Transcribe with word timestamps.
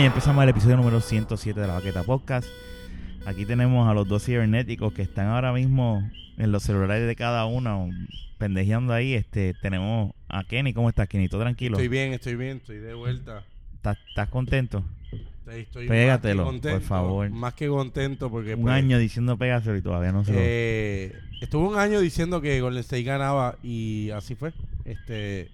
Y 0.00 0.04
empezamos 0.04 0.42
el 0.42 0.48
episodio 0.48 0.78
número 0.78 0.98
107 1.02 1.60
de 1.60 1.66
la 1.66 1.74
Baqueta 1.74 2.02
Podcast. 2.04 2.48
Aquí 3.26 3.44
tenemos 3.44 3.86
a 3.86 3.92
los 3.92 4.08
dos 4.08 4.24
cibernéticos 4.24 4.94
que 4.94 5.02
están 5.02 5.26
ahora 5.26 5.52
mismo 5.52 6.08
en 6.38 6.52
los 6.52 6.62
celulares 6.62 7.06
de 7.06 7.14
cada 7.14 7.44
uno, 7.44 7.90
pendejeando 8.38 8.94
ahí. 8.94 9.12
Este, 9.12 9.52
tenemos 9.60 10.14
a 10.26 10.44
Kenny. 10.44 10.72
¿Cómo 10.72 10.88
estás, 10.88 11.06
Kenny? 11.06 11.28
¿Todo 11.28 11.42
tranquilo? 11.42 11.76
Estoy 11.76 11.88
bien, 11.88 12.14
estoy 12.14 12.34
bien, 12.34 12.56
estoy 12.56 12.78
de 12.78 12.94
vuelta. 12.94 13.44
¿Estás, 13.74 13.98
estás 14.08 14.30
contento? 14.30 14.82
Estoy, 15.12 15.60
estoy 15.60 15.86
Pégatelo, 15.86 16.50
que 16.50 16.70
por 16.70 16.80
favor. 16.80 17.28
Más 17.28 17.52
que 17.52 17.68
contento 17.68 18.30
porque 18.30 18.54
Un 18.54 18.62
pues, 18.62 18.72
año 18.72 18.98
diciendo 18.98 19.36
pégaselo 19.36 19.76
y 19.76 19.82
todavía 19.82 20.12
no 20.12 20.24
se 20.24 20.32
lo... 20.32 20.38
eh, 20.40 21.14
estuve 21.42 21.68
un 21.68 21.78
año 21.78 22.00
diciendo 22.00 22.40
que 22.40 22.58
Golden 22.62 22.80
State 22.80 23.02
ganaba 23.02 23.58
y 23.62 24.08
así 24.12 24.34
fue. 24.34 24.54
Este 24.86 25.50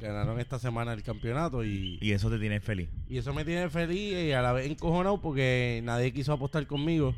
ganaron 0.00 0.38
esta 0.40 0.58
semana 0.58 0.92
el 0.92 1.02
campeonato 1.02 1.64
y, 1.64 1.98
Y 2.00 2.12
eso 2.12 2.30
te 2.30 2.38
tiene 2.38 2.60
feliz. 2.60 2.88
y 3.08 3.18
eso 3.18 3.32
me 3.34 3.44
tiene 3.44 3.68
feliz 3.70 4.12
y 4.12 4.32
a 4.32 4.42
la 4.42 4.52
vez 4.52 4.66
encojonado 4.70 5.20
porque 5.20 5.80
nadie 5.84 6.12
quiso 6.12 6.32
apostar 6.32 6.66
conmigo. 6.66 7.14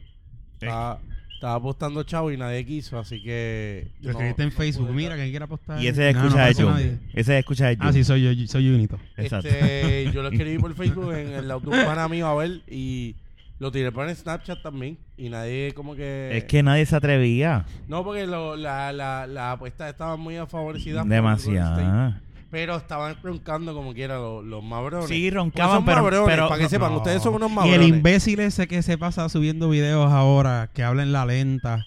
Estaba, 0.60 0.98
estaba 1.34 1.54
apostando 1.54 2.02
chavo 2.02 2.32
y 2.32 2.36
nadie 2.36 2.64
quiso, 2.66 2.98
así 2.98 3.22
que 3.22 3.88
Lo 4.00 4.06
no- 4.06 4.10
escribiste 4.12 4.42
en 4.42 4.52
Facebook, 4.52 4.90
mira, 4.92 5.14
que 5.16 5.30
quiere 5.30 5.44
apostar. 5.44 5.80
Y 5.80 5.86
ese 5.86 6.10
escucha 6.10 6.50
no 6.50 6.54
de 6.54 6.64
nadie. 6.64 6.98
Ese 7.14 7.38
escucha 7.38 7.66
de 7.68 7.76
Jun. 7.76 7.86
Ah, 7.86 7.92
sí, 7.92 8.02
soy 8.04 8.22
yo, 8.36 8.46
soy 8.48 8.70
Junito. 8.70 8.98
Exacto. 9.16 9.48
Este, 9.48 10.10
yo 10.12 10.22
lo 10.22 10.28
escribí 10.30 10.58
por 10.58 10.74
Facebook 10.74 11.12
en 11.12 11.32
el 11.34 11.50
auto 11.50 11.70
de 11.70 11.78
un 11.78 11.84
pana 11.84 12.08
mío 12.08 12.26
a 12.26 12.34
ver 12.34 12.62
y 12.68 13.14
lo 13.60 13.70
tiré 13.72 13.90
por 13.92 14.12
Snapchat 14.12 14.62
también 14.62 14.98
y 15.16 15.28
nadie 15.28 15.72
como 15.74 15.94
que... 15.96 16.36
Es 16.36 16.44
que 16.44 16.62
nadie 16.62 16.86
se 16.86 16.94
atrevía. 16.96 17.66
No, 17.88 18.02
porque 18.04 18.26
lo, 18.26 18.56
la, 18.56 18.92
la, 18.92 19.26
la 19.26 19.52
apuesta 19.52 19.88
estaba 19.88 20.16
muy 20.16 20.36
favorecidas 20.48 21.02
Golden 21.04 21.24
State, 21.36 21.54
Demasiado. 21.54 22.14
Pero 22.50 22.76
estaban 22.76 23.16
roncando 23.22 23.74
como 23.74 23.92
quiera 23.92 24.16
los, 24.16 24.42
los 24.44 24.64
mabrones. 24.64 25.08
Sí, 25.08 25.24
Porque 25.26 25.30
roncaban, 25.36 25.76
son 25.76 25.84
pero- 25.84 25.96
mabrones, 26.02 26.26
pero- 26.26 26.48
para 26.48 26.62
que 26.62 26.68
sepan, 26.70 26.92
No. 26.92 26.96
ustedes 26.98 27.22
son 27.22 27.34
unos 27.34 27.50
Y 27.50 27.54
mabrones. 27.54 27.80
el 27.80 27.88
imbécil 27.88 28.40
ese 28.40 28.66
que 28.66 28.80
se 28.82 28.96
pasa 28.96 29.28
subiendo 29.28 29.68
videos 29.68 30.10
ahora, 30.10 30.70
que 30.72 30.82
habla 30.82 31.02
en 31.02 31.12
la 31.12 31.26
lenta. 31.26 31.84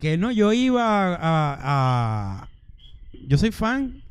Que 0.00 0.18
no, 0.18 0.30
yo 0.30 0.52
iba 0.52 1.14
a... 1.14 1.18
a- 2.42 2.48
yo 3.26 3.38
soy 3.38 3.50
fan 3.52 4.02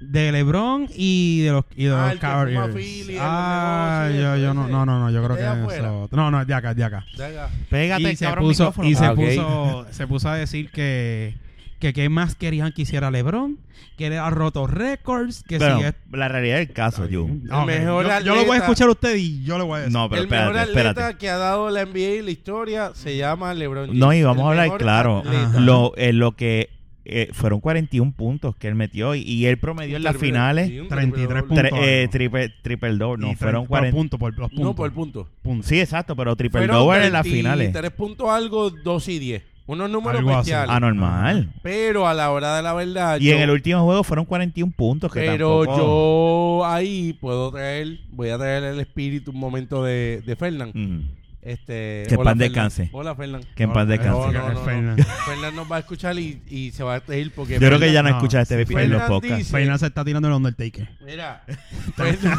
de 0.00 0.30
LeBron 0.32 0.86
y 0.94 1.40
de 1.42 1.50
los, 1.52 1.64
y 1.76 1.84
de 1.86 1.94
Ah, 1.94 2.02
los 2.04 2.12
el 2.12 2.20
que 2.20 2.26
fuma 2.26 2.32
Cavaliers. 2.38 2.74
Philly 2.74 3.10
en 3.10 3.16
los 3.16 3.24
Ah, 3.28 4.06
negocios 4.08 4.18
y 4.18 4.22
yo, 4.22 4.34
eso, 4.34 4.42
yo 4.42 4.54
no, 4.54 4.62
ese. 4.62 4.72
no, 4.72 4.86
no, 4.86 4.98
no, 5.00 5.10
yo 5.10 5.24
creo 5.24 5.36
¿De 5.36 5.42
que 5.42 5.48
afuera? 5.48 5.88
eso. 5.88 6.08
No, 6.12 6.30
no, 6.30 6.44
de 6.44 6.54
acá, 6.54 6.72
de 6.74 6.84
acá. 6.84 7.04
Venga. 7.18 7.50
Pégate, 7.68 8.12
y 8.12 8.16
se 8.16 8.24
cabrón, 8.24 8.44
puso, 8.44 8.62
micrófono. 8.66 8.88
y 8.88 8.94
se 8.94 9.04
Ah, 9.04 9.12
ok. 9.12 9.16
puso, 9.18 9.86
se 9.90 10.06
puso 10.06 10.28
a 10.28 10.36
decir 10.36 10.70
que 10.70 11.34
que 11.80 11.92
qué 11.92 12.08
más 12.08 12.34
querían 12.36 12.72
que 12.72 12.82
hiciera 12.82 13.10
LeBron, 13.10 13.58
que 13.96 14.06
él 14.06 14.12
ha 14.18 14.30
roto 14.30 14.66
récords, 14.66 15.42
que 15.42 15.58
Pero 15.58 15.78
si 15.78 15.84
es 15.84 15.94
la 16.12 16.28
realidad 16.28 16.58
del 16.58 16.70
caso, 16.72 17.08
Jun. 17.10 17.48
Ok, 17.50 17.66
mejor 17.66 18.04
yo, 18.06 18.20
yo 18.20 18.34
lo 18.34 18.34
voy 18.34 18.38
a 18.38 18.42
atleta- 18.42 18.56
escuchar 18.58 18.88
a 18.88 18.90
usted 18.92 19.16
y 19.16 19.42
yo 19.42 19.58
le 19.58 19.64
voy 19.64 19.76
a 19.76 19.78
decir. 19.80 19.92
No, 19.92 20.08
pero 20.08 20.22
el 20.22 20.28
mejor 20.28 20.46
espérate, 20.56 20.70
atleta 20.70 20.88
espérate. 20.90 21.18
que 21.18 21.28
ha 21.30 21.36
dado 21.38 21.70
la 21.70 21.82
NBA 21.86 22.16
y 22.16 22.22
la 22.22 22.30
historia 22.30 22.92
se 22.94 23.16
llama 23.16 23.54
LeBron 23.54 23.86
James. 23.86 23.98
No, 23.98 24.12
y 24.12 24.22
vamos 24.22 24.42
El 24.42 24.46
a 24.46 24.50
hablar 24.50 24.64
mejor 24.66 24.80
claro. 24.80 25.18
atleta. 25.18 25.60
Lo, 25.60 25.92
eh, 25.96 26.12
lo 26.12 26.32
que 26.36 26.68
eh, 27.06 27.30
fueron 27.32 27.60
41 27.60 28.12
puntos 28.12 28.54
que 28.56 28.68
él 28.68 28.74
metió 28.74 29.14
y, 29.14 29.22
y 29.22 29.46
él 29.46 29.58
promedió 29.58 29.96
en 29.96 30.02
las 30.04 30.16
finales 30.16 30.68
sí, 30.68 30.78
un 30.80 30.88
33 30.88 31.28
triple 31.28 31.56
doble. 31.56 31.62
tre- 31.62 31.70
puntos. 31.70 31.86
eh, 31.88 32.08
triple, 32.10 32.54
triple 32.62 32.90
doble. 32.96 33.26
No, 33.26 33.32
Y 33.32 33.36
fueron 33.36 33.62
por 33.62 33.68
40. 33.70 33.96
puntos, 33.96 34.20
por 34.20 34.38
los 34.38 34.48
puntos. 34.50 34.64
No, 34.66 34.74
por 34.76 34.92
punto. 34.92 35.28
puntos. 35.42 35.66
Sí, 35.66 35.80
exacto, 35.80 36.14
pero 36.14 36.36
triple 36.36 36.60
Fueron 36.60 36.76
doble 36.76 37.06
en 37.06 37.12
las 37.14 37.26
finales. 37.26 37.72
33 37.72 37.90
puntos 37.92 38.28
algo, 38.28 38.70
2 38.70 39.08
y 39.08 39.18
10. 39.18 39.42
Unos 39.70 39.88
números 39.90 40.18
Algo 40.18 40.30
así. 40.30 40.50
bestiales. 40.50 40.74
Anormal. 40.74 41.52
Pero 41.62 42.06
a 42.08 42.14
la 42.14 42.30
hora 42.30 42.56
de 42.56 42.62
la 42.62 42.72
verdad. 42.74 43.18
Y 43.20 43.26
yo- 43.26 43.34
en 43.36 43.42
el 43.42 43.50
último 43.50 43.84
juego 43.84 44.02
fueron 44.04 44.24
41 44.24 44.72
puntos. 44.76 45.12
Que 45.12 45.20
Pero 45.20 45.64
tampoco- 45.64 46.60
yo 46.62 46.66
ahí 46.66 47.12
puedo 47.20 47.50
traer, 47.52 48.00
voy 48.10 48.30
a 48.30 48.38
traer 48.38 48.64
el 48.64 48.80
espíritu 48.80 49.30
un 49.30 49.38
momento 49.38 49.84
de, 49.84 50.22
de 50.26 50.36
Fernán. 50.36 50.72
Mm. 50.74 51.20
Este, 51.42 52.04
Que 52.06 52.14
en 52.14 52.20
hola, 52.20 52.32
paz 52.32 52.32
Fernán. 52.32 52.38
descanse. 52.38 52.90
Hola, 52.92 53.14
Fernán. 53.14 53.42
Que 53.54 53.62
en 53.62 53.72
paz 53.72 53.88
descanse. 53.88 54.10
No, 54.10 54.30
no, 54.32 54.48
no, 54.48 54.52
no. 54.54 54.60
Fernán. 54.60 54.96
Fernán 55.24 55.56
nos 55.56 55.72
va 55.72 55.76
a 55.76 55.78
escuchar 55.78 56.18
y, 56.18 56.42
y 56.48 56.70
se 56.72 56.82
va 56.82 56.96
a 56.96 57.00
reír 57.00 57.32
porque. 57.34 57.54
Yo 57.54 57.60
creo 57.60 57.78
que 57.78 57.92
ya 57.92 58.02
no, 58.02 58.10
No, 58.10 58.16
escucha 58.16 58.42
este 58.42 58.56
epi- 58.66 58.78
en 58.78 58.90
los 58.90 59.00
Fernan 59.00 59.08
podcasts. 59.08 59.38
dice- 59.52 59.78
se 59.78 59.86
está 59.86 60.04
tirando 60.04 60.28
el 60.28 60.34
Undertaker. 60.34 60.88
Mira, 61.06 61.42
Fernán, 61.96 62.38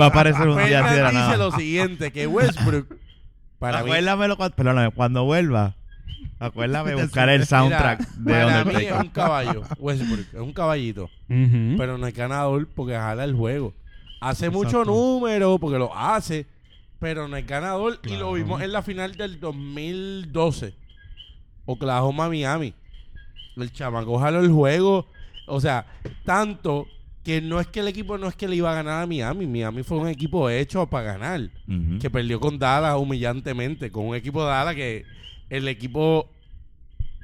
Va 0.00 0.06
a 0.06 0.08
aparecer 0.08 0.48
un 0.48 0.56
día 0.64 0.84
así 0.84 0.94
de 0.96 1.02
la 1.02 1.08
Fernán 1.10 1.12
dice 1.12 1.24
nada. 1.24 1.36
lo 1.36 1.52
siguiente: 1.52 2.10
que 2.10 2.26
Westbrook, 2.26 2.96
para 3.60 3.82
mí, 3.84 3.90
Acuérdamelo 3.90 4.36
cuando, 4.36 4.56
perdóname, 4.56 4.90
cuando 4.90 5.24
vuelva. 5.24 5.76
Acuérdame 6.40 6.94
buscar 7.00 7.28
el 7.28 7.40
mira, 7.40 7.46
soundtrack 7.46 8.08
de 8.14 8.32
para 8.32 8.64
mí 8.64 8.74
es 8.76 8.92
un 8.92 9.08
caballo. 9.08 9.62
Westbrook 9.78 10.26
es 10.32 10.40
un 10.40 10.52
caballito. 10.52 11.08
Pero 11.28 11.98
no 11.98 12.06
es 12.06 12.14
ganador 12.14 12.66
porque 12.74 12.94
jala 12.94 13.24
el 13.24 13.34
juego. 13.34 13.74
Hace 14.20 14.46
Exacto. 14.46 14.64
mucho 14.64 14.84
número 14.84 15.58
porque 15.58 15.78
lo 15.78 15.94
hace, 15.96 16.46
pero 16.98 17.28
no 17.28 17.36
es 17.36 17.46
ganador. 17.46 18.00
Y 18.04 18.16
lo 18.16 18.32
vimos 18.32 18.60
en 18.62 18.72
la 18.72 18.82
final 18.82 19.14
del 19.16 19.38
2012. 19.38 20.74
Oklahoma 21.66 22.28
Miami. 22.28 22.74
El 23.56 23.70
chamaco 23.72 24.18
jaló 24.18 24.40
el 24.40 24.50
juego. 24.50 25.06
O 25.46 25.60
sea, 25.60 25.86
tanto 26.24 26.86
que 27.22 27.42
no 27.42 27.60
es 27.60 27.66
que 27.66 27.80
el 27.80 27.88
equipo 27.88 28.16
no 28.16 28.28
es 28.28 28.34
que 28.34 28.48
le 28.48 28.56
iba 28.56 28.72
a 28.72 28.74
ganar 28.74 29.02
a 29.02 29.06
Miami. 29.06 29.46
Miami 29.46 29.82
fue 29.82 29.98
un 29.98 30.08
equipo 30.08 30.48
hecho 30.48 30.86
para 30.86 31.12
ganar. 31.18 31.50
Que 32.00 32.08
perdió 32.08 32.40
con 32.40 32.58
Dallas 32.58 32.96
humillantemente. 32.96 33.90
Con 33.90 34.06
un 34.06 34.16
equipo 34.16 34.42
de 34.42 34.48
Dallas 34.48 34.74
que 34.74 35.04
el 35.50 35.68
equipo 35.68 36.28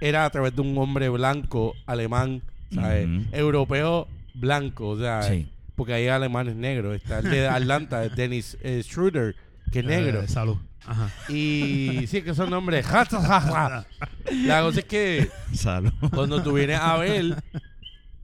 era 0.01 0.25
a 0.27 0.31
través 0.31 0.55
de 0.55 0.61
un 0.61 0.77
hombre 0.79 1.09
blanco, 1.09 1.75
alemán, 1.87 2.43
¿sabes? 2.75 3.09
Europeo 3.33 4.09
blanco, 4.35 4.89
o 4.89 4.99
sea, 4.99 5.23
Sí. 5.23 5.49
porque 5.75 5.95
hay 5.95 6.09
alemanes 6.09 6.55
negros. 6.57 6.97
Está 6.97 7.21
el 7.21 7.31
de 7.31 7.49
Atlanta, 7.49 8.01
Dennis 8.09 8.59
eh, 8.63 8.83
Schroeder, 8.83 9.35
que 9.73 9.79
es 9.79 9.85
negro. 9.85 10.21
Eh, 10.23 10.29
salud. 10.29 10.57
Ajá. 10.87 11.11
Y 11.33 12.07
sí, 12.07 12.23
que 12.23 12.35
son 12.35 12.51
nombres. 12.51 12.87
La 12.91 14.61
cosa 14.63 14.79
es 14.81 14.85
que 14.85 15.31
Salud. 15.55 15.93
cuando 16.15 16.43
tú 16.43 16.53
vienes 16.53 16.79
a 16.81 16.97
ver, 16.99 17.43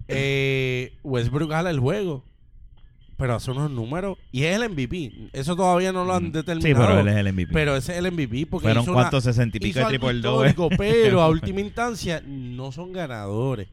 eh, 0.09 0.93
Westbrook 1.03 1.51
jala 1.51 1.71
el 1.71 1.81
juego. 1.81 2.25
Pero 3.23 3.37
hace 3.37 3.53
unos 3.53 3.71
números. 3.71 4.19
Y 4.33 4.43
es 4.43 4.57
el 4.61 4.69
MVP. 4.69 5.13
Eso 5.33 5.55
todavía 5.55 5.93
no 5.93 6.05
lo 6.05 6.13
han 6.13 6.25
Mm. 6.31 6.33
determinado. 6.33 6.75
Sí, 6.75 6.89
pero 6.89 6.99
él 7.01 7.07
es 7.07 7.17
el 7.17 7.29
MVP. 7.29 7.53
Pero 7.53 7.77
ese 7.77 7.93
es 7.93 7.99
el 7.99 8.07
MVP 8.11 8.47
porque 8.47 8.65
Fueron 8.67 8.83
hizo 8.83 8.91
una- 8.91 9.03
cuántos 9.03 9.23
sesenta 9.23 9.59
y 9.59 9.61
pico 9.61 9.79
de 9.79 9.85
triple 9.87 10.15
doble. 10.15 10.55
pero 10.77 11.23
a 11.23 11.29
última 11.55 11.61
instancia 11.61 12.21
no 12.27 12.73
son 12.73 12.93
ganadores. 12.93 13.69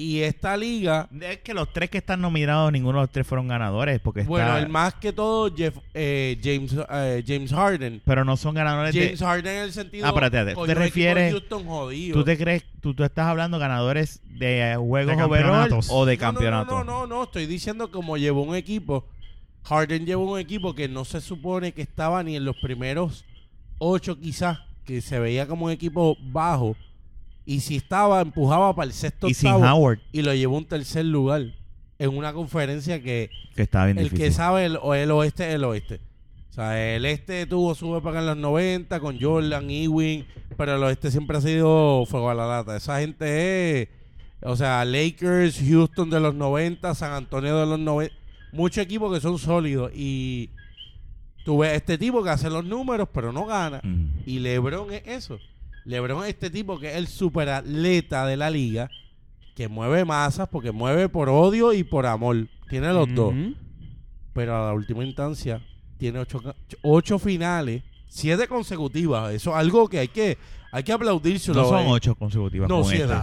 Y 0.00 0.20
esta 0.20 0.56
liga, 0.56 1.08
Es 1.20 1.38
que 1.38 1.52
los 1.52 1.72
tres 1.72 1.90
que 1.90 1.98
están 1.98 2.20
nominados, 2.20 2.70
ninguno 2.70 2.98
de 3.00 3.02
los 3.06 3.10
tres 3.10 3.26
fueron 3.26 3.48
ganadores. 3.48 3.98
Porque 3.98 4.20
está, 4.20 4.30
bueno, 4.30 4.56
el 4.56 4.68
más 4.68 4.94
que 4.94 5.12
todo, 5.12 5.52
Jeff, 5.52 5.76
eh, 5.92 6.38
James, 6.40 6.72
eh, 6.88 7.24
James 7.26 7.50
Harden. 7.52 8.00
Pero 8.04 8.24
no 8.24 8.36
son 8.36 8.54
ganadores 8.54 8.94
James 8.94 9.18
de. 9.18 9.26
Harden 9.26 9.56
en 9.56 9.62
el 9.64 9.72
sentido. 9.72 10.06
Ah, 10.06 10.10
espérate, 10.10 10.54
¿te 10.54 10.74
refieres- 10.74 11.24
de 11.24 11.30
Houston 11.32 11.66
jodido. 11.66 12.16
¿Tú 12.16 12.24
te 12.24 12.38
crees? 12.38 12.64
Tú, 12.80 12.94
tú 12.94 13.02
estás 13.02 13.26
hablando 13.26 13.58
ganadores 13.58 14.20
de 14.24 14.76
juegos 14.78 15.16
De 15.16 15.20
campeonatos. 15.20 15.88
o 15.90 16.06
de 16.06 16.16
No, 16.16 16.20
no, 16.22 16.26
campeonato. 16.32 16.70
No, 16.70 16.84
no, 16.84 17.00
no, 17.00 17.06
no, 17.08 17.22
estoy 17.24 17.46
diciendo 17.46 17.90
como 17.90 18.16
llevó 18.16 18.42
un 18.42 18.54
equipo. 18.54 19.04
Harden 19.64 20.06
llevó 20.06 20.30
un 20.32 20.38
equipo 20.38 20.76
que 20.76 20.86
no 20.86 21.04
se 21.04 21.20
supone 21.20 21.72
que 21.72 21.82
estaba 21.82 22.22
ni 22.22 22.36
en 22.36 22.44
los 22.44 22.54
primeros 22.58 23.24
ocho 23.78 24.16
quizás, 24.16 24.60
que 24.84 25.00
se 25.00 25.18
veía 25.18 25.48
como 25.48 25.66
un 25.66 25.72
equipo 25.72 26.16
bajo. 26.22 26.76
Y 27.48 27.60
si 27.60 27.76
estaba, 27.76 28.20
empujaba 28.20 28.76
para 28.76 28.88
el 28.88 28.92
sexto 28.92 29.26
Y 29.26 29.32
sin 29.32 29.52
octavo, 29.52 29.78
Howard, 29.78 30.00
y 30.12 30.20
lo 30.20 30.34
llevó 30.34 30.56
a 30.56 30.58
un 30.58 30.66
tercer 30.66 31.06
lugar 31.06 31.46
en 31.98 32.14
una 32.14 32.34
conferencia 32.34 33.02
que 33.02 33.30
que 33.56 33.62
estaba 33.62 33.86
bien 33.86 33.96
el 33.96 34.04
difícil. 34.04 34.26
que 34.26 34.32
sabe 34.32 34.66
el, 34.66 34.78
el 34.94 35.10
oeste 35.10 35.48
es 35.48 35.54
el 35.54 35.64
oeste. 35.64 35.98
O 36.50 36.52
sea, 36.52 36.94
el 36.94 37.06
este 37.06 37.46
tuvo 37.46 37.74
sube 37.74 38.02
para 38.02 38.20
acá 38.20 38.20
en 38.20 38.26
los 38.26 38.36
90 38.36 39.00
con 39.00 39.18
Jordan, 39.18 39.70
Ewing, 39.70 40.26
pero 40.58 40.76
el 40.76 40.82
oeste 40.82 41.10
siempre 41.10 41.38
ha 41.38 41.40
sido 41.40 42.04
fuego 42.04 42.28
a 42.28 42.34
la 42.34 42.46
lata. 42.46 42.76
Esa 42.76 43.00
gente 43.00 43.80
es, 43.80 43.88
o 44.42 44.54
sea, 44.54 44.84
Lakers, 44.84 45.58
Houston 45.66 46.10
de 46.10 46.20
los 46.20 46.34
90, 46.34 46.94
San 46.94 47.12
Antonio 47.12 47.58
de 47.58 47.64
los 47.64 47.78
90, 47.78 48.14
muchos 48.52 48.84
equipos 48.84 49.10
que 49.14 49.22
son 49.22 49.38
sólidos 49.38 49.90
y 49.94 50.50
tú 51.46 51.56
ves 51.56 51.72
este 51.72 51.96
tipo 51.96 52.22
que 52.22 52.28
hace 52.28 52.50
los 52.50 52.66
números 52.66 53.08
pero 53.10 53.32
no 53.32 53.46
gana. 53.46 53.80
Mm. 53.82 54.24
Y 54.26 54.38
LeBron 54.40 54.92
es 54.92 55.02
eso. 55.06 55.38
LeBron 55.88 56.22
es 56.24 56.28
este 56.28 56.50
tipo 56.50 56.78
que 56.78 56.90
es 56.90 56.96
el 56.96 57.08
superatleta 57.08 58.26
de 58.26 58.36
la 58.36 58.50
liga, 58.50 58.90
que 59.56 59.68
mueve 59.68 60.04
masas 60.04 60.46
porque 60.46 60.70
mueve 60.70 61.08
por 61.08 61.30
odio 61.30 61.72
y 61.72 61.82
por 61.82 62.04
amor. 62.04 62.46
Tiene 62.68 62.92
los 62.92 63.12
dos. 63.14 63.34
Pero 64.34 64.54
a 64.54 64.66
la 64.66 64.74
última 64.74 65.02
instancia 65.02 65.62
tiene 65.96 66.18
ocho, 66.18 66.42
ocho 66.82 67.18
finales, 67.18 67.82
siete 68.06 68.46
consecutivas. 68.46 69.32
Eso 69.32 69.50
es 69.50 69.56
algo 69.56 69.88
que 69.88 70.00
hay 70.00 70.08
que, 70.08 70.36
hay 70.72 70.82
que 70.82 70.92
aplaudírselo. 70.92 71.62
No 71.62 71.68
son 71.70 71.86
eh. 71.86 71.88
ocho 71.88 72.14
consecutivas. 72.14 72.68
No, 72.68 72.82
con 72.82 72.90
siete. 72.90 73.14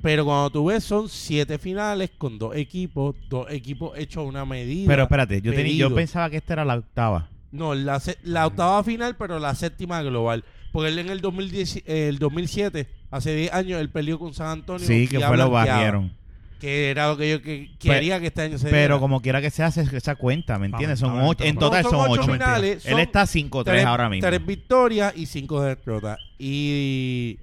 Pero 0.00 0.24
cuando 0.24 0.48
tú 0.48 0.64
ves 0.64 0.82
son 0.82 1.10
siete 1.10 1.58
finales 1.58 2.10
con 2.16 2.38
dos 2.38 2.56
equipos, 2.56 3.14
dos 3.28 3.50
equipos 3.50 3.98
hechos 3.98 4.22
a 4.22 4.26
una 4.26 4.46
medida. 4.46 4.88
Pero 4.88 5.02
espérate, 5.02 5.42
yo, 5.42 5.52
tenía, 5.52 5.74
yo 5.74 5.94
pensaba 5.94 6.30
que 6.30 6.38
esta 6.38 6.54
era 6.54 6.64
la 6.64 6.76
octava. 6.76 7.28
No, 7.52 7.74
la, 7.74 8.00
la 8.22 8.46
octava 8.46 8.82
final, 8.82 9.14
pero 9.18 9.38
la 9.38 9.54
séptima 9.54 10.02
global. 10.02 10.42
Porque 10.72 10.88
él 10.88 10.98
en 11.00 11.10
el, 11.10 11.20
2010, 11.20 11.76
eh, 11.86 12.08
el 12.08 12.18
2007, 12.18 12.86
hace 13.10 13.34
10 13.34 13.52
años, 13.52 13.80
él 13.80 13.90
peleó 13.90 14.18
con 14.18 14.34
San 14.34 14.48
Antonio. 14.48 14.86
Sí, 14.86 15.08
que 15.08 15.18
fue 15.20 15.36
lo 15.36 15.50
barrieron. 15.50 16.12
Que 16.60 16.90
era 16.90 17.08
lo 17.08 17.16
que 17.16 17.30
yo 17.30 17.40
que- 17.42 17.70
quería 17.78 18.20
que 18.20 18.26
este 18.26 18.42
año 18.42 18.58
se 18.58 18.64
Pero 18.64 18.76
diera. 18.76 18.98
como 18.98 19.22
quiera 19.22 19.40
que 19.40 19.50
se 19.50 19.64
esa 19.64 20.14
cuenta, 20.14 20.58
¿me 20.58 20.66
entiendes? 20.66 20.98
Son 20.98 21.08
Vamos, 21.14 21.30
ocho, 21.30 21.44
en 21.44 21.56
total 21.56 21.82
No, 21.84 21.90
son, 21.90 21.98
son 22.00 22.10
ocho. 22.10 22.20
ocho 22.22 22.32
finales, 22.34 22.84
Él 22.84 22.98
está 22.98 23.26
5-3 23.26 23.64
tres, 23.64 23.84
ahora 23.86 24.10
mismo. 24.10 24.28
tres 24.28 24.44
victorias 24.46 25.14
y 25.16 25.24
cinco 25.24 25.62
derrotas. 25.62 26.18
Y 26.38 27.38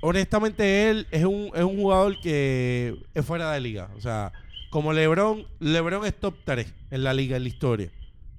honestamente 0.00 0.90
él 0.90 1.06
es 1.10 1.24
un, 1.24 1.50
es 1.54 1.62
un 1.62 1.76
jugador 1.76 2.18
que 2.20 2.96
es 3.14 3.24
fuera 3.24 3.52
de 3.52 3.60
liga. 3.60 3.88
O 3.96 4.00
sea, 4.00 4.32
como 4.70 4.92
LeBron, 4.92 5.46
LeBron 5.60 6.04
es 6.06 6.14
top 6.18 6.34
3 6.44 6.66
en 6.90 7.04
la 7.04 7.14
liga, 7.14 7.36
en 7.36 7.42
la 7.44 7.48
historia. 7.48 7.90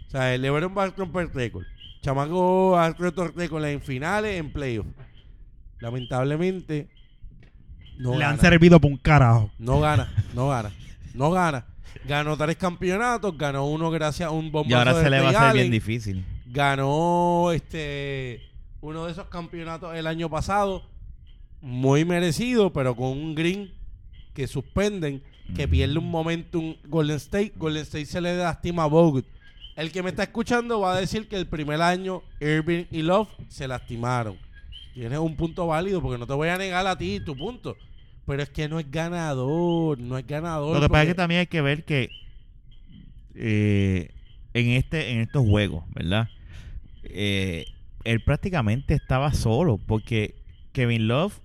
O 0.07 0.10
sea, 0.10 0.33
el 0.36 0.42
LeBron 0.42 0.75
va 0.77 0.83
a 0.83 0.88
romper 0.89 1.30
récord. 1.33 1.63
Chamaco 2.02 2.78
ha 2.78 2.90
roto 2.92 3.28
récord 3.30 3.66
en 3.66 3.82
finales, 3.82 4.40
en 4.40 4.52
playoffs. 4.52 4.90
Lamentablemente, 5.80 6.88
no 7.98 8.14
Le 8.14 8.20
gana. 8.20 8.30
han 8.32 8.40
servido 8.40 8.80
por 8.80 8.92
un 8.92 8.98
carajo. 8.98 9.50
No 9.60 9.80
gana, 9.80 10.12
no 10.34 10.50
gana, 10.50 10.72
no 11.14 11.32
gana. 11.32 11.66
Ganó 12.08 12.38
tres 12.38 12.56
campeonatos, 12.58 13.38
ganó 13.38 13.66
uno 13.68 13.90
gracias 13.92 14.28
a 14.28 14.32
un 14.32 14.52
bombazo 14.52 14.70
Y 14.70 14.74
ahora 14.74 14.94
de 14.94 15.04
se 15.04 15.10
le 15.10 15.20
va 15.20 15.30
a 15.30 15.42
hacer 15.50 15.54
bien 15.54 15.72
difícil. 15.72 16.26
Ganó 16.48 17.52
este 17.52 18.42
uno 18.82 19.06
de 19.06 19.12
esos 19.12 19.26
campeonatos 19.28 19.96
el 19.96 20.06
año 20.08 20.30
pasado, 20.30 20.84
muy 21.62 22.06
merecido, 22.06 22.72
pero 22.72 22.96
con 22.96 23.10
un 23.10 23.36
green 23.36 23.72
que 24.34 24.48
suspenden, 24.48 25.24
que 25.56 25.66
Mm. 25.66 25.70
pierde 25.70 25.98
un 25.98 26.10
momentum 26.12 26.76
Golden 26.88 27.18
State. 27.18 27.54
Golden 27.58 27.82
State 27.84 28.06
se 28.06 28.22
le 28.22 28.38
lastima 28.38 28.84
a 28.84 28.88
Bogut. 28.88 29.26
El 29.77 29.91
que 29.91 30.03
me 30.03 30.09
está 30.09 30.24
escuchando 30.24 30.79
va 30.81 30.95
a 30.95 31.00
decir 31.00 31.27
que 31.29 31.38
el 31.38 31.45
primer 31.47 31.81
año 31.81 32.24
Irving 32.41 32.85
y 32.91 33.03
Love 33.03 33.29
se 33.47 33.68
lastimaron. 33.68 34.35
Tienes 34.94 35.19
un 35.19 35.35
punto 35.35 35.68
válido 35.68 36.01
porque 36.01 36.18
no 36.18 36.25
te 36.27 36.33
voy 36.33 36.50
a 36.50 36.57
negar 36.57 36.85
a 36.88 36.97
ti 36.97 37.19
tu 37.24 37.38
punto. 37.38 37.77
Pero 38.25 38.41
es 38.44 38.50
que 38.50 38.68
no 38.68 38.79
es 38.79 38.89
ganador, 38.91 40.00
no 40.00 40.18
es 40.18 40.25
ganador. 40.27 40.75
Lo 40.75 40.81
que 40.81 40.89
pasa 40.89 41.03
es 41.03 41.07
que 41.09 41.15
también 41.15 41.39
hay 41.41 41.47
que 41.47 41.62
ver 41.62 41.85
que 41.85 42.09
eh, 43.35 44.09
en 44.53 44.69
este 44.71 45.12
en 45.12 45.19
estos 45.21 45.45
juegos, 45.47 45.83
¿verdad? 45.94 46.27
Eh, 47.03 47.65
él 48.03 48.21
prácticamente 48.24 48.94
estaba 48.95 49.31
solo 49.33 49.77
porque 49.77 50.35
Kevin 50.71 51.07
Love, 51.07 51.39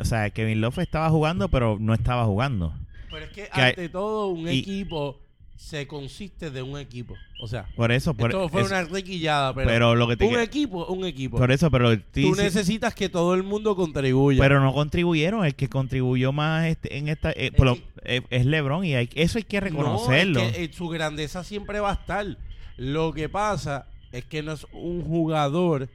o 0.00 0.04
sea, 0.04 0.30
Kevin 0.30 0.60
Love 0.60 0.78
estaba 0.78 1.08
jugando 1.10 1.48
pero 1.48 1.78
no 1.80 1.94
estaba 1.94 2.24
jugando. 2.26 2.74
Pero 3.10 3.24
es 3.24 3.30
que, 3.30 3.42
que 3.44 3.60
hay- 3.60 3.70
ante 3.70 3.88
todo 3.88 4.28
un 4.28 4.46
y- 4.48 4.58
equipo 4.58 5.18
se 5.58 5.88
consiste 5.88 6.50
de 6.52 6.62
un 6.62 6.78
equipo. 6.78 7.14
O 7.42 7.48
sea, 7.48 7.66
Por 7.76 7.90
eso, 7.90 8.14
por 8.14 8.30
esto 8.30 8.48
fue 8.48 8.60
eso- 8.62 8.70
una 8.70 8.84
requillada, 8.84 9.52
pero, 9.52 9.66
pero 9.68 9.94
lo 9.96 10.06
que 10.06 10.16
te 10.16 10.24
un 10.24 10.34
que- 10.34 10.42
equipo, 10.42 10.86
un 10.86 11.04
equipo. 11.04 11.36
por 11.36 11.50
eso, 11.50 11.68
pero 11.70 11.98
Tú 12.00 12.34
necesitas 12.36 12.94
que 12.94 13.08
todo 13.08 13.34
el 13.34 13.42
mundo 13.42 13.74
contribuya. 13.74 14.38
pero 14.40 14.60
no 14.60 14.72
contribuyeron, 14.72 15.44
el 15.44 15.56
que 15.56 15.68
contribuyó 15.68 16.30
más 16.32 16.66
este, 16.66 16.96
en 16.96 17.08
esta 17.08 17.32
eh, 17.32 17.50
por 17.50 17.66
lo- 17.66 17.78
eh, 18.04 18.22
es 18.30 18.46
LeBron 18.46 18.84
y 18.84 18.94
hay- 18.94 19.10
eso 19.14 19.36
hay 19.38 19.44
que 19.44 19.58
reconocerlo. 19.60 20.40
No, 20.40 20.46
es 20.46 20.52
que, 20.56 20.64
eh, 20.64 20.70
su 20.72 20.88
grandeza 20.88 21.42
siempre 21.42 21.80
va 21.80 21.90
a 21.90 21.94
estar. 21.94 22.38
Lo 22.76 23.12
que 23.12 23.28
pasa 23.28 23.88
es 24.12 24.24
que 24.24 24.42
no 24.44 24.52
es 24.52 24.64
un 24.72 25.02
jugador 25.02 25.88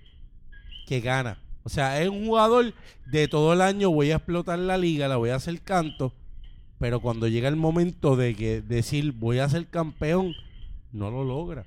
que 0.86 1.00
gana. 1.00 1.38
O 1.64 1.70
sea, 1.70 2.02
es 2.02 2.10
un 2.10 2.26
jugador 2.28 2.74
de 3.06 3.30
todo 3.30 3.54
el 3.54 3.62
año 3.62 3.90
voy 3.90 4.12
a 4.12 4.18
explotar 4.18 4.60
la 4.60 4.78
liga, 4.78 5.08
la 5.08 5.16
voy 5.16 5.30
a 5.30 5.36
hacer 5.36 5.62
canto, 5.62 6.14
pero 6.84 7.00
cuando 7.00 7.30
llega 7.30 7.48
el 7.48 7.56
momento 7.56 8.18
de 8.18 8.36
que 8.36 8.62
decir 8.62 9.14
voy 9.14 9.40
a 9.40 9.48
ser 9.48 9.68
campeón, 9.68 10.36
no 10.92 11.10
lo 11.12 11.24
logra. 11.24 11.64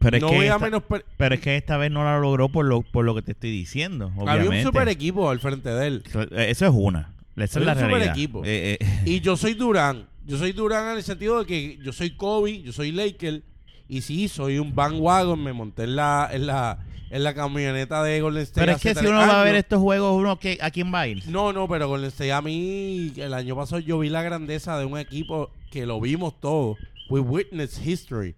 pero 0.00 0.16
es 0.16 0.24
que 0.24 0.28
voy 0.28 0.46
a 0.46 0.54
esta- 0.54 0.58
menos 0.58 0.82
pero 1.16 1.34
es 1.36 1.40
que 1.40 1.54
esta 1.56 1.76
vez 1.76 1.92
no 1.92 2.02
la 2.02 2.18
logró 2.18 2.48
por 2.48 2.66
lo 2.66 2.82
por 2.82 3.04
lo 3.04 3.14
que 3.14 3.22
te 3.22 3.30
estoy 3.30 3.52
diciendo, 3.52 4.06
obviamente. 4.16 4.48
Había 4.48 4.58
un 4.58 4.66
super 4.66 4.88
equipo 4.88 5.30
al 5.30 5.38
frente 5.38 5.68
de 5.68 5.86
él. 5.86 6.02
Eso, 6.32 6.66
es 6.66 6.72
una. 6.74 7.14
Esa 7.36 7.60
es 7.60 7.66
la 7.66 7.74
un 7.74 7.78
super 7.78 8.02
equipo. 8.02 8.42
Eh, 8.44 8.78
eh, 8.80 9.02
Y 9.04 9.20
yo 9.20 9.36
soy 9.36 9.54
Durán. 9.54 10.08
Yo 10.26 10.36
soy 10.38 10.50
Durán 10.50 10.90
en 10.90 10.96
el 10.96 11.04
sentido 11.04 11.38
de 11.38 11.46
que 11.46 11.78
yo 11.80 11.92
soy 11.92 12.10
Kobe, 12.16 12.60
yo 12.62 12.72
soy 12.72 12.90
Laker. 12.90 13.44
Y 13.88 14.00
sí, 14.00 14.26
soy 14.26 14.58
un 14.58 14.74
bandwagon. 14.74 15.40
Me 15.40 15.52
monté 15.52 15.84
en 15.84 15.94
la, 15.94 16.28
en 16.32 16.48
la, 16.48 16.84
en 17.10 17.24
la 17.24 17.34
camioneta 17.34 18.02
de 18.02 18.20
Golden 18.20 18.42
State. 18.42 18.60
pero 18.60 18.72
es 18.76 18.82
que 18.82 18.94
si 18.94 19.06
uno 19.06 19.18
va 19.18 19.40
a 19.40 19.44
ver 19.44 19.56
estos 19.56 19.80
juegos, 19.80 20.14
uno 20.14 20.38
que 20.38 20.58
a 20.60 20.70
quién 20.70 20.92
va 20.92 21.00
a 21.00 21.08
ir. 21.08 21.26
No, 21.28 21.52
no, 21.52 21.68
pero 21.68 21.88
Golden 21.88 22.08
State 22.08 22.32
a 22.32 22.42
mí, 22.42 23.12
el 23.16 23.34
año 23.34 23.56
pasado 23.56 23.80
yo 23.80 23.98
vi 23.98 24.08
la 24.08 24.22
grandeza 24.22 24.78
de 24.78 24.84
un 24.84 24.98
equipo 24.98 25.50
que 25.70 25.86
lo 25.86 26.00
vimos 26.00 26.38
todos. 26.40 26.76
We 27.10 27.20
witnessed 27.20 27.84
history. 27.84 28.34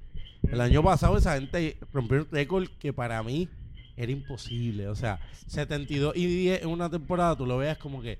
El 0.51 0.61
año 0.61 0.83
pasado 0.83 1.17
esa 1.17 1.35
gente 1.35 1.77
rompió 1.93 2.19
un 2.19 2.29
récord 2.31 2.69
que 2.79 2.93
para 2.93 3.23
mí 3.23 3.49
era 3.97 4.11
imposible. 4.13 4.89
O 4.89 4.95
sea, 4.95 5.21
72 5.47 6.17
y 6.17 6.27
10 6.27 6.63
en 6.63 6.69
una 6.69 6.89
temporada, 6.89 7.37
tú 7.37 7.47
lo 7.47 7.59
veas 7.59 7.77
como 7.79 8.01
que 8.01 8.19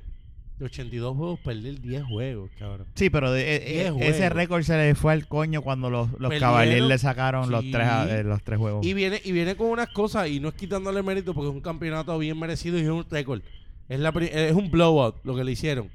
de 0.61 0.67
82 0.67 1.17
juegos 1.17 1.41
perder 1.41 1.81
10 1.81 2.05
juegos, 2.05 2.51
cabrón. 2.59 2.87
Sí, 2.95 3.09
pero 3.09 3.33
de- 3.33 3.57
eh, 3.57 3.87
eh, 3.89 3.93
ese 4.01 4.29
récord 4.29 4.63
se 4.63 4.77
le 4.77 4.95
fue 4.95 5.13
al 5.15 5.27
coño 5.27 5.63
cuando 5.63 5.89
los, 5.89 6.11
los. 6.21 6.33
Cavaliers 6.39 6.87
le 6.87 6.99
sacaron 6.99 7.51
los 7.51 7.65
tres 7.71 7.89
eh, 8.09 8.23
los 8.23 8.43
tres 8.43 8.59
juegos. 8.59 8.85
Y 8.87 8.93
viene, 8.93 9.21
y 9.25 9.33
viene 9.33 9.57
con 9.57 9.69
unas 9.69 9.89
cosas, 9.89 10.29
y 10.29 10.39
no 10.39 10.49
es 10.49 10.55
quitándole 10.55 11.03
mérito 11.03 11.33
porque 11.33 11.49
es 11.49 11.55
un 11.55 11.63
campeonato 11.63 12.17
bien 12.19 12.39
merecido 12.39 12.79
y 12.79 12.83
es 12.83 12.89
un 12.89 13.07
récord. 13.11 13.41
Es, 13.89 13.99
la, 13.99 14.11
es 14.11 14.53
un 14.53 14.71
blowout 14.71 15.17
lo 15.25 15.35
que 15.35 15.45
le 15.45 15.53
hicieron. 15.53 15.91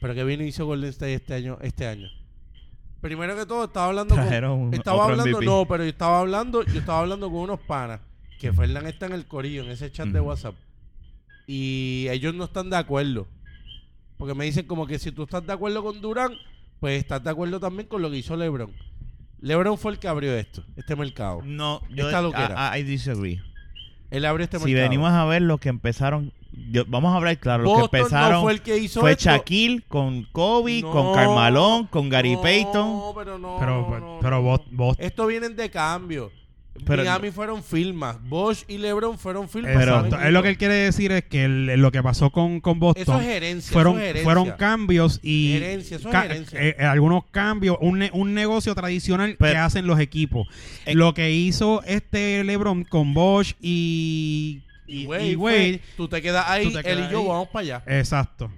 Pero 0.00 0.14
que 0.14 0.24
vino 0.24 0.42
y 0.42 0.48
hizo 0.48 0.64
Golden 0.64 0.90
State 0.90 1.14
este 1.14 1.34
año, 1.34 1.58
este 1.60 1.86
año. 1.86 2.08
Primero 3.02 3.36
que 3.36 3.44
todo, 3.46 3.64
estaba 3.64 3.86
hablando 3.86 4.14
Trajeron 4.14 4.70
con. 4.70 4.74
Estaba 4.74 5.04
hablando, 5.04 5.24
MVP. 5.36 5.44
no, 5.44 5.66
pero 5.68 5.84
yo 5.84 5.90
estaba 5.90 6.20
hablando, 6.20 6.64
yo 6.64 6.78
estaba 6.80 7.00
hablando 7.00 7.30
con 7.30 7.40
unos 7.40 7.60
panas. 7.60 8.00
Que 8.40 8.52
Fernán 8.52 8.86
está 8.86 9.06
en 9.06 9.12
el 9.12 9.26
corillo, 9.26 9.64
en 9.64 9.70
ese 9.70 9.92
chat 9.92 10.08
de. 10.08 10.20
WhatsApp. 10.20 10.54
Y 11.46 12.06
ellos 12.10 12.34
no 12.34 12.44
están 12.44 12.70
de 12.70 12.76
acuerdo. 12.76 13.26
Porque 14.18 14.34
me 14.34 14.44
dicen 14.44 14.66
como 14.66 14.86
que 14.86 14.98
si 14.98 15.12
tú 15.12 15.22
estás 15.22 15.46
de 15.46 15.52
acuerdo 15.52 15.82
con 15.82 16.00
Durán, 16.00 16.32
pues 16.80 16.98
estás 17.00 17.22
de 17.24 17.30
acuerdo 17.30 17.58
también 17.60 17.88
con 17.88 18.02
lo 18.02 18.10
que 18.10 18.16
hizo 18.18 18.36
LeBron. 18.36 18.72
LeBron 19.40 19.78
fue 19.78 19.92
el 19.92 19.98
que 19.98 20.08
abrió 20.08 20.32
esto, 20.34 20.64
este 20.76 20.96
mercado. 20.96 21.40
no, 21.44 21.80
yo 21.90 22.06
Esta 22.06 22.20
loquera. 22.22 22.76
I, 22.76 22.80
I 22.80 22.82
disagree. 22.82 23.40
Él 24.10 24.24
abrió 24.24 24.44
este 24.44 24.58
si 24.58 24.64
mercado. 24.64 24.82
venimos 24.88 25.10
a 25.12 25.24
ver 25.26 25.42
los 25.42 25.60
que 25.60 25.68
empezaron, 25.68 26.32
yo- 26.72 26.84
vamos 26.88 27.12
a 27.12 27.16
hablar 27.18 27.38
claro, 27.38 27.62
los 27.62 27.72
Boston 27.74 27.90
que 27.90 27.96
empezaron 27.98 28.32
no 28.32 28.42
fue 28.42 28.52
el 28.52 28.62
que 28.62 28.78
hizo 28.78 29.00
fue 29.00 29.12
esto. 29.12 29.24
Shaquille 29.24 29.82
con 29.86 30.24
Kobe, 30.32 30.80
No, 30.82 30.90
con 30.90 31.14
Carmalón, 31.14 31.86
con 31.86 32.08
Gary 32.08 32.34
no, 32.34 32.42
Payton. 32.42 33.00
pero 33.16 33.38
no, 33.38 33.56
Pero, 33.60 33.88
no, 33.88 33.98
no, 34.00 34.18
pero 34.20 34.36
no. 34.38 34.42
vos, 34.42 34.60
vos 34.72 34.96
Esto 34.98 35.26
vienen 35.26 35.54
de 35.54 35.70
cambio. 35.70 36.32
Pero- 36.86 37.02
Miami 37.02 37.30
fueron 37.30 37.62
firmas. 37.62 38.16
Bosch 38.28 38.64
y 38.68 38.78
LeBron 38.78 39.18
fueron 39.18 39.48
firmas. 39.48 39.72
Pero-. 39.76 40.06
Es 40.06 40.32
lo 40.32 40.42
que 40.42 40.48
él 40.50 40.58
quiere 40.58 40.74
decir 40.74 41.12
es 41.12 41.24
que 41.24 41.44
el- 41.44 41.66
lo 41.80 41.90
que 41.92 42.02
pasó 42.02 42.30
con, 42.30 42.60
con 42.60 42.76
Eso 42.76 42.80
Boston 42.80 43.20
es 43.22 43.28
herencia. 43.28 43.72
fueron, 43.72 43.94
eso 43.94 44.02
es 44.02 44.08
herencia. 44.10 44.24
fueron 44.24 44.50
cambios 44.58 45.20
y 45.22 45.52
Herencia, 45.54 45.96
eso 45.96 46.08
es 46.08 46.12
ca- 46.12 46.24
herencia. 46.24 46.60
eh, 46.62 46.76
eh, 46.78 46.84
algunos 46.84 47.24
cambios, 47.30 47.76
un, 47.80 47.98
ne- 48.00 48.10
un 48.12 48.34
negocio 48.34 48.74
tradicional 48.74 49.36
Pero- 49.38 49.52
que 49.52 49.58
hacen 49.58 49.86
los 49.86 50.00
equipos. 50.00 50.46
Eh, 50.86 50.94
lo 50.94 51.14
que 51.14 51.30
hizo 51.32 51.82
este 51.84 52.42
LeBron 52.44 52.84
con 52.84 53.14
Bosch 53.14 53.54
y, 53.60 54.62
y, 54.86 55.06
Wade 55.06 55.26
y 55.28 55.34
fue, 55.36 55.52
Wade, 55.52 55.80
tú 55.96 56.08
te 56.08 56.22
quedas 56.22 56.44
ahí, 56.48 56.66
él 56.66 56.98
y 57.08 57.12
yo 57.12 57.20
ahí. 57.20 57.26
vamos 57.28 57.48
para 57.48 57.60
allá. 57.62 57.82
exacto. 57.86 58.50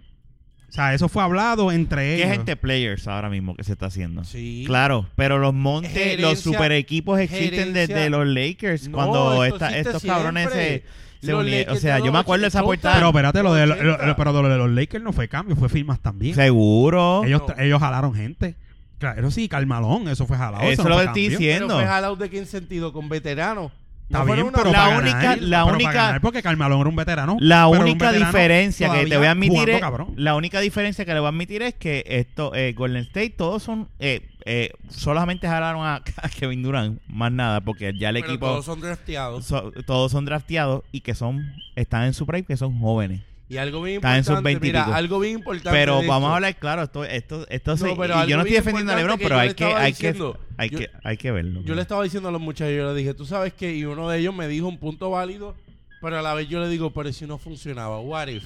O 0.70 0.72
sea, 0.72 0.94
eso 0.94 1.08
fue 1.08 1.22
hablado 1.22 1.72
entre 1.72 2.02
¿Qué 2.16 2.22
ellos. 2.22 2.30
gente 2.30 2.54
players 2.56 3.08
ahora 3.08 3.28
mismo 3.28 3.56
que 3.56 3.64
se 3.64 3.72
está 3.72 3.86
haciendo? 3.86 4.22
Sí. 4.24 4.62
Claro, 4.66 5.06
pero 5.16 5.38
los 5.38 5.52
montes, 5.52 5.92
Gerencia- 5.92 6.28
los 6.30 6.38
super 6.38 6.70
equipos 6.72 7.18
existen 7.18 7.50
gerencia- 7.74 7.94
desde 7.96 8.08
los 8.10 8.26
Lakers 8.26 8.88
No, 8.88 8.96
cuando 8.96 9.44
esto 9.44 9.56
esta- 9.56 9.68
existe 9.70 9.88
estos 9.96 10.04
cabrones 10.04 10.48
se, 10.50 10.84
se 11.22 11.34
unieron. 11.34 11.76
O 11.76 11.78
sea, 11.80 11.98
yo 11.98 12.12
me 12.12 12.18
acuerdo 12.20 12.42
de 12.42 12.48
esa 12.48 12.62
80. 12.62 12.66
portada. 12.66 12.94
pero 12.96 13.08
espérate, 13.08 13.42
lo 13.42 13.52
de, 13.54 13.66
lo- 13.66 13.74
80. 13.74 14.06
lo- 14.06 14.16
pero 14.16 14.32
lo 14.32 14.48
de 14.48 14.56
los 14.58 14.70
Lakers 14.70 15.02
no 15.02 15.12
fue 15.12 15.26
cambio, 15.28 15.56
fue 15.56 15.68
firmas 15.68 15.98
también. 16.00 16.36
Seguro. 16.36 17.24
Ellos, 17.24 17.42
No. 17.48 17.54
ellos 17.62 17.80
jalaron 17.80 18.14
gente. 18.14 18.54
Claro, 18.98 19.20
eso 19.20 19.30
sí, 19.32 19.48
Carmalón, 19.48 20.06
eso 20.08 20.26
fue 20.26 20.36
jalado. 20.36 20.62
Eso 20.70 20.82
no 20.84 20.90
lo 20.90 20.94
fue 20.96 21.04
estoy 21.06 21.28
diciendo. 21.30 21.66
Pero 21.68 21.80
fue 21.80 21.86
jalado 21.88 22.16
de 22.16 22.30
qué 22.30 22.38
en 22.38 22.46
sentido, 22.46 22.92
con 22.92 23.08
veteranos. 23.08 23.72
Está 24.10 24.24
No 24.24 24.24
bien, 24.24 24.42
una- 24.42 24.58
pero 24.58 24.72
La 24.72 24.78
para 24.86 24.98
única- 24.98 25.18
ganar, 25.20 25.38
la 25.42 25.62
pero 25.64 25.74
única- 25.76 25.90
para 25.92 26.04
ganar 26.06 26.20
porque 26.20 26.42
Carmalón 26.42 26.80
era 26.80 26.88
un 26.88 26.96
veterano. 26.96 27.36
La 27.38 27.68
única 27.68 28.06
veterano 28.10 28.26
diferencia 28.26 28.90
que 28.90 29.06
te 29.06 29.16
voy 29.16 29.26
a 29.26 29.30
admitir 29.30 29.70
jugando, 29.70 30.02
es, 30.12 30.18
la 30.18 30.34
única 30.34 30.58
diferencia 30.60 31.04
que 31.04 31.14
le 31.14 31.20
voy 31.20 31.26
a 31.26 31.28
admitir 31.28 31.62
es 31.62 31.74
que 31.74 32.02
esto 32.06 32.52
eh, 32.56 32.72
Golden 32.72 33.02
State 33.02 33.30
todos 33.30 33.62
son 33.62 33.88
eh, 34.00 34.26
eh, 34.46 34.72
solamente 34.88 35.46
jalaron 35.46 35.86
a, 35.86 36.02
a 36.22 36.28
Kevin 36.28 36.60
Durant, 36.64 37.00
más 37.06 37.30
nada, 37.30 37.60
porque 37.60 37.92
ya 37.96 38.08
el 38.08 38.16
pero 38.16 38.26
equipo 38.26 38.46
todos 38.46 38.64
son 38.64 38.80
drafteados. 38.80 39.44
so- 39.44 39.70
todos 39.86 40.10
son 40.10 40.24
drafteados 40.24 40.82
y 40.90 41.02
que 41.02 41.14
son 41.14 41.52
están 41.76 42.02
en 42.02 42.12
su 42.14 42.26
prime, 42.26 42.42
que 42.44 42.56
son 42.56 42.80
jóvenes. 42.80 43.20
Y 43.50 43.56
algo 43.58 43.82
bien 43.82 43.96
Está 43.96 44.16
en 44.16 44.22
sus 44.24 44.30
importante, 44.38 44.60
mira, 44.60 44.78
20 44.78 44.78
y 44.78 44.82
pico. 44.84 44.94
algo 44.96 45.18
bien 45.18 45.34
importante. 45.34 45.70
Pero 45.78 45.94
vamos 45.96 46.12
esto. 46.14 46.26
a 46.26 46.34
hablar 46.36 46.56
claro, 46.56 46.82
esto 46.84 47.04
esto 47.04 47.46
esto 47.48 47.76
No, 47.76 47.96
pero 47.96 48.24
y 48.24 48.28
yo 48.30 48.36
no 48.36 48.42
estoy 48.42 48.56
defendiendo 48.56 48.92
a 48.92 48.96
LeBron, 48.96 49.18
pero 49.18 49.38
hay 49.38 49.54
que 49.54 49.64
hay 49.64 49.92
que 49.92 50.14
hay 50.56 50.70
yo- 50.70 50.78
que 50.78 50.90
hay 51.02 51.16
que 51.16 51.30
verlo. 51.32 51.60
Yo 51.64 51.74
le 51.74 51.82
estaba 51.82 52.04
diciendo 52.04 52.28
a 52.28 52.32
los 52.32 52.40
muchachos, 52.40 52.74
yo 52.76 52.86
le 52.92 52.98
dije, 52.98 53.12
tú 53.12 53.26
sabes 53.26 53.52
que, 53.52 53.74
y 53.74 53.84
uno 53.84 54.08
de 54.08 54.20
ellos 54.20 54.32
me 54.34 54.46
dijo 54.46 54.68
un 54.68 54.78
punto 54.78 55.10
válido, 55.10 55.56
pero 56.00 56.18
a 56.18 56.22
la 56.22 56.32
vez 56.34 56.48
yo 56.48 56.60
le 56.60 56.68
digo, 56.68 56.92
pero 56.92 57.12
si 57.12 57.26
no 57.26 57.38
funcionaba, 57.38 57.98
what 58.00 58.28
if? 58.28 58.44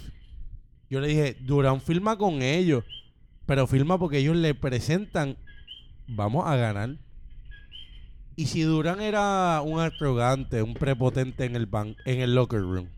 Yo 0.89 1.01
le 1.01 1.09
dije, 1.09 1.37
Durán 1.41 1.83
firma 1.83 2.17
con 2.17 2.41
ellos, 2.41 2.83
pero 3.45 3.67
firma 3.67 3.99
porque 3.99 4.19
ellos 4.19 4.37
le 4.37 4.55
presentan, 4.55 5.37
vamos 6.07 6.47
a 6.47 6.57
ganar. 6.57 6.97
Y 8.37 8.47
si 8.47 8.63
Durán 8.63 9.01
era 9.03 9.61
un 9.63 9.81
arrogante, 9.81 10.63
un 10.63 10.73
prepotente 10.75 11.45
en 11.45 11.57
el 11.57 11.67
ban 11.67 11.95
en 12.07 12.21
el 12.21 12.35
locker 12.35 12.61
room, 12.61 12.89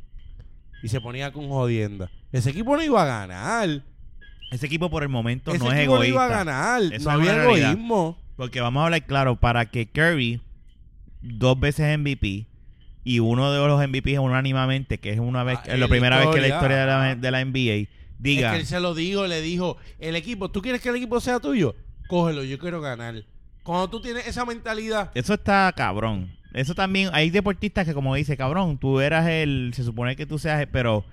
y 0.83 0.89
se 0.89 1.01
ponía 1.01 1.33
con 1.33 1.49
jodienda, 1.49 2.11
ese 2.33 2.51
equipo 2.51 2.77
no 2.77 2.83
iba 2.83 3.03
a 3.03 3.07
ganar. 3.07 3.83
Ese 4.51 4.67
equipo 4.67 4.89
por 4.91 5.03
el 5.03 5.09
momento 5.09 5.51
Ese 5.51 5.59
no 5.65 5.73
es 5.73 5.79
equipo 5.79 5.97
no 5.97 6.03
egoísta. 6.05 6.09
iba 6.15 6.25
a 6.25 6.29
ganar. 6.29 6.83
Eso 6.93 6.93
no 6.93 6.97
es 6.99 7.07
había 7.29 7.33
una 7.33 7.43
realidad. 7.45 7.71
egoísmo. 7.73 8.19
Porque 8.37 8.61
vamos 8.61 8.81
a 8.81 8.85
hablar 8.85 9.05
claro, 9.07 9.37
para 9.37 9.67
que 9.67 9.89
Curry, 9.91 10.41
dos 11.23 11.59
veces 11.59 11.99
MVP, 11.99 12.47
y 13.03 13.19
uno 13.21 13.51
de 13.53 13.67
los 13.67 13.81
MVP 13.89 14.19
unánimamente, 14.19 14.99
que 14.99 15.11
es 15.13 15.19
una 15.19 15.43
vez, 15.43 15.59
Ah, 15.63 15.73
es 15.73 15.79
la 15.79 15.87
en 15.87 15.91
primera 15.91 16.19
vez 16.19 16.29
que 16.29 16.37
en 16.37 16.43
la 16.43 16.49
historia. 16.49 16.57
historia 16.57 16.77
de 16.81 16.87
la, 16.87 17.15
de 17.17 17.31
la 17.31 17.45
NBA, 17.45 17.89
diga, 18.19 18.49
Es 18.49 18.55
que 18.55 18.61
él 18.61 18.67
se 18.67 18.81
lo 18.81 18.95
dijo, 18.95 19.27
le 19.27 19.41
dijo, 19.41 19.79
el 19.99 20.15
equipo, 20.17 20.51
¿tú 20.51 20.61
quieres 20.63 20.81
que 20.81 20.91
el 20.91 20.97
equipo 20.97 21.21
sea 21.21 21.41
tuyo? 21.41 21.75
Cógelo, 22.09 22.45
yo 22.45 22.59
quiero 22.59 22.81
ganar. 22.81 23.25
Cuando 23.65 23.89
tú 23.91 24.01
tienes 24.01 24.27
esa 24.29 24.45
mentalidad, 24.45 25.11
eso 25.15 25.35
está 25.35 25.73
cabrón. 25.77 26.36
Eso 26.57 26.75
también, 26.75 27.11
hay 27.13 27.31
deportistas 27.31 27.87
que 27.87 27.95
como 27.95 28.15
dice, 28.15 28.37
cabrón, 28.37 28.79
tú 28.79 29.01
eras 29.01 29.29
el, 29.29 29.73
se 29.75 29.85
supone 29.85 30.17
que 30.17 30.27
tú 30.27 30.39
seas, 30.39 30.61
el- 30.61 30.69
pero 30.69 31.05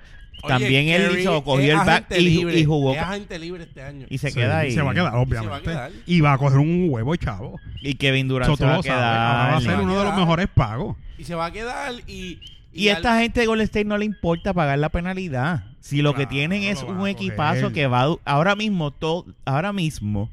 oye, 0.42 0.48
también 0.48 0.88
él 0.88 1.20
hizo, 1.20 1.44
cogió 1.44 1.74
el 1.80 1.86
back 1.86 2.06
y, 2.18 2.22
libre, 2.22 2.58
y 2.60 2.64
jugó 2.66 2.94
Es 2.94 3.00
agente 3.02 3.38
libre 3.40 3.64
este 3.64 3.82
año. 3.84 4.08
y 4.10 4.18
se 4.18 4.30
Sí, 4.32 4.36
queda 4.40 4.60
ahí. 4.60 4.72
Se 4.72 4.82
va 4.82 4.92
a 4.92 4.94
quedar, 4.94 5.08
Y 5.08 5.12
se 5.12 5.12
va 5.12 5.18
a 5.18 5.22
obviamente. 5.22 5.70
quedar. 5.70 5.92
Y 6.06 6.22
va 6.22 6.34
a 6.34 6.38
coger 6.38 6.60
un 6.60 6.88
huevo, 6.90 7.16
chavo. 7.18 7.60
Y 7.82 7.96
Kevin 7.96 8.28
Durant 8.28 8.56
se 8.58 8.66
va 8.66 8.76
a 8.78 8.82
quedar. 8.82 9.54
Va 9.56 9.62
ser 9.62 9.80
uno 9.80 9.98
de 10.00 10.04
los 10.06 10.16
mejores 10.16 10.48
pagos. 10.54 10.96
Y 11.18 11.26
se 11.26 11.36
va 11.36 11.46
a 11.48 11.52
quedar 11.52 11.94
y... 12.08 12.40
Y 12.76 12.88
al- 12.90 12.98
esta 12.98 13.20
gente 13.20 13.42
de 13.42 13.46
Golden 13.46 13.66
State 13.66 13.86
no 13.86 13.98
le 14.00 14.06
importa 14.06 14.52
pagar 14.54 14.80
la 14.80 14.90
penalidad. 14.90 15.66
Si 15.80 16.02
lo 16.02 16.16
que 16.16 16.26
tienen 16.26 16.64
es 16.64 16.82
un 16.82 17.06
equipazo 17.08 17.72
que 17.72 17.86
va 17.88 18.04
a 18.04 18.16
ahora 18.26 18.56
mismo 18.56 18.90
todo 18.92 19.26
ahora 19.46 19.74
mismo 19.74 20.32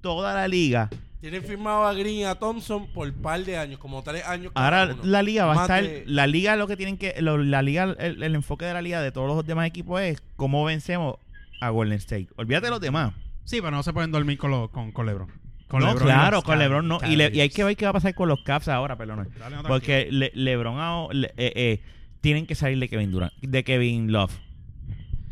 toda 0.00 0.34
la 0.34 0.48
liga, 0.48 0.88
Tienen 1.22 1.44
firmado 1.44 1.84
a 1.86 1.94
Green 1.94 2.16
y 2.16 2.24
a 2.24 2.34
Thompson 2.34 2.88
por 2.92 3.10
par 3.14 3.44
de 3.44 3.56
años, 3.56 3.78
como 3.78 4.02
tres 4.02 4.24
años 4.26 4.50
ahora 4.56 4.88
uno. 4.92 5.02
la 5.04 5.22
liga 5.22 5.44
va 5.46 5.52
a 5.52 5.62
estar 5.62 5.82
de- 5.84 6.02
la 6.04 6.26
liga 6.26 6.56
lo 6.56 6.66
que 6.66 6.76
tienen 6.76 6.98
que 6.98 7.14
lo- 7.20 7.38
la 7.38 7.62
liga 7.62 7.94
el, 8.00 8.20
el 8.24 8.34
enfoque 8.34 8.64
de 8.64 8.74
la 8.74 8.82
liga 8.82 9.00
de 9.00 9.12
todos 9.12 9.28
los 9.28 9.46
demás 9.46 9.68
equipos 9.68 10.00
es 10.00 10.20
cómo 10.34 10.64
vencemos 10.64 11.14
a 11.60 11.68
Golden 11.70 11.96
State. 11.98 12.26
Olvídate 12.34 12.66
de 12.66 12.70
los 12.72 12.80
demás. 12.80 13.12
Sí, 13.44 13.58
pero 13.60 13.70
no 13.70 13.84
se 13.84 13.92
pueden 13.92 14.10
dormir 14.10 14.36
con, 14.36 14.50
lo- 14.50 14.68
con, 14.68 14.90
con 14.90 15.06
LeBron. 15.06 15.28
Con 15.68 15.78
no, 15.80 15.86
LeBron 15.94 16.02
claro, 16.08 16.42
con 16.42 16.58
LeBron 16.58 16.88
no. 16.88 16.98
Y, 17.08 17.14
le- 17.14 17.30
y 17.32 17.40
hay 17.40 17.50
que 17.50 17.62
ver 17.62 17.76
qué 17.76 17.84
va 17.84 17.90
a 17.90 17.94
pasar 17.94 18.14
con 18.16 18.28
los 18.28 18.42
Cavs 18.42 18.66
ahora, 18.66 18.96
perdón. 18.96 19.28
Porque 19.68 20.08
Le- 20.10 20.32
LeBron 20.34 21.08
le- 21.12 21.28
eh, 21.36 21.52
eh, 21.54 21.80
tienen 22.20 22.46
que 22.46 22.56
salir 22.56 22.80
de 22.80 22.88
Kevin 22.88 23.12
Durant, 23.12 23.32
de 23.40 23.62
Kevin 23.62 24.10
Love. 24.10 24.32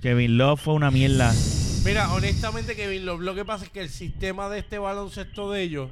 Kevin 0.00 0.38
Love 0.38 0.60
fue 0.60 0.74
una 0.74 0.92
mierda. 0.92 1.32
Mira, 1.84 2.12
honestamente, 2.12 2.76
Kevin, 2.76 3.06
lo, 3.06 3.18
lo 3.18 3.34
que 3.34 3.44
pasa 3.44 3.64
es 3.64 3.70
que 3.70 3.80
el 3.80 3.88
sistema 3.88 4.48
de 4.50 4.58
este 4.58 4.78
baloncesto 4.78 5.50
de 5.50 5.62
ellos, 5.62 5.90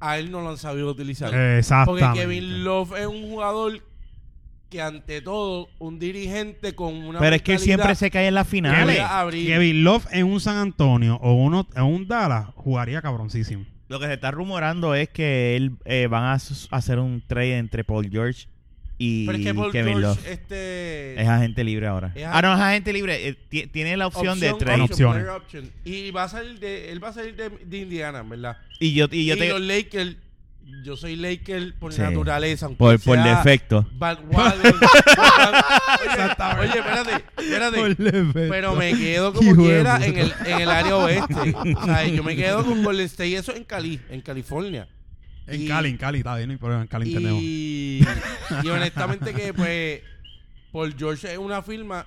a 0.00 0.18
él 0.18 0.30
no 0.30 0.40
lo 0.40 0.50
han 0.50 0.58
sabido 0.58 0.90
utilizar. 0.90 1.30
tranquilo. 1.30 1.58
Exactamente. 1.58 2.06
Porque 2.06 2.20
Kevin 2.20 2.64
Love 2.64 2.98
es 2.98 3.06
un 3.06 3.30
jugador 3.30 3.80
que, 4.68 4.82
ante 4.82 5.20
todo, 5.22 5.68
un 5.78 5.98
dirigente 5.98 6.74
con 6.74 6.94
una. 6.94 7.20
Pero 7.20 7.36
es 7.36 7.42
que 7.42 7.58
siempre 7.58 7.94
se 7.94 8.10
cae 8.10 8.26
en 8.26 8.34
las 8.34 8.48
finales. 8.48 8.98
abrir. 9.00 9.46
Kevin 9.46 9.84
Love 9.84 10.06
en 10.10 10.26
un 10.26 10.40
San 10.40 10.56
Antonio 10.56 11.16
o 11.22 11.34
uno 11.34 11.66
en 11.74 11.84
un 11.84 12.08
Dallas 12.08 12.46
jugaría 12.56 13.00
cabroncísimo. 13.00 13.64
Lo 13.88 13.98
que 13.98 14.06
se 14.06 14.14
está 14.14 14.30
rumorando 14.30 14.94
es 14.94 15.08
que 15.08 15.56
él 15.56 15.76
eh, 15.84 16.06
van 16.08 16.24
a 16.24 16.32
hacer 16.34 16.98
un 16.98 17.22
trade 17.26 17.58
entre 17.58 17.82
Paul 17.84 18.08
George 18.10 18.46
y 19.02 19.24
Pero 19.24 19.38
es 19.38 19.44
que 19.44 19.54
Paul 19.54 19.72
Kevin 19.72 19.98
George, 19.98 20.20
Love. 20.20 20.26
este. 20.30 21.20
Es 21.22 21.26
agente 21.26 21.64
libre 21.64 21.86
ahora. 21.86 22.12
Es 22.14 22.24
ah, 22.26 22.42
no, 22.42 22.54
es 22.54 22.60
agente 22.60 22.92
libre. 22.92 23.28
eh, 23.28 23.34
ti- 23.48 23.66
tiene 23.66 23.96
la 23.96 24.06
opción, 24.08 24.38
de 24.38 24.52
trade. 24.52 24.82
option, 24.82 25.08
Opciones. 25.08 25.22
player 25.24 25.30
option. 25.40 25.70
Y 25.86 26.10
va 26.10 26.24
a 26.24 26.28
salir 26.28 26.60
de. 26.60 26.92
Él 26.92 27.02
va 27.02 27.08
a 27.08 27.12
salir 27.14 27.34
de, 27.34 27.48
de 27.48 27.78
Indiana, 27.78 28.22
¿verdad? 28.22 28.58
Y 28.78 28.92
yo, 28.92 29.06
y 29.10 29.20
Y, 29.20 29.26
yo 29.26 29.38
te. 29.38 29.48
los 29.48 29.60
Lakers. 29.62 30.16
Yo 30.84 30.96
soy 30.96 31.16
Laker 31.16 31.74
por 31.80 31.92
Sí. 31.92 32.00
naturaleza. 32.00 32.68
Por, 32.68 33.00
por 33.00 33.20
defecto. 33.20 33.88
Bad 33.94 34.18
oye, 36.60 36.78
espérate, 36.78 37.24
espérate. 37.38 37.96
Pero 38.32 38.76
me 38.76 38.96
quedo 38.96 39.32
como 39.32 39.56
quiera 39.56 39.96
en 40.04 40.16
el, 40.18 40.32
en 40.46 40.60
el 40.60 40.70
área 40.70 40.96
oeste. 40.96 41.34
o 41.76 41.84
sea, 41.84 42.06
yo 42.06 42.22
me 42.22 42.36
quedo 42.36 42.64
con 42.64 42.84
Golden 42.84 43.06
State 43.06 43.28
y 43.30 43.34
eso 43.34 43.54
en 43.54 43.64
Cali, 43.64 44.00
en 44.10 44.20
California. 44.20 44.86
En 45.50 45.62
Y- 45.62 45.68
Cali, 45.68 45.88
en 45.90 45.96
Cali, 45.96 46.18
está 46.18 46.36
bien, 46.36 46.48
no 46.48 46.52
hay 46.52 46.58
problema, 46.58 46.82
en 46.82 46.88
Cali 46.88 47.08
entendemos. 47.08 47.42
Y, 47.42 48.00
y 48.62 48.68
honestamente 48.68 49.34
que 49.34 49.52
pues 49.52 50.00
Paul 50.72 50.94
George 50.96 51.32
es 51.32 51.38
una 51.38 51.62
firma 51.62 52.06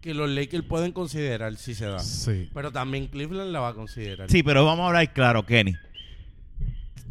que 0.00 0.14
los 0.14 0.28
Lakers 0.30 0.64
pueden 0.64 0.92
considerar 0.92 1.56
si 1.56 1.74
se 1.74 1.86
da. 1.86 1.98
Sí. 1.98 2.48
Pero 2.54 2.70
también 2.70 3.06
Cleveland 3.08 3.50
la 3.50 3.60
va 3.60 3.68
a 3.70 3.74
considerar. 3.74 4.30
Sí, 4.30 4.42
pero 4.42 4.64
vamos 4.64 4.84
a 4.84 4.86
hablar 4.88 5.12
claro, 5.12 5.44
Kenny. 5.44 5.74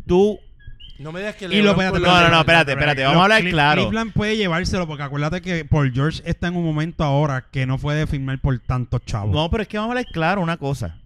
Tú. 0.06 0.40
No 1.00 1.12
me 1.12 1.20
digas 1.20 1.36
que 1.36 1.46
Y 1.46 1.62
lo 1.62 1.72
espérate, 1.72 2.00
No, 2.00 2.22
no, 2.22 2.30
no, 2.30 2.40
espérate, 2.40 2.72
espérate, 2.72 3.04
vamos 3.04 3.20
a 3.20 3.24
hablar 3.24 3.44
Cle- 3.44 3.52
claro. 3.52 3.82
Cleveland 3.84 4.14
puede 4.14 4.36
llevárselo 4.36 4.88
porque 4.88 5.04
acuérdate 5.04 5.42
que 5.42 5.64
Paul 5.64 5.92
George 5.94 6.24
está 6.26 6.48
en 6.48 6.56
un 6.56 6.66
momento 6.66 7.04
ahora 7.04 7.46
que 7.52 7.68
no 7.68 7.78
puede 7.78 8.08
firmar 8.08 8.40
por 8.40 8.58
tantos 8.60 9.02
chavos. 9.06 9.32
No, 9.36 9.48
pero 9.52 9.62
es 9.62 9.70
que 9.70 9.78
vamos 9.78 9.90
a 9.90 9.92
hablar 10.00 10.06
claro 10.12 10.42
una 10.42 10.58
cosa. 10.58 10.98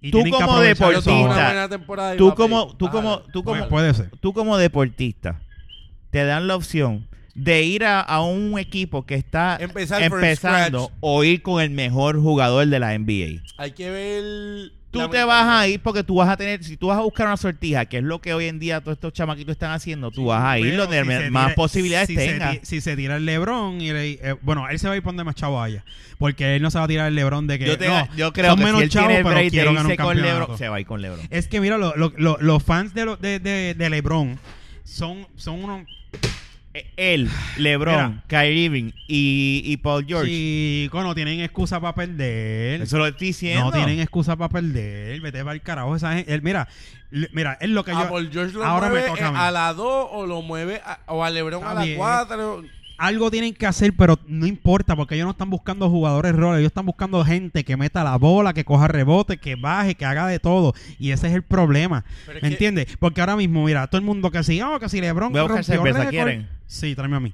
Y 0.00 0.10
tú 0.10 0.22
como 0.30 0.60
deportista, 0.60 1.68
Tú 2.16 2.34
como, 2.34 2.74
tú 2.76 2.88
como, 2.90 3.10
Bájale. 3.10 3.32
tú 3.32 3.44
como, 3.44 3.56
Puede, 3.58 3.68
puede 3.70 3.94
ser. 3.94 4.10
tú 4.20 4.32
como 4.32 4.56
deportista 4.56 5.40
te 6.10 6.24
dan 6.24 6.46
la 6.46 6.56
opción 6.56 7.06
de 7.34 7.62
ir 7.62 7.84
a, 7.84 8.00
a 8.00 8.22
un 8.22 8.58
equipo 8.58 9.06
que 9.06 9.14
está 9.14 9.56
Empezar 9.60 10.02
empezando 10.02 10.90
o 11.00 11.22
ir 11.24 11.42
con 11.42 11.62
el 11.62 11.70
mejor 11.70 12.20
jugador 12.20 12.66
de 12.66 12.78
la 12.80 12.98
NBA. 12.98 13.42
Hay 13.58 13.72
que 13.72 13.90
ver. 13.90 14.72
Tú 14.90 15.08
te 15.08 15.22
vas 15.22 15.46
a 15.46 15.68
ir 15.68 15.80
porque 15.80 16.02
tú 16.02 16.16
vas 16.16 16.28
a 16.28 16.36
tener, 16.36 16.64
si 16.64 16.76
tú 16.76 16.88
vas 16.88 16.98
a 16.98 17.02
buscar 17.02 17.26
una 17.28 17.36
sortija, 17.36 17.84
que 17.86 17.98
es 17.98 18.02
lo 18.02 18.20
que 18.20 18.34
hoy 18.34 18.46
en 18.46 18.58
día 18.58 18.80
todos 18.80 18.96
estos 18.96 19.12
chamaquitos 19.12 19.52
están 19.52 19.70
haciendo, 19.70 20.10
tú 20.10 20.26
vas 20.26 20.42
a 20.44 20.58
ir 20.58 20.64
Pero 20.70 20.86
donde 20.86 21.24
si 21.26 21.30
más 21.30 21.54
posibilidades 21.54 22.08
si 22.08 22.16
se 22.16 22.26
tengas. 22.26 22.58
si 22.62 22.80
se 22.80 22.96
tira 22.96 23.16
el 23.16 23.24
Lebron 23.24 23.80
y 23.80 23.92
le- 23.92 24.10
eh, 24.14 24.34
bueno, 24.42 24.68
él 24.68 24.78
se 24.80 24.88
va 24.88 24.94
a 24.94 24.96
ir 24.96 25.02
poner 25.02 25.24
más 25.24 25.36
chavo 25.36 25.62
allá. 25.62 25.84
Porque 26.18 26.56
él 26.56 26.62
no 26.62 26.70
se 26.70 26.78
va 26.78 26.84
a 26.84 26.88
tirar 26.88 27.06
el 27.08 27.14
Lebron 27.14 27.46
de 27.46 27.58
que 27.58 27.66
Yo, 27.66 27.78
te- 27.78 27.86
no, 27.88 28.08
yo 28.16 28.32
creo 28.32 28.50
son 28.50 28.58
que 28.58 28.64
menos 28.64 28.78
si 28.80 28.84
él 28.84 28.90
chavos, 28.90 29.08
tiene 29.08 29.18
el 29.20 29.24
pero 29.24 29.34
break 29.36 29.44
de 29.46 29.50
quiero 29.50 29.74
ganar 29.74 30.06
un. 30.06 30.22
LeBron, 30.22 30.58
se 30.58 30.68
va 30.68 30.76
a 30.76 30.80
ir 30.80 30.86
con 30.86 31.00
LeBron. 31.02 31.26
Es 31.30 31.46
que 31.48 31.60
mira, 31.60 31.78
lo- 31.78 31.94
lo- 31.96 32.12
lo- 32.16 32.38
los 32.40 32.62
fans 32.62 32.92
de, 32.92 33.16
de, 33.20 33.38
de, 33.38 33.74
de 33.74 33.90
LeBron 33.90 34.38
son, 34.84 35.26
son 35.36 35.62
unos 35.64 35.86
Él, 36.96 37.28
LeBron, 37.58 38.22
Kyrie 38.28 38.64
Irving 38.66 38.90
y, 39.08 39.62
y 39.64 39.76
Paul 39.78 40.04
George. 40.06 40.30
chicos, 40.30 41.02
no 41.02 41.14
tienen 41.14 41.40
excusa 41.40 41.80
para 41.80 41.94
perder. 41.94 42.82
Eso 42.82 42.98
lo 42.98 43.06
estoy 43.06 43.28
diciendo. 43.28 43.64
No 43.64 43.72
tienen 43.72 43.98
excusa 44.00 44.36
para 44.36 44.48
perder. 44.50 45.20
Vete 45.20 45.40
para 45.40 45.54
el 45.54 45.62
carajo. 45.62 45.96
Esa 45.96 46.12
gente, 46.14 46.32
él, 46.32 46.42
mira, 46.42 46.68
mira, 47.32 47.58
es 47.60 47.70
lo 47.70 47.84
que 47.84 47.90
A 47.90 48.04
yo. 48.04 48.08
Paul 48.08 48.30
George 48.32 48.54
lo 48.54 48.64
ahora 48.64 48.86
me 48.88 48.92
mueve 49.00 49.08
toca 49.08 49.24
a 49.26 49.28
eh, 49.28 49.32
mí. 49.32 49.38
a, 49.40 49.50
la 49.50 49.72
2 49.74 50.08
o 50.12 50.26
lo 50.26 50.42
mueve 50.42 50.80
a- 50.84 51.00
o 51.06 51.24
a 51.24 51.30
LeBron 51.30 51.60
Está 51.60 51.70
a 51.72 51.74
la 51.74 51.82
bien. 51.84 51.96
4. 51.98 52.64
Algo 53.00 53.30
tienen 53.30 53.54
que 53.54 53.66
hacer, 53.66 53.94
pero 53.96 54.18
no 54.26 54.44
importa, 54.46 54.94
porque 54.94 55.14
ellos 55.14 55.24
no 55.24 55.30
están 55.30 55.48
buscando 55.48 55.88
jugadores 55.88 56.36
roles, 56.36 56.58
ellos 56.58 56.68
están 56.68 56.84
buscando 56.84 57.24
gente 57.24 57.64
que 57.64 57.74
meta 57.78 58.04
la 58.04 58.16
bola, 58.16 58.52
que 58.52 58.62
coja 58.62 58.88
rebote, 58.88 59.38
que 59.38 59.54
baje, 59.54 59.94
que 59.94 60.04
haga 60.04 60.26
de 60.26 60.38
todo. 60.38 60.74
Y 60.98 61.12
ese 61.12 61.28
es 61.28 61.34
el 61.34 61.42
problema. 61.42 62.04
¿Me 62.42 62.48
entiendes? 62.48 62.88
Porque 62.98 63.22
ahora 63.22 63.36
mismo, 63.36 63.64
mira, 63.64 63.86
todo 63.86 63.98
el 63.98 64.04
mundo 64.04 64.30
que 64.30 64.44
sí, 64.44 64.60
oh, 64.60 64.78
que 64.78 64.90
si 64.90 65.00
LeBron 65.00 65.32
Voy 65.32 65.40
a 65.40 65.44
buscar 65.44 65.64
cerveza. 65.64 66.10
¿quieren? 66.10 66.46
Sí, 66.66 66.94
tráeme 66.94 67.16
a 67.16 67.20
mí. 67.20 67.32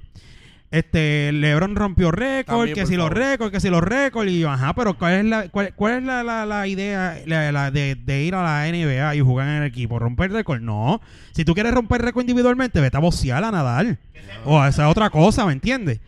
Este, 0.69 1.31
LeBron 1.31 1.77
rompió 1.77 2.11
récord, 2.11 2.67
que 2.73 2.85
si 2.85 2.97
los 2.97 3.09
récords, 3.09 3.51
que 3.51 3.61
si 3.61 3.69
los 3.69 3.81
récords, 3.81 4.29
y 4.29 4.39
yo, 4.41 4.49
ajá, 4.49 4.73
pero 4.75 4.97
¿cuál 4.97 5.13
es 5.13 5.25
la, 5.25 5.47
cuál, 5.47 5.73
cuál 5.75 5.99
es 5.99 6.03
la, 6.03 6.23
la, 6.23 6.45
la 6.45 6.67
idea 6.67 7.17
la- 7.25 7.53
la 7.53 7.71
de, 7.71 7.95
de 7.95 8.23
ir 8.23 8.35
a 8.35 8.43
la 8.43 8.69
NBA 8.69 9.15
y 9.15 9.21
jugar 9.21 9.47
en 9.47 9.55
el 9.55 9.63
equipo? 9.63 9.97
¿Romper 9.97 10.29
récord? 10.31 10.59
No. 10.59 10.99
Si 11.31 11.45
tú 11.45 11.53
quieres 11.53 11.73
romper 11.73 12.01
récord 12.01 12.23
individualmente, 12.23 12.81
vete 12.81 12.97
a 12.97 12.99
bocear, 12.99 13.43
a 13.45 13.51
nadar. 13.51 13.97
O 14.43 14.59
a 14.59 14.67
esa 14.67 14.89
otra 14.89 15.09
cosa, 15.09 15.45
¿me 15.45 15.53
entiendes? 15.53 16.01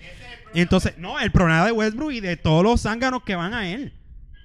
Entonces, 0.53 0.93
no, 0.97 1.19
el 1.21 1.31
problema 1.31 1.65
de 1.65 1.71
Westbrook 1.71 2.11
y 2.11 2.19
de 2.19 2.35
todos 2.35 2.61
los 2.63 2.81
zánganos 2.81 3.23
que 3.23 3.35
van 3.35 3.53
a 3.53 3.69
él. 3.69 3.93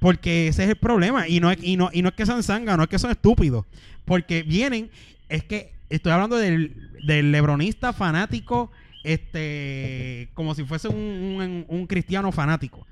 Porque 0.01 0.47
ese 0.49 0.63
es 0.65 0.69
el 0.71 0.77
problema. 0.77 1.27
Y 1.27 1.41
no 1.41 1.51
es, 1.51 1.59
y 1.61 1.77
no, 1.77 1.91
y 1.93 2.03
no 2.03 2.11
es 2.11 2.15
que 2.15 2.25
sean 2.27 2.43
zánganos, 2.45 2.85
es 2.85 2.91
que 2.91 2.99
son 3.01 3.11
estúpidos. 3.11 3.65
Porque 4.05 4.43
vienen, 4.45 4.91
es 5.29 5.43
que 5.45 5.73
estoy 5.91 6.13
hablando 6.13 6.37
del, 6.37 6.77
del 7.05 7.33
lebronista 7.33 7.93
fanático, 7.93 8.71
este, 9.05 10.29
como 10.35 10.55
si 10.55 10.65
fuese 10.65 10.89
un, 10.89 10.97
un- 10.97 11.65
un 11.69 11.87
cristiano 11.87 12.33
fanático. 12.33 12.87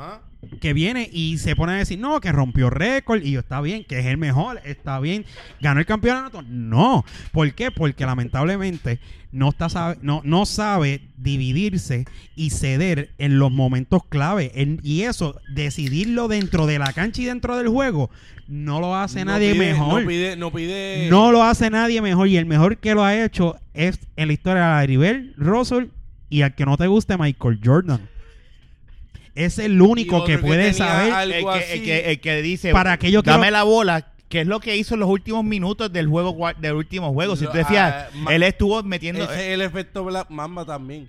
Ajá. 0.00 0.20
Que 0.62 0.72
viene 0.72 1.08
y 1.12 1.36
se 1.36 1.54
pone 1.54 1.72
a 1.72 1.76
decir, 1.76 1.98
no, 1.98 2.18
que 2.20 2.32
rompió 2.32 2.70
récord 2.70 3.22
y 3.22 3.32
yo, 3.32 3.40
está 3.40 3.60
bien, 3.60 3.84
que 3.84 3.98
es 3.98 4.06
el 4.06 4.16
mejor, 4.16 4.58
está 4.64 4.98
bien, 4.98 5.26
ganó 5.60 5.80
el 5.80 5.86
campeonato. 5.86 6.40
No, 6.48 7.04
¿por 7.32 7.52
qué? 7.52 7.70
Porque 7.70 8.06
lamentablemente 8.06 9.00
no, 9.32 9.50
está 9.50 9.68
sabe, 9.68 9.98
no, 10.00 10.22
no 10.24 10.46
sabe 10.46 11.02
dividirse 11.18 12.06
y 12.36 12.50
ceder 12.50 13.10
en 13.18 13.38
los 13.38 13.50
momentos 13.52 14.02
clave. 14.08 14.50
En- 14.54 14.80
y 14.82 15.02
eso, 15.02 15.38
decidirlo 15.54 16.26
dentro 16.26 16.66
de 16.66 16.78
la 16.78 16.94
cancha 16.94 17.20
y 17.20 17.26
dentro 17.26 17.58
del 17.58 17.68
juego, 17.68 18.08
no 18.48 18.80
lo 18.80 18.96
hace 18.96 19.26
No 19.26 19.32
nadie 19.32 19.52
pide- 19.52 19.72
mejor. 19.72 20.00
No 20.02 20.08
pide, 20.08 20.36
no 20.36 20.50
pide. 20.50 21.08
No 21.10 21.32
lo 21.32 21.42
hace 21.44 21.68
nadie 21.68 22.00
mejor 22.00 22.28
y 22.28 22.38
el 22.38 22.46
mejor 22.46 22.78
que 22.78 22.94
lo 22.94 23.04
ha 23.04 23.22
hecho 23.22 23.56
es 23.74 24.00
en 24.16 24.28
la 24.28 24.32
historia 24.32 24.76
de 24.78 24.86
River, 24.86 25.34
Russell 25.36 25.88
y 26.30 26.40
al 26.42 26.54
que 26.54 26.64
no 26.64 26.78
te 26.78 26.86
guste 26.86 27.18
Michael 27.18 27.60
Jordan. 27.62 28.08
Es 29.34 29.58
el 29.58 29.80
único 29.80 30.24
que 30.24 30.38
puede 30.38 30.72
saber 30.72 31.12
El 31.22 31.30
que, 31.32 31.38
el, 31.40 31.48
así. 31.48 31.82
que, 31.82 32.10
el 32.10 32.20
que 32.20 32.42
dice, 32.42 32.72
Para 32.72 32.98
que 32.98 33.10
yo 33.10 33.22
dame 33.22 33.42
quiero- 33.44 33.52
la 33.52 33.62
bola, 33.62 34.06
que 34.28 34.40
es 34.42 34.46
lo 34.46 34.60
que 34.60 34.76
hizo 34.76 34.94
en 34.94 35.00
los 35.00 35.08
últimos 35.08 35.44
minutos 35.44 35.92
del 35.92 36.06
juego 36.08 36.36
del 36.58 36.74
último 36.74 37.12
juego. 37.12 37.36
Si 37.36 37.46
tú 37.46 37.52
fijas, 37.52 38.06
ah, 38.26 38.32
él 38.32 38.42
estuvo 38.42 38.82
metiendo... 38.82 39.24
Ese 39.24 39.32
es 39.34 39.54
el 39.54 39.60
efecto 39.62 40.04
Black 40.04 40.30
Mamba 40.30 40.64
también. 40.64 41.08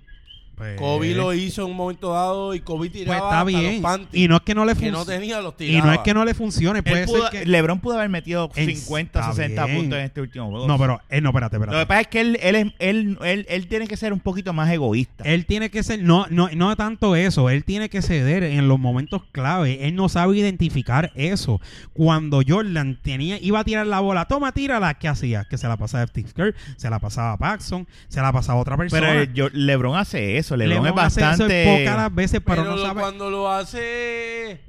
Pues- 0.54 0.78
Kobe 0.78 1.14
lo 1.14 1.32
hizo 1.34 1.64
en 1.64 1.70
un 1.70 1.76
momento 1.76 2.12
dado 2.12 2.54
y 2.54 2.60
Kobe 2.60 2.90
Pues 2.90 2.92
tiraba 2.92 3.16
está 3.16 3.28
hasta 3.40 3.44
bien. 3.44 3.72
los 3.74 3.82
panties. 3.82 4.22
Y 4.22 4.28
no 4.28 4.36
es 4.36 4.42
que 4.42 4.54
no 4.54 4.64
le 4.64 4.74
que 4.74 4.90
no 4.90 4.98
funcione. 4.98 5.18
tenía 5.20 5.40
los 5.40 5.54
y 5.54 5.56
tiraba. 5.56 5.86
no 5.86 5.92
es 5.94 5.98
que 6.00 6.14
no 6.14 6.24
le 6.24 6.34
funcione. 6.34 6.82
Puede 6.82 7.00
Él 7.02 7.06
pudo- 7.06 7.30
ser 7.30 7.40
que. 7.44 7.46
LeBron 7.46 7.80
pudo 7.80 7.94
haber 7.96 8.08
metido 8.08 8.50
En- 8.54 8.66
50, 8.76 9.20
está 9.20 9.32
60 9.32 9.64
bien. 9.64 9.76
puntos 9.78 9.98
en 9.98 10.04
este 10.04 10.20
último 10.20 10.50
juego. 10.50 10.68
No, 10.68 10.78
pero. 10.78 11.00
Eh, 11.08 11.20
no, 11.20 11.30
espérate, 11.30 11.56
Lo 11.56 11.62
que 11.62 11.64
espérate. 11.70 11.86
pasa 11.88 12.00
es 12.02 12.06
que 12.08 12.20
él, 12.20 12.38
él, 12.42 12.54
es- 12.56 12.72
él, 12.78 13.18
él, 13.24 13.46
él 13.48 13.66
tiene 13.66 13.86
que 13.88 13.96
ser 13.96 14.12
un 14.12 14.20
poquito 14.20 14.52
más 14.52 14.70
egoísta. 14.70 15.24
Él 15.24 15.46
tiene 15.46 15.70
que 15.70 15.82
ser, 15.82 16.02
no, 16.02 16.26
no, 16.30 16.48
no 16.54 16.76
tanto 16.76 17.16
eso, 17.16 17.50
él 17.50 17.64
tiene 17.64 17.88
que 17.88 18.02
ceder 18.02 18.44
en 18.44 18.68
los 18.68 18.78
momentos 18.78 19.22
clave. 19.32 19.88
Él 19.88 19.94
no 19.96 20.08
sabe 20.08 20.36
identificar 20.38 21.10
eso. 21.16 21.60
Cuando 21.92 22.40
Jordan 22.46 22.98
tenía, 23.02 23.38
iba 23.40 23.60
a 23.60 23.64
tirar 23.64 23.86
la 23.86 24.00
bola, 24.00 24.26
toma, 24.26 24.52
tírala, 24.52 24.94
¿qué 24.94 25.08
hacía? 25.08 25.44
Que 25.44 25.58
se 25.58 25.66
la 25.66 25.76
pasaba 25.76 26.04
a 26.04 26.06
Steve 26.06 26.28
Kerr, 26.34 26.54
se 26.76 26.88
la 26.90 26.98
pasaba 26.98 27.32
a 27.32 27.36
Paxson, 27.38 27.86
se 28.08 28.20
la 28.20 28.32
pasaba 28.32 28.58
a 28.58 28.62
otra 28.62 28.76
persona. 28.76 29.06
pero 29.06 29.24
yo- 29.32 29.48
LeBron 29.52 29.96
hace 29.96 30.38
eso. 30.38 30.51
LeBron, 30.56 30.84
LeBron 30.84 30.98
es 30.98 31.04
hace 31.06 31.20
eso 31.20 31.28
bastante. 31.30 31.64
pocas 31.78 31.96
las 31.96 32.14
veces, 32.14 32.40
pero, 32.44 32.62
Pero 32.62 32.70
no 32.70 32.76
lo- 32.76 32.86
sabe. 32.86 33.00
cuando 33.00 33.30
lo 33.30 33.50
hace... 33.52 34.60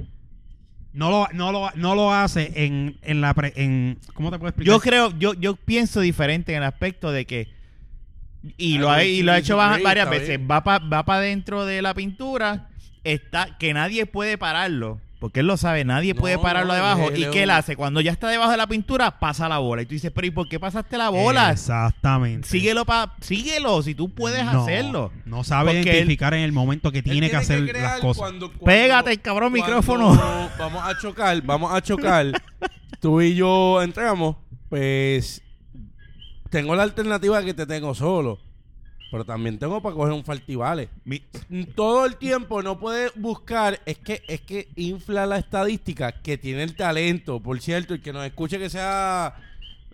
No 0.94 1.10
lo, 1.10 1.28
no 1.34 1.52
lo, 1.52 1.72
no 1.76 1.96
lo 1.96 2.14
hace 2.14 2.52
en, 2.56 2.98
en 3.02 3.20
la 3.20 3.34
pre- 3.34 3.54
en 3.56 3.98
¿cómo 4.14 4.30
te 4.30 4.38
puedo 4.38 4.50
explicar? 4.50 4.72
Yo 4.72 4.80
creo, 4.80 5.12
yo, 5.18 5.34
yo 5.34 5.56
pienso 5.56 6.02
diferente 6.02 6.52
en 6.52 6.60
el 6.60 6.64
aspecto 6.66 7.12
de 7.12 7.26
que 7.26 7.48
y 8.58 8.78
lo 8.78 8.92
ha, 8.92 9.04
y 9.04 9.24
lo 9.24 9.32
ha 9.32 9.40
hecho 9.40 9.58
varias 9.58 10.08
veces. 10.10 10.40
Va 10.40 10.64
para 10.64 10.86
va 10.86 11.04
pa 11.04 11.20
dentro 11.20 11.66
de 11.66 11.82
la 11.82 11.96
pintura, 11.96 12.70
está 13.04 13.58
que 13.58 13.74
nadie 13.74 14.06
puede 14.06 14.38
pararlo, 14.38 15.02
porque 15.24 15.40
él 15.40 15.48
lo 15.48 15.56
sabe, 15.56 15.86
nadie 15.86 16.14
No, 16.14 16.20
puede 16.20 16.38
pararlo 16.38 16.74
debajo. 16.74 17.10
¿Y 17.16 17.30
qué 17.30 17.44
él 17.44 17.50
hace? 17.52 17.78
Cuando 17.78 18.02
ya 18.02 18.12
está 18.12 18.28
debajo 18.28 18.52
de 18.52 18.58
la 18.58 18.68
pintura, 18.68 19.20
pasa 19.22 19.48
la 19.48 19.58
bola. 19.60 19.82
Y 19.82 19.86
tú 19.86 19.94
dices, 19.94 20.12
pero 20.14 20.28
¿y 20.28 20.32
por 20.32 20.50
qué 20.50 20.60
pasaste 20.60 20.98
la 20.98 21.08
bola? 21.08 21.50
Exactamente. 21.50 22.46
Síguelo, 22.46 22.84
pa, 22.84 23.16
síguelo, 23.22 23.82
si 23.84 23.96
tú 23.96 24.10
puedes 24.14 24.44
No, 24.44 24.64
hacerlo. 24.64 25.14
No 25.24 25.46
sabe 25.46 25.76
Porque 25.76 25.92
identificar 25.94 26.34
en 26.34 26.42
el 26.42 26.52
momento 26.52 26.92
que 26.92 27.02
tiene 27.02 27.30
que 27.30 27.38
hacer 27.38 27.66
crear 27.66 27.92
las 27.92 28.00
cosas. 28.02 28.20
cuando- 28.20 28.48
cuando- 28.50 28.66
Pégate 28.66 29.12
el 29.12 29.22
cabrón 29.22 29.54
cuando 29.54 29.66
micrófono. 29.66 30.50
Vamos 30.60 30.84
a 30.84 30.98
chocar, 31.00 31.42
vamos 31.44 31.74
a 31.74 31.82
chocar. 31.82 32.26
Tú 33.00 33.22
y 33.22 33.34
yo 33.34 33.82
entramos, 33.82 34.36
pues 34.68 35.42
tengo 36.50 36.76
la 36.76 36.84
alternativa 36.84 37.42
que 37.44 37.54
te 37.54 37.66
tengo 37.66 37.96
solo. 37.96 38.40
Pero 39.14 39.26
también 39.26 39.60
tengo 39.60 39.80
para 39.80 39.94
coger 39.94 40.12
un 40.12 40.24
faltivale. 40.26 40.90
Mi- 41.06 41.22
Todo 41.76 42.08
el 42.08 42.16
tiempo 42.18 42.64
no 42.64 42.80
puedes 42.80 43.12
buscar, 43.16 43.80
es 43.86 44.00
que 44.00 44.24
es 44.28 44.42
que 44.42 44.70
infla 44.76 45.28
la 45.28 45.38
estadística 45.38 46.12
que 46.24 46.36
tiene 46.40 46.64
el 46.64 46.76
talento. 46.76 47.40
Por 47.40 47.62
cierto, 47.62 47.94
el 47.94 48.02
que 48.02 48.12
nos 48.12 48.26
escuche 48.26 48.58
que 48.58 48.72
sea 48.72 49.36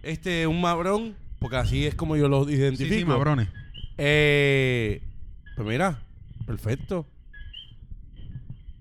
este 0.04 0.48
un 0.48 0.62
mabrón, 0.62 1.16
porque 1.40 1.58
así 1.58 1.86
es 1.86 1.96
como 1.96 2.16
yo 2.16 2.30
lo 2.30 2.46
Sí, 2.46 2.54
identifico. 2.54 2.96
sí, 2.96 3.04
cabrones. 3.06 3.50
Eh, 3.98 5.02
pues 5.58 5.68
mira, 5.68 6.00
perfecto. 6.48 7.06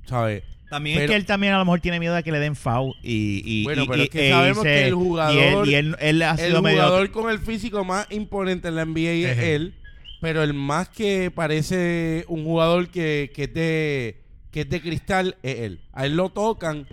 ¿Sabes? 0.06 0.44
También 0.70 1.00
es 1.00 1.08
que 1.10 1.16
él 1.16 1.26
también 1.26 1.54
a 1.54 1.58
lo 1.58 1.64
mejor 1.64 1.80
tiene 1.80 1.98
miedo 1.98 2.14
de 2.14 2.22
que 2.22 2.30
le 2.30 2.38
den 2.38 2.54
foul 2.54 2.94
y, 3.02 3.42
y, 3.44 3.64
Bueno, 3.64 3.82
y- 3.82 3.88
pero 3.88 4.02
y- 4.02 4.04
es 4.04 4.10
que 4.10 4.28
e 4.28 4.30
sabemos 4.32 4.62
que 4.62 4.82
el 4.84 4.88
y 4.88 4.92
jugador- 4.92 5.64
él, 5.66 5.70
y 5.70 5.74
él, 5.74 5.96
él 5.98 6.22
ha 6.22 6.34
El 6.34 6.62
medio 6.62 6.76
jugador 6.82 7.10
con 7.10 7.28
el 7.28 7.38
físico 7.40 7.84
más 7.84 8.06
imponente 8.10 8.68
en 8.68 8.76
la 8.76 8.82
NBA 8.84 9.30
es 9.32 9.38
él, 9.38 9.74
pero 10.20 10.42
el 10.42 10.54
más 10.54 10.88
que 10.88 11.30
parece 11.30 12.24
un 12.28 12.44
jugador 12.44 12.88
que, 12.88 13.30
que, 13.34 13.44
es 13.44 13.54
de, 13.54 14.24
que 14.50 14.60
es 14.62 14.70
de 14.70 14.80
cristal 14.80 15.36
es 15.42 15.58
él. 15.60 15.80
A 15.92 16.06
él 16.06 16.16
lo 16.16 16.30
tocan 16.30 16.86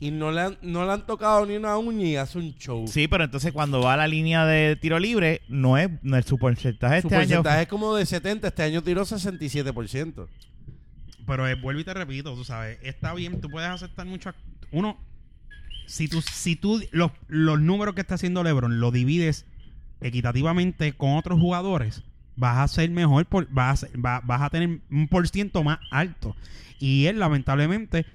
y 0.00 0.10
no 0.12 0.30
le 0.30 0.40
han, 0.42 0.58
no 0.62 0.86
le 0.86 0.92
han 0.92 1.06
tocado 1.06 1.44
ni 1.44 1.56
una 1.56 1.76
uña 1.76 2.06
y 2.06 2.16
hace 2.16 2.38
un 2.38 2.54
show. 2.54 2.86
Sí, 2.86 3.08
pero 3.08 3.24
entonces 3.24 3.52
cuando 3.52 3.80
va 3.80 3.94
a 3.94 3.96
la 3.96 4.06
línea 4.06 4.46
de 4.46 4.76
tiro 4.76 4.98
libre, 4.98 5.42
no 5.48 5.76
es, 5.76 5.90
no 6.02 6.16
es 6.16 6.24
su 6.24 6.38
porcentaje 6.38 7.02
Su 7.02 7.08
este 7.08 7.16
año. 7.16 7.26
porcentaje 7.26 7.62
es 7.62 7.68
como 7.68 7.94
de 7.96 8.06
70, 8.06 8.48
este 8.48 8.62
año 8.62 8.82
tiró 8.82 9.02
67%. 9.04 10.28
Pero 11.26 11.46
eh, 11.46 11.56
vuelvo 11.56 11.80
y 11.80 11.84
te 11.84 11.92
repito, 11.92 12.34
tú 12.34 12.44
sabes, 12.44 12.78
está 12.82 13.12
bien, 13.12 13.40
tú 13.40 13.50
puedes 13.50 13.68
aceptar 13.68 14.06
mucho. 14.06 14.32
Uno, 14.70 14.96
si 15.86 16.06
tú, 16.08 16.22
si 16.22 16.54
tú 16.54 16.80
los, 16.92 17.10
los 17.26 17.60
números 17.60 17.94
que 17.94 18.00
está 18.00 18.14
haciendo 18.14 18.42
LeBron 18.44 18.78
lo 18.80 18.92
divides 18.92 19.46
equitativamente 20.00 20.92
con 20.92 21.16
otros 21.16 21.40
jugadores, 21.40 22.04
vas 22.38 22.58
a 22.58 22.68
ser 22.68 22.88
mejor, 22.90 23.26
por, 23.26 23.48
vas, 23.50 23.82
a 23.84 23.86
ser- 23.86 24.04
va- 24.04 24.20
vas 24.24 24.40
a 24.42 24.50
tener 24.50 24.78
un 24.90 25.08
por 25.08 25.28
ciento 25.28 25.62
más 25.64 25.78
alto. 25.90 26.34
Y 26.78 27.06
él, 27.06 27.18
lamentablemente, 27.18 28.06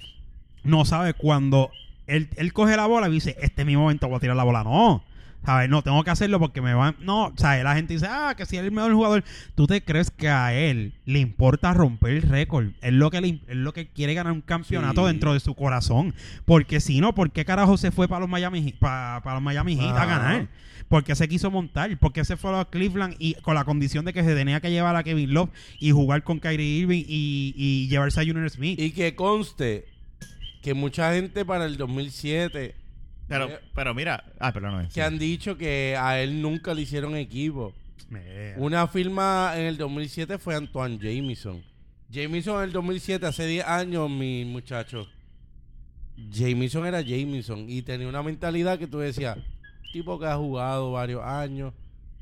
no 0.63 0.85
sabe 0.85 1.13
cuando 1.13 1.69
él, 2.07 2.29
él 2.37 2.53
coge 2.53 2.75
la 2.77 2.85
bola 2.87 3.07
y 3.09 3.11
dice, 3.11 3.35
este 3.41 3.61
es 3.61 3.65
mi 3.65 3.75
momento, 3.77 4.07
voy 4.07 4.17
a 4.17 4.19
tirar 4.21 4.35
la 4.35 4.43
bola. 4.43 4.63
No. 4.63 5.03
¿Sabes? 5.45 5.69
No, 5.69 5.81
tengo 5.81 6.01
que 6.05 6.09
hacerlo 6.09 6.39
porque 6.39 6.61
me 6.61 6.73
van... 6.73 6.95
No, 7.01 7.33
¿sabes? 7.35 7.65
La 7.65 7.75
gente 7.75 7.93
dice, 7.95 8.07
ah, 8.09 8.33
que 8.37 8.45
si 8.45 8.55
él 8.55 8.63
es 8.63 8.69
el 8.69 8.73
mejor 8.73 8.93
jugador. 8.93 9.25
¿Tú 9.55 9.67
te 9.67 9.83
crees 9.83 10.09
que 10.09 10.29
a 10.29 10.53
él 10.53 10.93
le 11.03 11.19
importa 11.19 11.73
romper 11.73 12.11
el 12.11 12.21
récord? 12.21 12.67
Es 12.81 12.93
lo 12.93 13.11
que 13.11 13.19
le, 13.19 13.41
es 13.49 13.55
lo 13.57 13.73
que 13.73 13.87
quiere 13.89 14.13
ganar 14.13 14.31
un 14.31 14.39
campeonato 14.39 15.01
Sí. 15.01 15.07
dentro 15.07 15.33
de 15.33 15.41
su 15.41 15.53
corazón. 15.53 16.15
Porque 16.45 16.79
si 16.79 17.01
no, 17.01 17.13
¿por 17.13 17.29
qué 17.31 17.43
carajo 17.43 17.75
se 17.75 17.91
fue 17.91 18.07
para 18.07 18.21
los 18.21 18.29
Miami, 18.29 18.61
Heat- 18.63 18.79
pa- 18.79 19.19
para 19.21 19.33
los 19.35 19.43
Miami 19.43 19.75
Heat 19.75 19.93
a 19.97 20.03
Ajá. 20.03 20.47
Ganar? 20.83 20.89
Porque 20.89 21.15
se 21.15 21.27
quiso 21.27 21.49
montar, 21.51 21.97
porque 21.99 22.25
se 22.25 22.37
fue 22.37 22.57
a 22.59 22.65
Cleveland 22.65 23.15
y 23.19 23.33
con 23.35 23.55
la 23.55 23.63
condición 23.63 24.05
de 24.05 24.13
que 24.13 24.23
se 24.23 24.35
tenía 24.35 24.59
que 24.61 24.71
llevar 24.71 24.95
a 24.95 25.03
Kevin 25.03 25.33
Love 25.33 25.49
y 25.79 25.91
jugar 25.91 26.23
con 26.23 26.39
Kyrie 26.39 26.79
Irving 26.81 27.03
y, 27.07 27.53
y 27.55 27.87
llevarse 27.87 28.21
a 28.21 28.25
Junior 28.25 28.49
Smith. 28.49 28.79
Y 28.79 28.91
que 28.91 29.15
conste 29.15 29.85
que 30.61 30.73
mucha 30.73 31.13
gente 31.13 31.43
para 31.45 31.65
el 31.65 31.77
2007 31.77 32.75
Pero, 33.27 33.49
pero 33.73 33.93
mira, 33.93 34.23
ah, 34.39 34.51
pero 34.53 34.71
no 34.71 34.81
es. 34.81 34.93
que 34.93 35.01
han 35.01 35.17
dicho 35.19 35.57
que 35.57 35.95
a 35.99 36.19
él 36.21 36.41
nunca 36.41 36.73
le 36.73 36.81
hicieron 36.83 37.15
equipo. 37.15 37.73
Una 38.57 38.87
firma 38.87 39.53
en 39.55 39.65
el 39.65 39.77
2007 39.77 40.37
fue 40.37 40.55
Antoine 40.55 40.99
Jameson. 40.99 41.63
Jameson 42.09 42.57
en 42.57 42.63
el 42.65 42.71
2007, 42.71 43.25
hace 43.25 43.47
10 43.47 43.65
años, 43.65 44.09
mi 44.09 44.45
muchacho. 44.45 45.07
Jameson 46.29 46.85
era 46.85 47.01
Jameson 47.01 47.65
y 47.67 47.81
tenía 47.81 48.07
una 48.07 48.21
mentalidad 48.21 48.77
que 48.77 48.85
tú 48.85 48.99
decías, 48.99 49.37
tipo 49.91 50.19
que 50.19 50.25
ha 50.25 50.37
jugado 50.37 50.91
varios 50.91 51.23
años, 51.23 51.73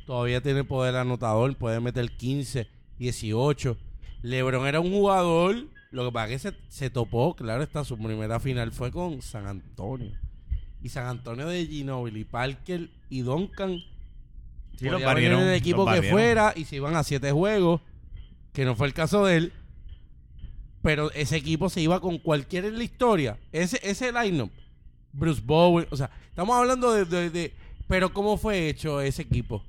todavía 0.05 0.41
tiene 0.41 0.63
poder 0.63 0.95
anotador, 0.95 1.55
puede 1.55 1.79
meter 1.79 2.09
15, 2.09 2.67
18. 2.97 3.77
LeBron 4.23 4.67
era 4.67 4.79
un 4.79 4.91
jugador, 4.91 5.67
lo 5.91 6.05
que 6.05 6.11
pasa 6.11 6.33
es 6.33 6.41
que 6.41 6.49
se, 6.49 6.57
se 6.69 6.89
topó, 6.89 7.35
claro 7.35 7.63
está, 7.63 7.83
su 7.83 7.97
primera 7.97 8.39
final 8.39 8.71
fue 8.71 8.91
con 8.91 9.21
San 9.21 9.47
Antonio. 9.47 10.11
Y 10.83 10.89
San 10.89 11.05
Antonio 11.05 11.47
de 11.47 11.65
Ginobili, 11.65 12.23
Parker 12.23 12.89
y 13.09 13.21
Duncan 13.21 13.83
Sí, 14.81 14.89
los 14.89 15.03
barrieron, 15.03 15.43
el 15.43 15.53
equipo 15.53 15.85
los 15.85 15.99
que 15.99 16.09
fuera 16.09 16.53
y 16.55 16.65
se 16.65 16.77
iban 16.77 16.95
a 16.95 17.03
siete 17.03 17.31
juegos, 17.31 17.81
que 18.51 18.65
no 18.65 18.75
fue 18.75 18.87
el 18.87 18.93
caso 18.93 19.25
de 19.25 19.37
él. 19.37 19.53
Pero 20.81 21.11
ese 21.11 21.37
equipo 21.37 21.69
se 21.69 21.81
iba 21.81 21.99
con 21.99 22.17
cualquiera 22.17 22.67
en 22.67 22.77
la 22.79 22.83
historia. 22.83 23.37
Ese, 23.51 23.79
ese 23.83 24.11
line-up, 24.11 24.51
Bruce 25.13 25.41
Bowen, 25.43 25.87
o 25.89 25.95
sea, 25.97 26.09
estamos 26.29 26.55
hablando 26.55 26.91
de, 26.93 27.05
de- 27.05 27.29
de- 27.29 27.53
Pero 27.87 28.13
¿cómo 28.13 28.37
fue 28.37 28.69
hecho 28.69 29.01
ese 29.01 29.23
equipo? 29.23 29.63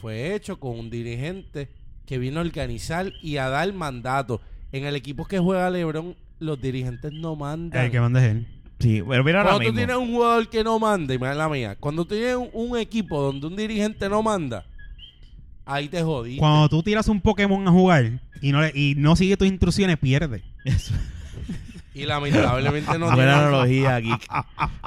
Fue 0.00 0.34
hecho 0.34 0.58
con 0.58 0.78
un 0.78 0.90
dirigente 0.90 1.68
que 2.06 2.18
vino 2.18 2.38
a 2.40 2.42
organizar 2.42 3.12
y 3.22 3.36
a 3.38 3.48
dar 3.48 3.72
mandato. 3.72 4.40
En 4.72 4.84
el 4.84 4.94
equipo 4.96 5.26
que 5.26 5.38
juega 5.38 5.70
LeBron, 5.70 6.14
los 6.38 6.60
dirigentes 6.60 7.12
no 7.12 7.34
mandan. 7.36 7.84
El 7.86 7.90
que 7.90 8.00
manda 8.00 8.24
es 8.24 8.32
él. 8.32 8.46
Sí, 8.78 9.02
pero 9.08 9.24
mira 9.24 9.42
Cuando 9.42 9.58
tú 9.60 9.64
mismo. 9.64 9.76
tienes 9.78 9.96
un 9.96 10.12
jugador 10.14 10.48
que 10.50 10.62
no 10.62 10.78
manda, 10.78 11.14
y 11.14 11.18
mira 11.18 11.34
la 11.34 11.48
mía, 11.48 11.76
cuando 11.80 12.04
tú 12.04 12.14
tienes 12.14 12.36
un, 12.36 12.50
un 12.52 12.78
equipo 12.78 13.20
donde 13.22 13.46
un 13.46 13.56
dirigente 13.56 14.06
no 14.08 14.22
manda, 14.22 14.66
ahí 15.64 15.88
te 15.88 16.02
jodiste. 16.02 16.38
Cuando 16.40 16.68
tú 16.68 16.82
tiras 16.82 17.08
un 17.08 17.20
Pokémon 17.20 17.66
a 17.66 17.70
jugar 17.70 18.20
y 18.42 18.52
no, 18.52 18.60
le- 18.60 18.72
y 18.74 18.94
no 18.96 19.16
sigue 19.16 19.36
tus 19.36 19.48
instrucciones, 19.48 19.96
pierde. 19.98 20.42
Eso. 20.64 20.92
Y 21.96 22.04
lamentablemente 22.04 22.98
no 22.98 23.06
Buena 23.14 23.14
tiene 23.14 23.32
analogía 23.32 23.96
aquí. 23.96 24.10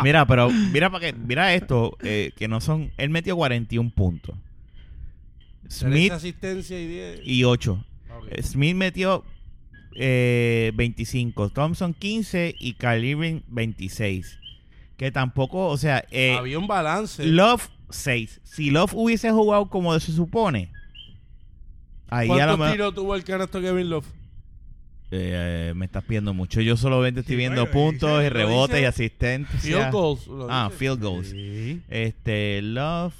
Mira, 0.04 0.28
pero 0.28 0.52
mira 0.52 0.92
para 0.92 1.08
que 1.08 1.14
mira 1.18 1.54
esto, 1.56 1.98
eh, 2.04 2.32
que 2.38 2.48
no 2.48 2.62
son. 2.62 2.92
Él 2.98 3.10
metió 3.10 3.36
41 3.36 3.90
puntos. 3.90 4.36
Smith 5.68 6.12
asistencia 6.12 6.80
y 6.80 6.88
10. 6.88 7.22
y 7.24 7.44
8. 7.44 7.84
Ok. 8.18 8.42
Smith 8.42 8.76
metió 8.76 9.24
eh, 9.96 10.72
25, 10.76 11.50
Thompson 11.50 11.94
15 11.96 12.56
y 12.60 12.74
Kyle 12.74 13.04
Irving 13.04 13.42
26. 13.48 14.40
Que 14.96 15.12
tampoco, 15.12 15.68
o 15.68 15.78
sea, 15.78 16.06
eh, 16.12 16.36
Había 16.38 16.60
un 16.60 16.68
balance. 16.68 17.26
Love 17.26 17.70
6. 17.90 18.42
Si 18.44 18.70
Love 18.70 18.94
hubiese 18.94 19.32
jugado 19.32 19.68
como 19.70 20.00
se 20.00 20.12
supone, 20.12 20.72
ahí 22.08 22.28
¿Cuántos 22.28 22.72
tiros 22.72 22.94
tuvo 22.94 23.16
el 23.16 23.24
canasto 23.24 23.62
Kevin 23.62 23.90
Love? 23.90 24.19
Eh, 25.12 25.74
me 25.76 25.86
estás 25.86 26.04
pidiendo 26.04 26.34
mucho. 26.34 26.62
Yo 26.62 26.78
solamente 26.78 27.22
estoy 27.22 27.34
Sí, 27.34 27.38
viendo 27.38 27.62
bueno, 27.62 27.72
puntos 27.74 28.10
dice- 28.20 28.26
y 28.26 28.30
rebotes 28.30 28.76
dice 28.76 28.82
y 28.82 28.86
asistencias. 28.86 29.62
Field 29.64 29.92
goals. 29.92 30.22
Ah, 30.50 30.70
field 30.76 31.02
goals. 31.02 31.30
Sí. 31.30 31.82
Este, 31.90 32.62
Love. 32.62 33.14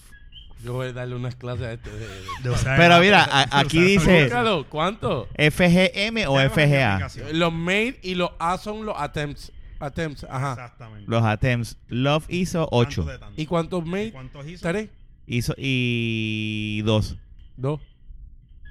Yo 0.64 0.74
voy 0.74 0.88
a 0.90 0.94
darle 0.94 1.16
unas 1.16 1.36
clases 1.36 1.66
a 1.66 1.74
este. 1.74 1.90
de- 1.90 2.00
de- 2.00 2.56
Pero 2.78 3.00
mira, 3.00 3.24
a- 3.24 3.60
aquí 3.62 3.82
dice- 3.82 4.24
Búscalo, 4.24 4.66
¿cuánto? 4.68 5.28
FGM 5.38 6.28
o 6.28 6.38
FGA. 6.40 7.08
Los 7.34 7.54
made 7.54 7.98
y 8.04 8.16
los 8.16 8.32
A 8.40 8.58
son 8.58 8.86
los 8.86 8.96
attempts. 8.98 9.52
Attempts, 9.80 10.26
ajá. 10.30 10.52
Exactamente. 10.52 11.06
Los 11.10 11.24
attempts. 11.24 11.78
Love 11.88 12.26
hizo 12.28 12.68
8. 12.72 13.02
Tanto 13.04 13.12
de 13.14 13.20
tanto. 13.20 13.42
¿Y 13.42 13.46
cuántos 13.46 13.86
made? 13.86 14.12
¿Cuántos 14.12 14.46
hizo? 14.46 14.68
¿Tres? 14.68 14.90
Hizo 15.26 15.54
y 15.58 16.82
2. 16.84 17.16
Dos. 17.56 17.80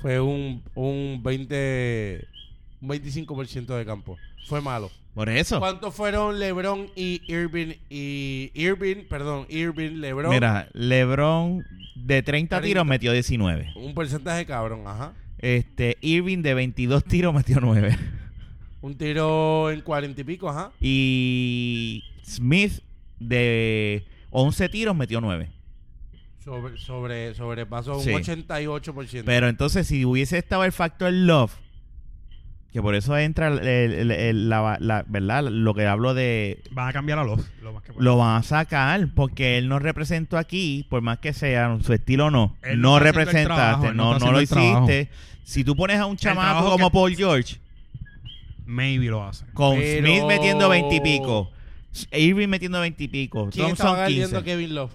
fue 0.03 0.21
un, 0.21 0.63
un 0.75 1.21
20, 1.23 2.25
un 2.25 2.38
25% 2.83 3.67
de 3.77 3.85
campo. 3.85 4.17
Fue 4.47 4.61
malo. 4.61 4.91
Por 5.15 5.29
eso. 5.29 5.59
¿Cuántos 5.59 5.95
fueron 5.95 6.39
LeBron 6.39 6.89
y 6.95 7.21
Irving 7.27 7.75
y 7.91 8.51
Irving, 8.55 9.05
perdón, 9.09 9.47
Irving, 9.49 9.97
LeBron? 10.01 10.31
Mira, 10.31 10.69
LeBron 10.75 11.65
de 11.97 12.23
30 12.23 12.57
30. 12.57 12.61
tiros 12.61 12.87
metió 12.87 13.13
19. 13.13 13.73
Un 13.77 13.95
porcentaje 13.95 14.47
cabrón, 14.47 14.83
ajá. 14.87 15.13
Este, 15.39 15.99
Irving 16.01 16.43
de 16.43 16.55
22 16.55 17.05
tiros 17.05 17.35
metió 17.35 17.59
9. 17.61 17.97
Un 18.81 18.95
tiro 18.97 19.71
en 19.73 19.81
40 19.81 20.21
y 20.21 20.25
pico, 20.25 20.49
ajá. 20.49 20.71
Y 20.81 22.05
Smith 22.25 22.81
de 23.19 24.05
11 24.31 24.69
tiros 24.69 24.95
metió 24.95 25.21
9. 25.21 25.51
Sobre, 26.45 26.79
sobre, 26.79 27.35
sobrepasó 27.35 28.01
Sí. 28.01 28.11
un 28.11 28.23
88%. 28.23 29.25
Pero 29.25 29.49
entonces, 29.49 29.87
si 29.89 30.05
hubiese 30.05 30.39
estado 30.39 30.65
el 30.65 30.73
factor 30.73 31.13
love, 31.13 31.53
que 32.79 32.83
por 32.83 32.95
eso 32.95 33.17
entra 33.19 33.49
el- 33.49 33.67
el- 33.67 34.11
el- 34.13 34.49
la, 34.49 34.77
la- 34.81 35.05
¿verdad? 35.09 35.43
Lo 35.51 35.75
que 35.75 35.85
hablo 35.87 36.15
de. 36.15 36.63
Van 36.71 36.89
a 36.89 36.93
cambiar 36.93 37.19
a 37.19 37.25
los. 37.25 37.41
Lo 37.61 37.73
más 37.73 37.83
que 37.83 37.93
puedan. 37.93 38.05
Lo 38.05 38.17
van 38.17 38.37
a 38.37 38.43
sacar 38.45 39.09
porque 39.17 39.59
él 39.59 39.69
no 39.69 39.79
representó 39.81 40.39
aquí, 40.39 40.87
por 40.89 41.03
más 41.03 41.19
que 41.19 41.33
sea 41.33 41.77
su 41.83 41.93
estilo 41.93 42.27
o 42.27 42.31
no. 42.31 42.57
Él 42.63 42.81
no 42.81 43.01
representaste, 43.01 43.47
trabajo, 43.47 43.87
no 43.93 43.93
no, 43.93 44.13
lo 44.31 44.47
trabajo. 44.47 44.85
hiciste. 44.87 45.11
Si 45.43 45.65
tú 45.65 45.75
pones 45.75 45.99
a 45.99 46.07
un 46.07 46.17
chamaco 46.17 46.71
como 46.71 46.89
que- 46.89 46.93
Paul 46.95 47.17
George, 47.17 47.57
Maybe 48.67 49.07
lo 49.07 49.25
hacen. 49.27 49.49
con 49.55 49.79
Pero- 49.79 50.07
Smith 50.07 50.25
metiendo 50.29 50.69
20 50.69 50.95
y 50.97 51.01
pico, 51.01 51.51
Irving 52.13 52.49
metiendo 52.49 52.81
20 52.81 53.03
y 53.05 53.09
pico, 53.09 53.49
¿Quién 53.51 53.69
estaba 53.69 53.91
Thompson 53.91 53.97
galdiendo 53.97 54.29
15. 54.29 54.37
a 54.37 54.45
Kevin 54.45 54.75
Love? 54.75 54.93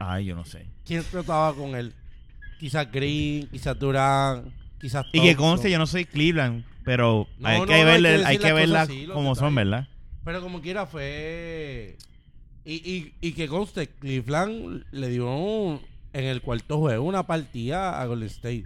Ay, 0.00 0.24
yo 0.26 0.34
no 0.34 0.44
sé. 0.44 0.66
¿Quién 0.84 1.02
trataba 1.10 1.54
con 1.54 1.74
él? 1.74 1.92
Quizás 2.58 2.90
Green, 2.90 3.46
quizás 3.50 3.78
Durán, 3.78 4.52
quizás 4.80 5.06
Y 5.12 5.20
que 5.20 5.36
conste, 5.36 5.70
yo 5.70 5.78
no 5.78 5.86
soy 5.86 6.04
Cleveland, 6.04 6.64
pero 6.84 7.26
No, 7.38 7.48
hay 7.48 7.60
no, 7.60 7.66
que 7.66 7.72
no, 7.72 7.78
hay 7.78 7.84
verle, 7.84 8.18
que 8.20 8.24
hay 8.26 8.38
que 8.38 8.52
verla 8.52 8.82
así, 8.82 9.06
los 9.06 9.14
como 9.14 9.34
son. 9.34 9.54
¿verdad? 9.54 9.88
Pero 10.24 10.40
como 10.40 10.60
quiera 10.60 10.86
fue... 10.86 11.96
Y, 12.64 12.74
y, 12.74 13.12
y 13.20 13.32
que 13.32 13.46
conste, 13.46 13.88
Cleveland 13.88 14.84
le 14.90 15.08
dio 15.08 15.30
un- 15.34 15.80
en 16.14 16.24
el 16.24 16.40
cuarto 16.40 16.78
juego 16.78 17.04
una 17.04 17.26
partida 17.26 18.00
a 18.00 18.06
Golden 18.06 18.28
State. 18.28 18.64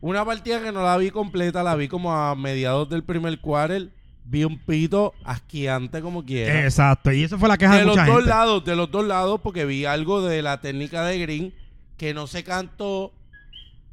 Una 0.00 0.24
partida 0.24 0.62
que 0.62 0.70
no 0.72 0.82
la 0.82 0.96
vi 0.98 1.10
completa, 1.10 1.62
la 1.62 1.74
vi 1.76 1.88
como 1.88 2.12
a 2.12 2.34
mediados 2.34 2.88
del 2.90 3.02
primer 3.04 3.38
quarter. 3.40 3.88
Vi 4.24 4.44
un 4.44 4.58
pito 4.58 5.14
asqueante 5.24 6.02
como 6.02 6.24
quiera. 6.24 6.62
Exacto. 6.64 7.10
Y 7.10 7.22
eso 7.22 7.38
fue 7.38 7.48
la 7.48 7.56
queja 7.56 7.72
de, 7.74 7.78
de 7.80 7.84
los 7.86 7.96
mucha 7.96 8.06
dos 8.06 8.16
gente. 8.16 8.28
lados, 8.30 8.64
de 8.66 8.76
los 8.76 8.90
dos 8.90 9.06
lados, 9.06 9.40
porque 9.42 9.64
vi 9.64 9.86
algo 9.86 10.20
de 10.20 10.42
la 10.42 10.60
técnica 10.60 11.04
de 11.06 11.18
Green 11.18 11.54
que 11.96 12.12
no 12.12 12.26
se 12.26 12.44
cantó 12.44 13.12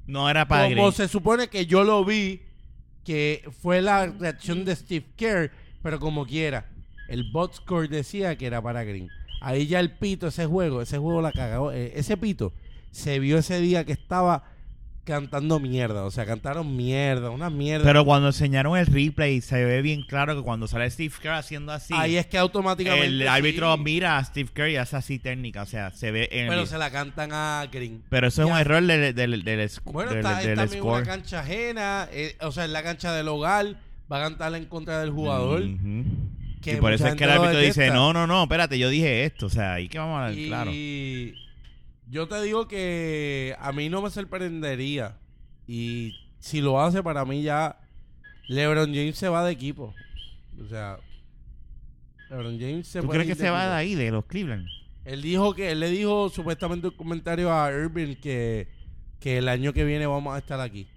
No 0.06 0.30
era 0.30 0.46
para 0.48 0.68
como 0.68 0.92
se 0.92 1.08
supone 1.08 1.48
que 1.48 1.66
yo 1.66 1.84
lo 1.86 2.04
vi, 2.04 2.42
que 3.06 3.48
fue 3.62 3.82
la 3.82 4.08
reacción 4.08 4.65
de 4.65 4.76
Steve 4.76 5.06
Kerr, 5.15 5.52
pero 5.84 6.00
como 6.00 6.26
quiera, 6.26 6.65
el 7.08 7.32
bot 7.32 7.54
score 7.54 7.88
decía 7.88 8.36
que 8.36 8.48
era 8.48 8.62
para 8.62 8.84
Green. 8.84 9.10
Ahí 9.41 9.68
ya 9.68 9.80
el 9.80 9.91
pito, 9.91 10.28
ese 10.28 10.48
juego, 10.48 10.82
ese 10.82 10.98
juego 10.98 11.22
la 11.22 11.32
cagó. 11.32 11.72
eh, 11.72 11.94
ese 11.96 12.18
pito 12.18 12.52
se 12.91 13.20
vio 13.20 13.38
ese 13.38 13.60
día 13.60 13.86
que 13.86 13.91
estaba 13.91 14.44
cantando 15.06 15.60
mierda. 15.60 16.04
O 16.04 16.12
sea, 16.12 16.26
cantaron 16.26 16.76
mierda, 16.76 17.30
una 17.30 17.50
mierda. 17.50 17.86
Pero 17.86 18.04
cuando 18.04 18.28
enseñaron 18.28 18.78
el 18.78 18.86
replay, 18.88 19.39
se 19.41 19.63
ve 19.63 19.82
bien 19.82 20.02
claro 20.04 20.36
que 20.36 20.41
cuando 20.41 20.68
sale 20.68 20.89
Steve 20.89 21.13
Kerr 21.22 21.34
haciendo 21.36 21.72
así, 21.72 21.94
Ahí 21.96 22.18
es 22.18 22.26
que 22.26 22.38
automáticamente. 22.38 23.06
el 23.08 23.22
sí, 23.22 23.28
árbitro 23.28 23.78
mira 23.78 24.18
a 24.18 24.24
Steve 24.26 24.50
Kerr 24.54 24.70
y 24.72 24.76
hace 24.78 24.98
así 24.98 25.20
técnica. 25.20 25.62
O 25.62 25.65
sea, 25.65 25.91
se 25.91 26.12
ve 26.12 26.28
en 26.32 26.46
el- 26.46 26.50
Pero 26.50 26.65
se 26.65 26.78
la 26.78 26.91
cantan 26.91 27.30
a 27.32 27.68
Green. 27.72 28.02
Pero 28.10 28.28
eso 28.28 28.44
es 28.44 28.50
un 28.52 28.58
error 28.58 28.84
del, 28.84 29.15
del, 29.15 29.44
del, 29.44 29.70
Bueno, 29.86 30.10
del- 30.10 30.20
está, 30.20 30.41
es 30.41 30.48
del 30.48 30.56
también 30.58 30.82
score. 30.82 30.98
una 31.02 31.06
cancha 31.06 31.39
ajena, 31.39 32.10
eh, 32.12 32.36
o 32.41 32.52
sea, 32.52 32.65
en 32.65 32.74
la 32.74 32.84
cancha 32.84 33.13
del 33.13 33.28
hogar, 33.28 33.76
va 34.12 34.18
a 34.20 34.24
cantar 34.24 34.54
en 34.56 34.65
contra 34.65 35.00
del 35.00 35.12
jugador. 35.12 35.62
Que 36.62 36.74
y 36.74 36.76
por 36.78 36.91
eso 36.94 37.06
es 37.08 37.13
que 37.13 37.26
el 37.26 37.30
árbitro 37.30 37.60
dice, 37.60 37.91
no, 37.91 38.12
no, 38.12 38.26
no, 38.26 38.41
espérate, 38.41 38.80
yo 38.80 38.89
dije 38.89 39.24
esto. 39.26 39.46
O 39.46 39.50
sea, 39.50 39.74
ahí 39.76 39.88
que 39.88 40.00
vamos 40.00 40.20
a 40.20 40.26
ver, 40.30 40.39
y 40.39 40.48
claro. 40.48 40.72
Yo 42.10 42.28
te 42.28 42.41
digo 42.41 42.68
que 42.68 43.56
a 43.60 43.72
mí 43.72 43.89
no 43.89 44.02
me 44.02 44.10
sorprendería. 44.10 45.18
Y 45.68 46.13
si 46.39 46.62
lo 46.62 46.80
hace, 46.82 47.02
para 47.04 47.26
mí 47.26 47.41
ya 47.44 47.80
LeBron 48.48 48.94
James 48.94 49.18
se 49.18 49.30
va 49.30 49.44
de 49.46 49.52
equipo. 49.52 49.94
O 50.63 50.68
sea, 50.68 51.00
LeBron 52.30 52.60
James 52.60 52.88
se 52.88 53.02
¿Tú 53.02 53.08
puede 53.08 53.20
crees 53.22 53.36
que 53.36 53.41
de 53.41 53.48
se 53.48 53.52
va 53.52 53.68
de 53.68 53.74
ahí, 53.74 53.96
de 53.96 54.12
los 54.12 54.26
Cleveland? 54.26 54.68
Él 55.06 55.22
dijo 55.22 55.54
que 55.54 55.72
él 55.72 55.80
le 55.80 55.89
dijo 55.89 56.30
supuestamente 56.30 56.88
un 56.88 56.96
comentario 56.96 57.54
a 57.54 57.72
Irving 57.72 58.15
que, 58.15 58.68
que 59.20 59.38
el 59.38 59.48
año 59.48 59.72
que 59.74 59.84
viene 59.86 60.08
vamos 60.08 60.34
a 60.36 60.39
estar 60.39 60.60
aquí. 60.60 60.88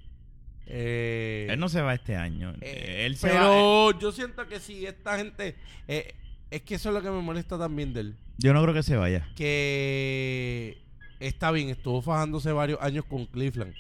Eh, 0.67 1.47
Él 1.51 1.59
no 1.59 1.69
se 1.71 1.81
va 1.81 1.95
este 1.95 2.15
año. 2.17 2.55
eh, 2.61 3.05
él 3.07 3.17
se 3.17 3.29
va... 3.29 3.33
pero 3.35 3.99
yo 3.99 4.13
siento 4.13 4.47
que 4.47 4.61
si 4.61 4.85
esta 4.85 5.17
gente 5.17 5.57
eh, 5.89 6.15
es 6.51 6.61
que 6.63 6.75
eso 6.75 6.91
es 6.91 6.95
lo 6.95 7.01
que 7.03 7.11
me 7.11 7.23
molesta 7.23 7.59
también 7.59 7.93
de 7.95 8.01
él. 8.01 8.17
Yo 8.37 8.53
no 8.53 8.63
creo 8.63 8.75
que 8.75 8.83
se 8.83 8.97
vaya. 8.97 9.29
que 9.35 10.79
está 11.21 11.51
bien, 11.51 11.69
estuvo 11.69 12.03
fajándose 12.03 12.53
varios 12.53 12.81
años 12.81 13.05
con 13.05 13.27
Cleveland. 13.27 13.75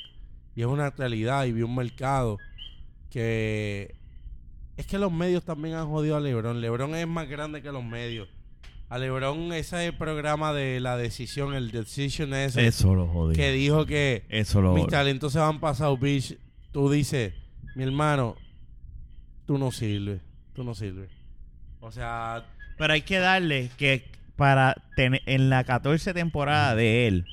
Y 0.54 0.62
es 0.62 0.66
una 0.66 0.90
realidad 0.90 1.44
y 1.44 1.52
vio 1.52 1.66
un 1.66 1.74
mercado 1.74 2.38
que... 3.10 3.94
Es 4.76 4.86
que 4.86 4.98
los 4.98 5.10
medios 5.12 5.44
también 5.44 5.74
han 5.74 5.88
jodido 5.88 6.16
a 6.16 6.20
Lebron. 6.20 6.60
Lebron 6.60 6.94
es 6.94 7.06
más 7.06 7.28
grande 7.28 7.62
que 7.62 7.72
los 7.72 7.84
medios. 7.84 8.28
A 8.88 8.98
Lebron 8.98 9.52
ese 9.52 9.92
programa 9.92 10.52
de 10.52 10.80
la 10.80 10.96
decisión, 10.96 11.52
el 11.54 11.70
Decision 11.72 12.32
ese, 12.32 12.66
Eso 12.66 12.94
lo 12.94 13.06
jodí. 13.08 13.34
que 13.34 13.50
dijo 13.50 13.86
que 13.86 14.24
Eso 14.28 14.62
lo 14.62 14.74
mis 14.74 14.86
talentos 14.86 15.32
se 15.32 15.40
van 15.40 15.60
pasado, 15.60 15.96
bitch. 15.98 16.38
Tú 16.70 16.90
dices, 16.90 17.34
mi 17.74 17.82
hermano, 17.82 18.36
tú 19.46 19.58
no 19.58 19.72
sirves. 19.72 20.20
Tú 20.54 20.64
no 20.64 20.74
sirves. 20.74 21.10
O 21.80 21.90
sea, 21.90 22.46
Pero 22.76 22.92
hay 22.92 23.02
que 23.02 23.18
darle 23.18 23.70
que 23.76 24.04
para 24.38 24.74
tener 24.96 25.20
en 25.26 25.50
la 25.50 25.64
14 25.64 26.14
temporada 26.14 26.74
de 26.74 27.06
él 27.08 27.26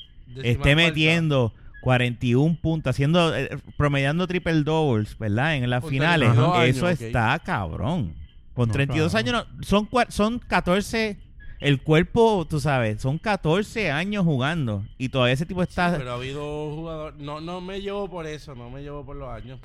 esté 0.44 0.76
metiendo 0.76 1.54
41 1.82 2.58
puntos, 2.62 2.90
haciendo 2.90 3.34
eh, 3.36 3.58
promediando 3.78 4.28
triple 4.28 4.64
doubles, 4.64 5.18
¿verdad? 5.18 5.56
En 5.56 5.70
las 5.70 5.82
Con 5.82 5.92
finales. 5.92 6.30
32 6.30 6.58
años, 6.58 6.76
Eso 6.76 6.86
ok. 6.88 6.92
está 7.02 7.40
cabrón. 7.40 8.14
Con 8.56 8.70
No, 8.70 8.74
32 8.74 9.12
claro. 9.12 9.28
años 9.38 9.48
no- 9.56 9.64
son 9.64 9.88
cua- 9.90 10.10
son 10.10 10.40
14 10.40 11.18
el 11.62 11.82
cuerpo, 11.82 12.46
tú 12.50 12.60
sabes, 12.60 13.02
son 13.02 13.18
14 13.20 13.92
años 13.92 14.24
jugando 14.26 14.84
y 14.98 15.10
todavía 15.10 15.34
ese 15.36 15.46
tipo 15.46 15.62
está 15.64 15.96
Pero 15.98 16.12
ha 16.12 16.16
habido 16.16 16.74
jugadores. 16.76 17.20
No, 17.20 17.40
no 17.40 17.62
me 17.62 17.80
llevo 17.82 18.10
por 18.10 18.26
eso, 18.26 18.56
no 18.56 18.70
me 18.70 18.82
llevo 18.82 19.06
por 19.06 19.16
los 19.16 19.30
años. 19.30 19.60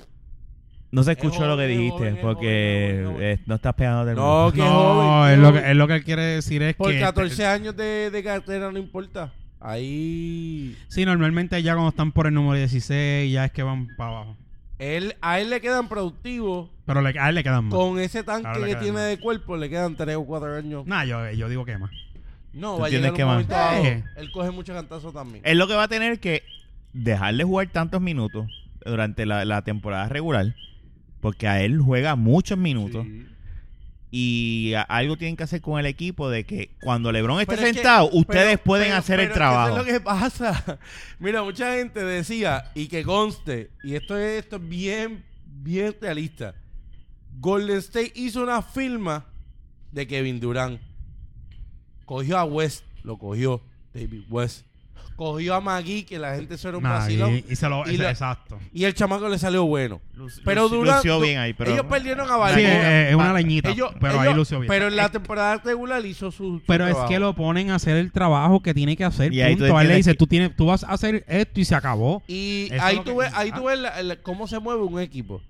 No 0.93 1.03
se 1.03 1.13
es 1.13 1.19
escuchó 1.19 1.47
lo 1.47 1.57
que 1.57 1.67
dijiste 1.67 1.99
joven, 1.99 2.19
porque 2.21 3.03
joven, 3.05 3.07
es 3.07 3.13
joven. 3.13 3.23
eh, 3.23 3.39
no 3.47 3.55
estás 3.57 3.75
pegando 3.75 4.05
del 4.05 4.17
No, 4.17 4.51
que 4.53 4.59
no, 4.59 4.67
joven, 4.71 5.31
es, 5.31 5.37
que 5.37 5.41
lo 5.43 5.53
que, 5.53 5.71
es 5.71 5.77
lo 5.77 5.87
que 5.89 5.95
él 5.95 6.05
quiere 6.05 6.23
decir 6.23 6.63
es 6.63 6.75
Por 6.75 6.91
que... 6.93 7.01
14 7.01 7.47
años 7.47 7.77
de, 7.77 8.11
de 8.11 8.23
cartera 8.25 8.71
no 8.73 8.79
importa. 8.79 9.33
Ahí. 9.61 10.77
Sí, 10.89 11.05
normalmente 11.05 11.63
ya 11.63 11.75
cuando 11.75 11.91
están 11.91 12.13
por 12.13 12.27
el 12.27 12.35
número 12.35 12.55
16 12.55 13.33
ya 13.33 13.45
es 13.45 13.53
que 13.53 13.63
van 13.63 13.89
para 13.97 14.11
abajo. 14.11 14.37
Él, 14.79 15.15
a 15.21 15.39
él 15.41 15.51
le 15.51 15.61
quedan 15.61 15.89
productivos. 15.89 16.71
Pero 16.87 17.03
le, 17.03 17.19
a 17.19 17.29
él 17.29 17.35
le 17.35 17.43
quedan 17.43 17.65
más. 17.67 17.75
Con 17.75 17.99
ese 17.99 18.23
tanque 18.25 18.43
Claro, 18.45 18.65
que 18.65 18.77
tiene 18.77 18.93
más. 18.93 19.09
de 19.09 19.19
cuerpo, 19.19 19.57
le 19.59 19.69
quedan 19.69 19.95
3 19.97 20.17
o 20.17 20.25
4 20.25 20.57
años. 20.57 20.87
Nah, 20.87 21.05
yo, 21.05 21.31
yo 21.33 21.49
digo 21.51 21.65
que 21.67 21.77
más. 21.77 21.91
No, 22.55 22.77
¿Tú 22.77 22.81
va 22.81 22.87
a 22.87 22.91
llegar 22.91 23.11
un 23.11 23.17
que 23.17 23.25
más? 23.25 23.33
momento 23.35 23.53
dado, 23.55 23.85
Eh. 23.85 24.05
Él 24.17 24.31
coge 24.33 24.51
mucho 24.51 24.73
cantazo 24.73 25.13
también. 25.13 25.43
Es 25.45 25.57
lo 25.57 25.69
que 25.69 25.75
va 25.75 25.83
a 25.85 25.89
tener 25.89 26.19
que 26.19 26.43
dejarle 26.95 27.45
jugar 27.45 27.69
tantos 27.69 28.01
minutos 28.01 28.47
durante 28.85 29.27
la, 29.27 29.45
la 29.45 29.63
temporada 29.63 30.09
regular, 30.09 30.47
porque 31.21 31.47
a 31.49 31.63
él 31.63 31.81
juega 31.81 32.17
muchos 32.17 32.57
minutos 32.59 33.05
Sí. 33.07 33.27
y 34.11 34.73
a- 34.75 34.83
algo 34.83 35.17
tienen 35.17 35.37
que 35.37 35.45
hacer 35.45 35.61
con 35.61 35.79
el 35.79 35.87
equipo 35.87 36.29
de 36.31 36.45
que 36.45 36.71
cuando 36.83 37.13
LeBron 37.13 37.41
esté 37.41 37.55
Pero 37.55 37.63
es 37.63 37.69
que- 37.69 37.75
sentado, 37.75 38.11
ustedes 38.13 38.55
pero- 38.57 38.65
pueden 38.65 38.87
pero- 38.89 38.97
hacer 38.99 39.21
el 39.21 39.33
trabajo. 39.33 39.69
eso 39.77 39.81
es 39.81 39.87
lo 39.87 39.93
que 39.93 40.01
pasa. 40.01 40.79
Mira, 41.21 41.43
mucha 41.43 41.75
gente 41.75 42.03
decía, 42.05 42.71
y 42.75 42.89
que 42.89 43.05
conste, 43.05 43.71
y 43.85 43.95
esto 43.95 44.19
es, 44.19 44.43
esto 44.45 44.57
es 44.57 44.69
bien, 44.69 45.25
bien 45.47 45.95
realista. 46.01 46.55
Golden 47.39 47.79
State 47.79 48.13
hizo 48.17 48.43
una 48.43 48.61
firma 48.63 49.27
de 49.93 50.07
Kevin 50.07 50.41
Durant. 50.41 50.81
Cogió 52.05 52.39
a 52.39 52.45
West, 52.45 52.85
lo 53.05 53.17
cogió 53.19 53.63
David 53.95 54.23
West. 54.29 54.67
Cogió 55.17 55.55
a 55.55 55.61
Magui, 55.61 56.05
que 56.05 56.19
la 56.19 56.35
gente 56.37 56.55
eso 56.55 56.69
era 56.69 56.79
un 56.79 56.83
Nah, 56.85 56.91
vacilón. 56.99 57.43
y, 57.49 57.57
se 57.57 57.69
lo... 57.69 57.87
Y 57.87 57.95
ese- 57.95 58.03
la- 58.05 58.11
exacto. 58.11 58.59
Y 58.73 58.85
el 58.85 58.95
chamaco 58.95 59.29
le 59.29 59.39
salió 59.39 59.65
bueno. 59.67 60.01
Lu- 60.15 60.29
Pero 60.45 60.63
lu- 60.63 60.69
Durant... 60.69 60.97
lució 60.99 61.21
bien 61.21 61.39
ahí, 61.39 61.53
pero 61.55 61.73
ellos 61.73 61.87
perdieron 61.87 62.27
a 62.31 62.33
Sí, 62.35 62.39
Balboa. 62.39 62.61
es, 62.61 63.09
es 63.11 63.15
una 63.15 63.33
leñita, 63.35 63.71
Ellos- 63.71 63.93
pero 64.01 64.21
ahí 64.21 64.33
lució 64.35 64.61
bien. 64.61 64.69
Pero 64.69 64.89
en 64.89 64.97
la 64.97 65.07
Eh, 65.07 65.11
temporada 65.11 65.57
regular 65.65 66.05
hizo 66.07 66.31
su, 66.31 66.59
su 66.59 66.63
pero 66.67 66.87
es 66.87 66.97
que 67.09 67.19
lo 67.19 67.35
ponen 67.35 67.71
a 67.71 67.75
hacer 67.77 67.97
el 67.97 68.13
trabajo 68.13 68.61
que 68.63 68.73
tiene 68.75 68.97
que 68.97 69.05
hacer, 69.05 69.33
Y 69.33 69.41
ahí 69.43 69.55
tú 69.57 69.61
punto. 69.61 69.77
A 69.77 69.83
él 69.83 69.89
le 69.89 69.97
dice, 69.97 70.13
que- 70.13 70.17
tú, 70.19 70.27
tienes, 70.27 70.55
tú 70.57 70.67
vas 70.67 70.85
a 70.85 70.89
hacer 70.93 71.25
esto 71.29 71.61
y 71.61 71.65
se 71.65 71.75
acabó. 71.75 72.23
Y 72.27 72.69
Eso 72.71 72.83
ahí 72.85 73.01
tú 73.05 73.17
ves, 73.17 73.31
ahí 73.35 73.51
ah. 73.53 73.57
tú 73.57 73.65
ves 73.65 73.79
la- 73.79 74.03
la- 74.03 74.17
cómo 74.17 74.47
se 74.47 74.59
mueve 74.59 74.83
un 74.83 75.01
equipo. 75.01 75.43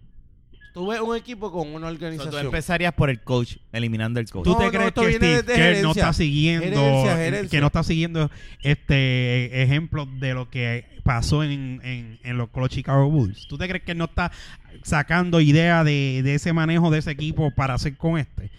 Tú 0.73 0.87
ves 0.89 1.01
un 1.01 1.17
equipo 1.17 1.51
con 1.53 1.69
una 1.75 1.89
So, 1.91 1.97
tú 1.97 2.05
organización. 2.05 2.47
empezarías 2.47 2.93
por 2.95 3.11
el 3.11 3.21
coach, 3.23 3.57
eliminando 3.73 4.21
el 4.21 4.29
coach. 4.31 4.45
¿Tú 4.45 4.53
No, 4.53 4.59
te 4.59 4.65
no, 4.65 4.71
crees 4.71 4.93
que 4.93 5.13
Steve 5.17 5.45
Kerr 5.45 5.83
no 5.83 5.91
está 5.93 6.13
siguiendo 6.13 6.65
Gerencia, 6.81 7.17
gerencia. 7.17 7.49
que 7.51 7.61
no 7.61 7.67
está 7.69 7.83
siguiendo 7.83 8.31
este 8.63 9.63
ejemplos 9.63 10.09
de 10.21 10.35
lo 10.35 10.49
que 10.51 10.85
pasó 11.03 11.43
en, 11.43 11.81
en, 11.83 12.19
en 12.23 12.37
los 12.39 12.51
con 12.51 12.63
los 12.63 12.71
Chicago 12.71 13.09
Bulls? 13.11 13.47
¿Tú 13.49 13.59
te 13.59 13.69
crees 13.69 13.83
que 13.85 13.93
él 13.93 13.99
no 13.99 14.05
está 14.05 14.31
sacando 14.83 15.41
idea 15.41 15.85
de, 15.85 16.21
de 16.23 16.35
ese 16.35 16.53
manejo 16.53 16.91
de 16.91 16.99
ese 16.99 17.11
equipo 17.11 17.51
para 17.55 17.75
hacer 17.75 17.97
con 17.97 18.19
este? 18.19 18.51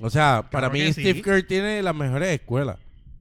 O 0.00 0.10
sea, 0.10 0.48
para 0.50 0.68
Claro 0.70 0.84
mí 0.84 0.92
Steve 0.92 1.14
sí. 1.14 1.22
Kerr 1.22 1.42
tiene 1.42 1.82
las 1.82 1.94
mejores 1.94 2.28
escuelas. 2.28 2.76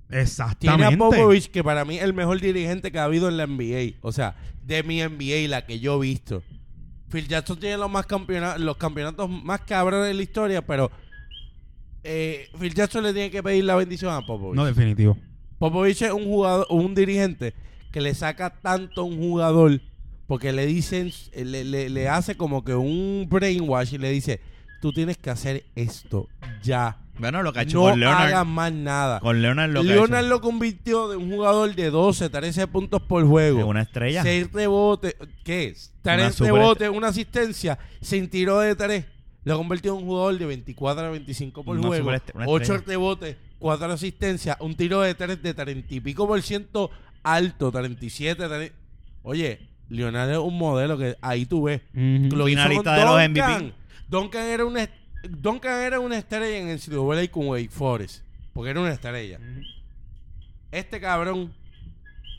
Tiene 0.09 0.21
Exactamente. 0.23 0.93
a 0.93 0.97
Popovich, 0.97 1.49
que 1.49 1.63
para 1.63 1.83
mí 1.83 1.97
es 1.97 2.03
el 2.03 2.13
mejor 2.13 2.39
dirigente 2.39 2.91
que 2.91 2.99
ha 2.99 3.03
habido 3.03 3.27
en 3.27 3.37
la 3.37 3.45
NBA. 3.47 3.97
O 4.01 4.11
sea, 4.11 4.35
de 4.63 4.83
mi 4.83 5.01
NBA, 5.01 5.49
la 5.49 5.65
que 5.65 5.79
yo 5.79 5.97
he 6.01 6.07
visto. 6.07 6.43
Phil 7.09 7.27
Jackson 7.27 7.59
tiene 7.59 7.77
los 7.77 7.89
más 7.89 8.05
campeonatos, 8.05 8.61
los 8.61 8.77
campeonatos 8.77 9.29
más 9.29 9.61
cabrones 9.61 10.07
de 10.07 10.13
la 10.13 10.21
historia, 10.23 10.61
pero 10.65 10.91
eh, 12.03 12.49
Phil 12.59 12.73
Jackson 12.73 13.03
le 13.03 13.13
tiene 13.13 13.31
que 13.31 13.43
pedir 13.43 13.63
la 13.63 13.75
bendición 13.75 14.13
a 14.13 14.21
Popovich. 14.25 14.55
No, 14.55 14.65
definitivo. 14.65 15.17
Popovich 15.59 16.01
es 16.01 16.11
un 16.11 16.25
jugador, 16.25 16.67
un 16.69 16.93
dirigente 16.95 17.53
que 17.91 18.01
le 18.01 18.13
saca 18.13 18.49
tanto 18.51 19.01
a 19.01 19.03
un 19.05 19.17
jugador 19.17 19.81
porque 20.27 20.51
le 20.51 20.65
dicen, 20.65 21.11
le, 21.33 21.63
le- 21.63 21.89
le 21.89 22.09
hace 22.09 22.35
como 22.35 22.63
que 22.63 22.75
un 22.75 23.27
brainwash 23.29 23.93
y 23.93 23.97
le 23.97 24.09
dice, 24.11 24.41
tú 24.81 24.91
tienes 24.93 25.17
que 25.17 25.29
hacer 25.29 25.63
esto 25.75 26.27
ya. 26.63 26.97
Bueno, 27.19 27.41
lo 27.41 27.51
que 27.51 27.59
ha 27.59 27.61
hecho 27.63 27.79
No 27.79 27.89
con 27.91 27.99
Leonard. 27.99 28.27
hagas 28.27 28.45
más 28.45 28.71
nada. 28.71 29.19
Con 29.19 29.41
Leonard 29.41 29.71
lo 29.71 29.81
que 29.81 29.89
ha 29.89 29.95
Leonard 29.95 30.19
hecho 30.25 30.29
lo 30.29 30.41
convirtió 30.41 31.07
de 31.09 31.15
un 31.17 31.31
jugador 31.31 31.73
de 31.73 31.89
12, 31.89 32.29
13 32.29 32.67
puntos 32.67 33.01
por 33.01 33.25
juego. 33.25 33.59
es 33.59 33.65
una 33.65 33.81
estrella. 33.81 34.21
6 34.21 34.51
rebotes, 34.53 35.15
¿qué 35.43 35.65
es? 35.69 35.93
Una 36.03 36.15
3 36.15 36.35
super- 36.35 36.53
rebotes, 36.53 36.89
una 36.89 37.07
asistencia, 37.07 37.79
sin 38.01 38.29
tiro 38.29 38.59
de 38.59 38.75
3. 38.75 39.05
Lo 39.45 39.57
convirtió 39.57 39.93
en 39.93 39.99
un 40.03 40.05
jugador 40.05 40.37
de 40.37 40.45
24 40.45 41.05
a 41.05 41.09
25 41.09 41.63
por 41.63 41.77
Una 41.77 41.87
juego. 41.87 42.03
super 42.03 42.15
est- 42.15 42.35
una 42.35 42.45
8 42.47 42.73
estrella. 42.75 42.83
rebotes, 42.85 43.37
4 43.57 43.91
asistencias, 43.93 44.57
un 44.59 44.75
tiro 44.75 45.01
de 45.01 45.15
3 45.15 45.41
de 45.41 45.53
30 45.55 45.95
y 45.95 45.99
pico 46.01 46.27
por 46.27 46.39
ciento 46.43 46.91
alto, 47.23 47.71
37. 47.71 48.47
30. 48.47 48.75
Oye, 49.23 49.59
Leonard 49.89 50.29
es 50.31 50.37
un 50.37 50.55
modelo 50.57 50.97
que 50.99 51.15
ahí 51.21 51.45
tú 51.47 51.63
ves. 51.63 51.81
Ujú. 51.95 52.35
Lo 52.35 52.47
hizo 52.47 52.59
Finalista 52.61 52.83
con 52.83 52.95
de 52.95 53.05
los 53.05 53.21
Duncan. 53.23 53.63
MVP. 53.65 53.73
Duncan 54.09 54.45
era 54.47 54.65
una 54.65 54.89
Duncan 55.23 55.81
era 55.81 55.99
una 55.99 56.17
estrella 56.17 56.57
en 56.57 56.69
el 56.69 56.79
NCAA 56.79 57.27
con 57.29 57.47
Wake 57.47 57.69
Forest. 57.69 58.23
Porque 58.53 58.71
era 58.71 58.79
una 58.79 58.91
estrella. 58.91 59.39
Este 60.71 60.99
cabrón, 60.99 61.53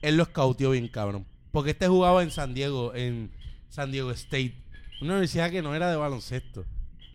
él 0.02 0.16
lo 0.16 0.24
escautió 0.24 0.70
bien, 0.70 0.88
cabrón. 0.88 1.26
Porque 1.52 1.70
este 1.70 1.88
jugaba 1.88 2.22
en 2.22 2.30
San 2.30 2.54
Diego, 2.54 2.94
en 2.94 3.30
San 3.68 3.90
Diego 3.90 4.10
State. 4.10 4.54
Una 5.00 5.12
universidad 5.12 5.50
que 5.50 5.62
no 5.62 5.74
era 5.74 5.90
de 5.90 5.96
baloncesto. 5.96 6.64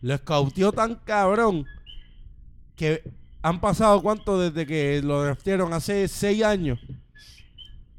Lo 0.02 0.14
escautió 0.14 0.72
tan 0.72 0.96
cabrón 0.96 1.66
que 2.76 3.04
han 3.42 3.60
pasado 3.60 4.02
cuánto 4.02 4.40
desde 4.40 4.66
que 4.66 5.02
lo 5.02 5.22
draftearon 5.24 5.74
hace 5.74 6.08
seis 6.08 6.44
años. 6.44 6.80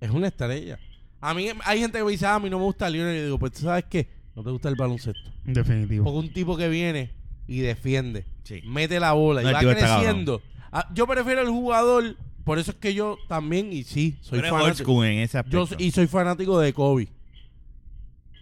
Es 0.00 0.10
una 0.10 0.28
estrella. 0.28 0.78
A 1.20 1.32
mí 1.34 1.48
hay 1.64 1.80
gente 1.80 1.98
que 1.98 2.04
me 2.04 2.10
dice, 2.10 2.26
ah, 2.26 2.36
a 2.36 2.40
mí 2.40 2.50
no 2.50 2.58
me 2.58 2.64
gusta 2.64 2.88
Leonard. 2.88 3.14
Y 3.14 3.18
yo 3.18 3.24
digo, 3.24 3.38
pues 3.38 3.52
tú 3.52 3.60
sabes 3.60 3.84
qué, 3.88 4.08
no 4.37 4.42
te 4.42 4.51
gusta 4.51 4.68
el 4.68 4.75
baloncesto. 4.77 5.31
Definitivo. 5.44 6.05
Porque 6.05 6.18
un 6.18 6.33
tipo 6.33 6.57
que 6.57 6.68
viene 6.68 7.11
y 7.47 7.59
defiende, 7.61 8.25
Sí. 8.42 8.61
mete 8.66 8.99
la 9.01 9.12
bola 9.12 9.42
No, 9.42 9.49
y 9.49 9.51
el 9.51 9.55
va 9.57 9.61
creciendo. 9.75 10.42
Ah, 10.73 10.88
yo 10.94 11.07
prefiero 11.07 11.40
el 11.42 11.49
jugador, 11.49 12.16
por 12.44 12.59
eso 12.59 12.73
es 12.73 12.77
que 12.79 12.94
yo 12.94 13.16
también, 13.29 13.73
y 13.73 13.85
sí, 13.85 14.16
soy 14.23 14.40
old 14.40 14.49
fanático. 14.49 14.85
school 14.85 15.07
en 15.07 15.18
ese 15.20 15.40
Yo, 15.49 15.68
y 15.79 15.90
soy 15.92 16.07
fanático 16.07 16.59
de 16.59 16.73
Kobe. 16.73 17.09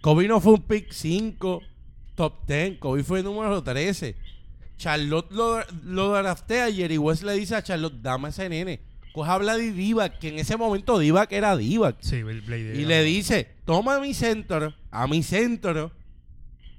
Kobe 0.01 0.27
no 0.27 0.41
fue 0.41 0.53
un 0.53 0.61
pick 0.61 0.91
5, 0.91 1.61
top 2.15 2.45
10. 2.47 2.77
Kobe 2.79 3.03
fue 3.03 3.23
número 3.23 3.63
13. 3.63 4.15
Charlotte 4.77 5.31
lo, 5.31 5.59
lo 5.85 6.11
draftea 6.11 6.69
y 6.69 6.75
Jerry 6.77 6.97
West 6.97 7.23
le 7.23 7.33
dice 7.33 7.55
a 7.55 7.63
Charlotte, 7.63 8.01
dame 8.01 8.29
ese 8.29 8.49
nene. 8.49 8.81
Coja 9.13 9.33
habla 9.35 9.55
de 9.55 9.71
Divac, 9.71 10.19
que 10.19 10.29
en 10.29 10.39
ese 10.39 10.57
momento 10.57 10.99
Divac 10.99 11.31
era 11.31 11.55
Divac. 11.55 11.95
Sí, 12.01 12.15
el 12.17 12.41
Blade. 12.41 12.73
Y 12.75 12.85
le 12.85 13.03
dice, 13.03 13.47
toma 13.63 13.95
a 13.95 13.99
mi 14.01 14.13
centro, 14.13 14.73
a 14.91 15.07
mi 15.07 15.23
centro. 15.23 15.91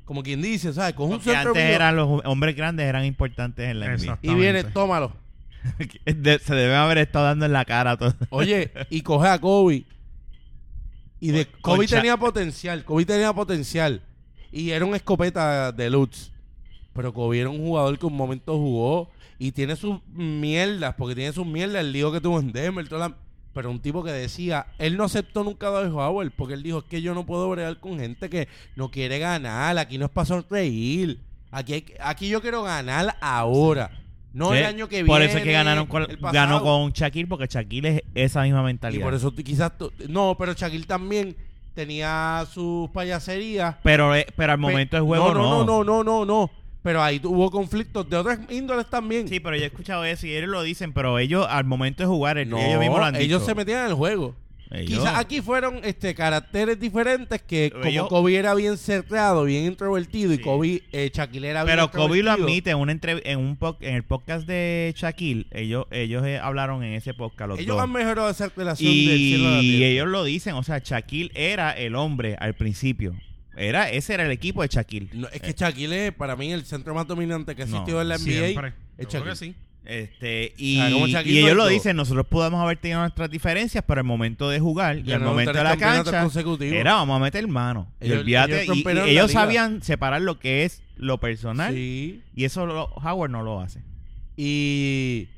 Como 0.04 0.22
quien 0.22 0.42
dice, 0.42 0.72
¿sabes? 0.74 0.94
Coge 0.94 1.12
un 1.14 1.18
Porque 1.18 1.30
centro 1.30 1.50
antes 1.52 1.64
mío 1.64 1.74
eran 1.74 1.96
los 1.96 2.20
hombres 2.26 2.54
grandes 2.56 2.86
eran 2.86 3.04
importantes 3.06 3.66
en 3.70 3.80
la 3.80 3.86
NBA. 3.86 3.94
Exacto. 3.94 4.30
y 4.30 4.34
viene, 4.34 4.64
tómalo. 4.64 5.12
De- 6.04 6.38
se 6.40 6.54
deben 6.54 6.76
haber 6.76 6.98
estado 6.98 7.24
dando 7.24 7.46
en 7.46 7.52
la 7.52 7.64
cara 7.64 7.92
a 7.92 7.96
todos. 7.96 8.14
Oye, 8.28 8.70
y 8.90 9.00
coge 9.00 9.28
a 9.28 9.38
Kobe. 9.40 9.84
Y 11.20 11.30
de 11.30 11.46
Con- 11.46 11.76
Kobe 11.76 11.86
tenía 11.86 12.16
potencial, 12.18 12.84
Kobe 12.84 13.06
tenía 13.06 13.32
potencial. 13.32 14.02
Y 14.52 14.70
era 14.70 14.84
una 14.84 14.96
escopeta 14.96 15.72
de 15.72 15.88
Lutz. 15.88 16.30
Pero 16.92 17.14
Kobe 17.14 17.40
era 17.40 17.48
un 17.48 17.58
jugador 17.58 17.98
que 17.98 18.06
un 18.06 18.14
momento 18.16 18.56
jugó 18.58 19.10
y 19.38 19.52
tiene 19.52 19.76
sus 19.76 19.98
mierdas, 20.12 20.94
porque 20.96 21.14
tiene 21.14 21.32
sus 21.32 21.46
mierdas, 21.46 21.80
el 21.80 21.92
lío 21.92 22.12
que 22.12 22.20
tuvo 22.20 22.38
en 22.40 22.52
Denver, 22.52 22.88
toda 22.88 23.08
la- 23.08 23.16
pero 23.52 23.70
un 23.70 23.78
tipo 23.80 24.02
que 24.02 24.10
decía, 24.10 24.66
él 24.78 24.96
no 24.96 25.04
aceptó 25.04 25.44
nunca 25.44 25.68
a 25.68 25.82
Howard, 25.88 26.32
porque 26.36 26.54
él 26.54 26.62
dijo, 26.62 26.78
es 26.78 26.84
que 26.84 27.00
yo 27.02 27.14
no 27.14 27.24
puedo 27.24 27.48
bregar 27.50 27.78
con 27.78 27.98
gente 27.98 28.28
que 28.28 28.48
no 28.74 28.90
quiere 28.90 29.18
ganar, 29.20 29.78
aquí 29.78 29.96
no 29.98 30.06
es 30.06 30.10
para 30.10 30.24
sonreír, 30.26 31.20
aquí, 31.52 31.74
hay 31.74 31.82
que- 31.82 31.96
aquí 32.00 32.28
yo 32.28 32.40
quiero 32.42 32.62
ganar 32.64 33.16
ahora, 33.20 33.90
no 34.32 34.52
el 34.52 34.64
año 34.64 34.88
que 34.88 34.96
viene. 34.96 35.08
Por 35.08 35.22
eso 35.22 35.38
es 35.38 35.44
que 35.44 35.52
ganaron 35.52 35.86
con, 35.86 36.04
ganó 36.32 36.60
con 36.62 36.90
Shaquille, 36.92 37.28
porque 37.28 37.46
Shaquille 37.48 37.88
es 37.88 38.02
esa 38.30 38.42
misma 38.42 38.62
Y 38.62 38.64
mentalidad. 38.64 39.04
por 39.04 39.14
eso 39.14 39.32
quizás... 39.32 39.70
no, 40.08 40.34
pero 40.36 40.52
Shaquille 40.54 40.86
también 40.86 41.36
tenía 41.74 42.44
sus 42.52 42.88
payaserías. 42.90 43.76
pero, 43.84 44.14
eh, 44.16 44.26
pero 44.36 44.52
al 44.52 44.58
momento 44.58 44.96
del 44.96 45.04
juego 45.04 45.32
no, 45.32 45.64
no. 45.64 45.64
no, 45.64 45.84
no, 45.84 45.84
no, 45.84 46.04
no, 46.04 46.24
no. 46.24 46.50
Pero 46.84 47.02
ahí 47.02 47.20
hubo 47.24 47.50
conflictos 47.50 48.08
de 48.08 48.16
otras 48.18 48.38
índoles 48.50 48.88
también. 48.88 49.26
Sí, 49.26 49.40
pero 49.40 49.56
yo 49.56 49.62
he 49.64 49.66
escuchado 49.66 50.04
eso 50.04 50.26
y 50.28 50.36
ellos 50.36 50.50
lo 50.50 50.62
dicen, 50.62 50.92
pero 50.92 51.18
ellos 51.18 51.44
al 51.50 51.64
momento 51.64 52.02
de 52.04 52.06
jugar, 52.06 52.38
el- 52.38 52.48
no, 52.50 52.58
ellos 52.58 52.78
mismos 52.78 52.98
lo 53.00 53.04
han 53.06 53.16
ellos 53.16 53.44
se 53.44 53.54
metían 53.56 53.80
en 53.80 53.86
el 53.86 53.94
juego. 53.94 54.36
Ellos- 54.70 54.98
Quizás 55.00 55.18
aquí 55.18 55.40
fueron 55.40 55.80
este 55.84 56.14
caracteres 56.16 56.80
diferentes 56.80 57.40
que 57.40 57.70
como 57.70 57.84
ellos- 57.84 58.08
Kobe 58.08 58.34
era 58.36 58.54
bien 58.54 58.76
cerrado, 58.76 59.44
bien 59.44 59.66
introvertido 59.66 60.32
y. 60.34 60.38
Kobe, 60.38 60.82
eh, 60.92 61.10
Shaquille 61.14 61.48
era 61.48 61.62
bien 61.64 61.76
Pero 61.76 61.90
Kobe 61.90 62.22
lo 62.22 62.32
admite 62.32 62.70
en 62.70 62.78
entrev- 62.78 63.22
en 63.24 63.38
un 63.38 63.56
en 63.80 63.94
el 63.94 64.02
podcast 64.02 64.46
de 64.48 64.92
Shaquille, 64.96 65.46
ellos 65.52 65.86
ellos 65.92 66.26
eh, 66.26 66.38
hablaron 66.38 66.82
en 66.82 66.94
ese 66.94 67.14
podcast 67.14 67.48
los 67.50 67.58
Ellos 67.60 67.76
dos. 67.76 67.82
han 67.84 67.92
mejorado 67.92 68.28
esa 68.28 68.48
relación 68.54 68.92
del 68.92 69.18
cielo 69.18 69.48
a 69.48 69.50
la 69.52 69.58
Y 69.62 69.70
tierra. 69.70 69.86
ellos 69.86 70.08
lo 70.08 70.24
dicen, 70.24 70.54
o 70.54 70.62
sea, 70.62 70.80
Shaquille 70.84 71.30
era 71.34 71.70
el 71.70 71.94
hombre 71.94 72.36
al 72.40 72.54
principio. 72.54 73.14
Era 73.56 73.90
ese 73.90 74.14
era 74.14 74.24
el 74.26 74.32
equipo 74.32 74.62
de 74.62 74.68
Shaquille. 74.68 75.08
No, 75.12 75.28
es 75.28 75.40
que 75.40 75.52
Shaquille 75.52 76.08
es 76.08 76.12
para 76.12 76.34
mí 76.36 76.52
el 76.52 76.64
centro 76.64 76.94
más 76.94 77.06
dominante 77.06 77.54
que 77.54 77.62
ha 77.62 77.66
No, 77.66 77.76
existido 77.76 78.00
en 78.02 78.08
la 78.08 78.16
NBA. 78.18 78.24
Siempre. 78.48 78.72
es 78.98 79.08
Yo 79.08 79.20
creo 79.22 79.32
que 79.32 79.38
sí. 79.38 79.54
Este, 79.86 80.54
y, 80.56 80.80
O 80.94 81.06
sea, 81.08 81.22
y 81.22 81.40
ellos 81.40 81.54
lo 81.56 81.66
dicen, 81.66 81.94
nosotros 81.94 82.26
podemos 82.26 82.58
haber 82.62 82.78
tenido 82.78 83.00
nuestras 83.00 83.28
diferencias, 83.30 83.84
pero 83.86 84.00
el 84.00 84.06
momento 84.06 84.48
de 84.48 84.58
jugar 84.58 84.96
y 84.96 85.00
el 85.00 85.04
Ganaron 85.06 85.28
momento 85.28 85.52
de 85.52 85.62
la 85.62 85.76
cancha 85.76 86.26
era 86.60 86.94
vamos 86.94 87.16
a 87.16 87.22
meter 87.22 87.46
mano. 87.46 87.86
Y 88.00 88.06
Ellos- 88.06 88.20
olvídate, 88.20 88.62
ellos 88.62 88.76
y- 88.78 88.84
y 88.88 89.10
ellos 89.10 89.30
sabían 89.32 89.82
separar 89.82 90.22
lo 90.22 90.38
que 90.38 90.64
es 90.64 90.82
lo 90.96 91.18
personal 91.20 91.74
Sí. 91.74 92.22
y 92.34 92.44
eso 92.44 92.64
lo- 92.64 92.86
Howard 92.94 93.30
no 93.30 93.42
lo 93.42 93.60
hace. 93.60 93.82
Y 94.36 95.28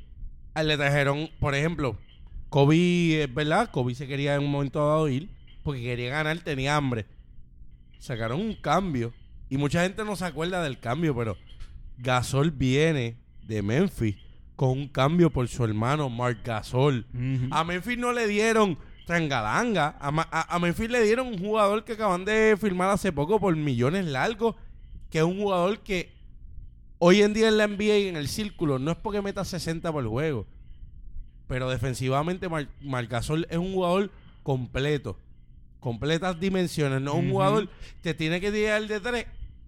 le 0.55 0.77
trajeron, 0.77 1.29
por 1.41 1.55
ejemplo, 1.55 1.99
Kobe, 2.49 3.25
es 3.25 3.35
verdad, 3.35 3.71
Kobe 3.71 3.95
se 3.95 4.07
quería 4.07 4.37
en 4.37 4.45
un 4.45 4.51
momento 4.51 4.79
dado 4.87 5.09
ir 5.09 5.29
porque 5.65 5.83
quería 5.83 6.11
ganar, 6.11 6.39
tenía 6.39 6.77
hambre. 6.77 7.05
Sacaron 7.99 8.41
un 8.41 8.55
cambio 8.55 9.13
y 9.49 9.57
mucha 9.57 9.83
gente 9.83 10.05
no 10.05 10.17
se 10.17 10.25
acuerda 10.25 10.63
del 10.63 10.79
cambio, 10.79 11.15
pero 11.17 11.37
Gasol 11.99 12.51
viene 12.51 13.17
de 13.47 13.63
Memphis 13.63 14.17
con 14.55 14.71
un 14.71 14.89
cambio 14.89 15.31
por 15.31 15.47
su 15.49 15.65
hermano 15.65 16.09
Mark 16.09 16.39
Gasol. 16.45 17.07
A 17.51 17.65
Memphis 17.65 17.99
no 17.99 18.13
le 18.13 18.27
dieron 18.27 18.79
trangalanga. 19.07 19.97
A, 20.01 20.09
a- 20.31 20.55
a 20.55 20.59
Memphis 20.59 20.91
le 20.91 21.03
dieron 21.03 21.27
un 21.29 21.39
jugador 21.39 21.85
que 21.85 21.93
acaban 21.93 22.25
de 22.25 22.57
firmar 22.61 22.91
hace 22.91 23.13
poco 23.13 23.39
por 23.41 23.55
millones 23.57 24.05
largos. 24.07 24.57
Que 25.11 25.19
es 25.19 25.25
un 25.25 25.39
jugador 25.39 25.81
que 25.81 26.13
hoy 26.99 27.23
en 27.23 27.33
día 27.35 27.49
en 27.49 27.59
la 27.59 27.67
NBA 27.69 27.99
y 27.99 28.09
en 28.09 28.17
el 28.17 28.29
círculo 28.29 28.79
no 28.79 28.91
es 28.91 28.97
porque 28.97 29.23
meta 29.23 29.45
60 29.45 29.93
por 29.93 30.07
juego. 30.07 30.47
Pero 31.47 31.71
defensivamente 31.71 32.49
Mar 32.49 32.69
Marc 32.81 33.09
Gasol 33.11 33.47
es 33.51 33.59
un 33.59 33.73
jugador 33.75 34.11
completo. 34.43 35.19
Completas 35.81 36.39
dimensiones. 36.39 37.01
No 37.01 37.15
un 37.15 37.31
jugador 37.31 37.69
que 38.03 38.15
tiene 38.15 38.41
que 38.41 38.51
tirar 38.51 38.87
de 38.87 39.01
tres. 39.01 39.27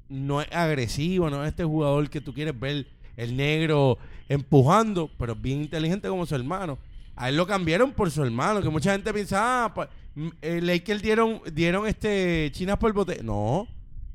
No 0.09 0.40
es 0.40 0.49
agresivo, 0.51 1.29
no 1.31 1.44
es 1.44 1.51
este 1.51 1.64
jugador 1.64 2.09
que 2.09 2.21
tú 2.21 2.33
quieres 2.33 2.59
ver 2.59 2.87
el 3.16 3.37
negro 3.37 3.99
empujando, 4.29 5.11
pero 5.18 5.33
es 5.33 5.42
bien 5.42 5.62
inteligente 5.62 6.09
como 6.09 6.25
su 6.25 6.35
hermano. 6.35 6.79
A 7.16 7.29
él 7.29 7.37
lo 7.37 7.47
cambiaron 7.47 7.92
por 7.92 8.11
su 8.11 8.23
hermano, 8.23 8.62
que 8.62 8.68
mucha 8.68 8.92
gente 8.92 9.12
piensa, 9.12 9.64
ah, 9.64 9.75
pues, 9.75 9.88
eh, 10.40 10.61
Lakers 10.62 11.03
dieron, 11.03 11.40
dieron 11.53 11.87
este 11.87 12.51
chinas 12.53 12.79
por 12.79 12.92
bote. 12.92 13.23
No, 13.23 13.66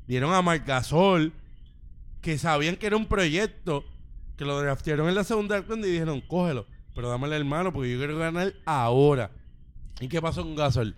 dieron 0.06 0.32
a 0.32 0.42
Marc 0.42 0.66
Gasol, 0.66 1.32
que 2.20 2.38
sabían 2.38 2.76
que 2.76 2.86
era 2.86 2.96
un 2.96 3.06
proyecto, 3.06 3.84
que 4.36 4.44
lo 4.44 4.58
draftearon 4.58 5.08
en 5.08 5.14
la 5.14 5.24
segunda 5.24 5.60
ronda 5.60 5.86
y 5.86 5.92
dijeron, 5.92 6.22
cógelo, 6.22 6.66
pero 6.94 7.08
dame 7.08 7.26
al 7.26 7.34
hermano 7.34 7.72
porque 7.72 7.92
yo 7.92 7.98
quiero 7.98 8.18
ganar 8.18 8.54
ahora. 8.64 9.30
¿Y 10.00 10.08
qué 10.08 10.20
pasó 10.22 10.42
con 10.42 10.56
Gasol? 10.56 10.96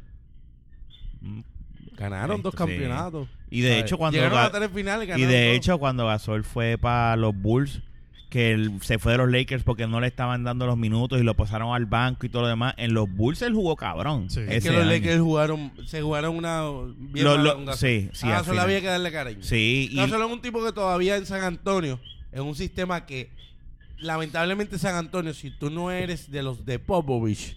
Ganaron 1.97 2.43
dos 2.43 2.53
Sí. 2.53 2.59
campeonatos. 2.59 3.29
Y 3.51 3.61
de 3.63 3.79
hecho, 3.79 3.97
cuando 3.97 4.17
Llegaron 4.19 4.39
Ga- 4.39 4.47
a 4.47 4.51
tres 4.51 4.71
finales, 4.75 5.09
Y 5.17 5.23
de 5.23 5.49
dos. 5.49 5.57
hecho, 5.57 5.79
cuando 5.79 6.07
Gasol 6.07 6.45
fue 6.45 6.77
para 6.79 7.17
los 7.17 7.35
Bulls, 7.35 7.81
que 8.29 8.51
él 8.53 8.73
se 8.83 8.99
fue 8.99 9.13
de 9.13 9.19
los 9.19 9.31
Lakers 9.31 9.63
porque 9.63 9.87
no 9.87 10.01
le 10.01 10.09
estaban 10.09 10.43
dando 10.45 10.67
los 10.67 10.77
minutos 10.77 11.21
y 11.21 11.23
lo 11.23 11.35
pasaron 11.35 11.75
al 11.75 11.87
banco 11.87 12.27
y 12.27 12.29
todo 12.29 12.43
lo 12.43 12.49
demás, 12.49 12.75
en 12.77 12.93
los 12.93 13.09
Bulls 13.09 13.41
él 13.41 13.55
jugó 13.55 13.77
cabrón. 13.77 14.29
Sí. 14.29 14.41
Es 14.49 14.65
que 14.65 14.73
los 14.73 14.83
año. 14.83 14.91
Lakers 14.91 15.21
jugaron, 15.21 15.73
se 15.87 16.03
jugaron 16.03 16.37
una 16.37 16.63
bien 16.99 17.25
Lo- 17.25 17.73
sí, 17.77 18.11
sí, 18.13 18.27
A 18.27 18.31
al 18.31 18.33
Gasol 18.39 18.51
final. 18.55 18.65
había 18.65 18.81
que 18.81 18.87
darle 18.89 19.13
cariño. 19.13 19.43
Sí, 19.43 19.89
y 19.91 19.97
Gasol 19.97 20.21
es 20.23 20.31
un 20.31 20.43
tipo 20.43 20.63
que 20.63 20.73
todavía 20.73 21.17
en 21.17 21.25
San 21.25 21.43
Antonio, 21.45 21.99
en 22.33 22.43
un 22.43 22.55
sistema 22.57 23.07
que 23.07 23.31
lamentablemente 23.99 24.79
San 24.79 24.97
Antonio, 24.97 25.33
si 25.33 25.51
tú 25.51 25.71
no 25.71 25.91
eres 25.91 26.31
de 26.31 26.43
los 26.43 26.67
de 26.67 26.79
Popovich, 26.79 27.57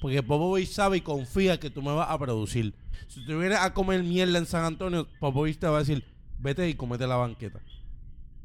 porque 0.00 0.22
Popovich 0.22 0.68
sabe 0.70 0.98
y 0.98 1.00
confía 1.00 1.58
que 1.60 1.70
tú 1.70 1.82
me 1.82 1.92
vas 1.92 2.10
a 2.10 2.18
producir. 2.18 2.74
Si 3.08 3.24
tú 3.26 3.38
vienes 3.38 3.58
a 3.58 3.72
comer 3.74 4.02
mierda 4.02 4.38
en 4.38 4.46
San 4.46 4.64
Antonio, 4.64 5.06
Popovich 5.20 5.58
te 5.58 5.66
va 5.66 5.76
a 5.76 5.80
decir, 5.80 6.04
vete 6.38 6.68
y 6.68 6.74
comete 6.74 7.06
la 7.06 7.16
banqueta. 7.16 7.60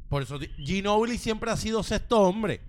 Por 0.08 0.22
eso 0.22 0.38
Ginobili 0.58 1.18
siempre 1.18 1.50
ha 1.50 1.56
sido 1.56 1.82
sexto 1.82 2.20
hombre. 2.20 2.60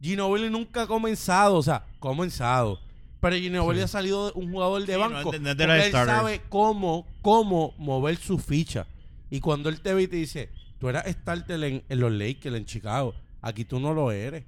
Ginobili 0.00 0.50
nunca 0.50 0.82
ha 0.82 0.86
comenzado, 0.86 1.56
o 1.56 1.62
sea, 1.62 1.84
comenzado. 1.98 2.80
Pero 3.20 3.36
Ginobili 3.36 3.78
Sí. 3.80 3.84
ha 3.84 3.88
salido 3.88 4.26
de 4.26 4.32
un 4.34 4.50
jugador 4.52 4.84
de 4.84 4.94
Sí, 4.94 4.98
banco. 5.00 5.32
no 5.32 5.50
él 5.50 5.56
starters. 5.88 5.92
sabe 6.06 6.40
cómo, 6.48 7.06
cómo 7.22 7.74
mover 7.78 8.16
su 8.16 8.38
ficha. 8.38 8.86
Y 9.30 9.40
cuando 9.40 9.68
él 9.68 9.80
te 9.80 9.94
ve 9.94 10.02
y 10.02 10.08
te 10.08 10.16
dice, 10.16 10.50
tú 10.78 10.88
eras 10.88 11.06
starter 11.08 11.62
en, 11.62 11.84
en 11.88 12.00
los 12.00 12.12
Lakers, 12.12 12.56
en 12.56 12.64
Chicago, 12.66 13.14
aquí 13.40 13.64
tú 13.64 13.78
no 13.80 13.94
lo 13.94 14.10
eres. 14.10 14.44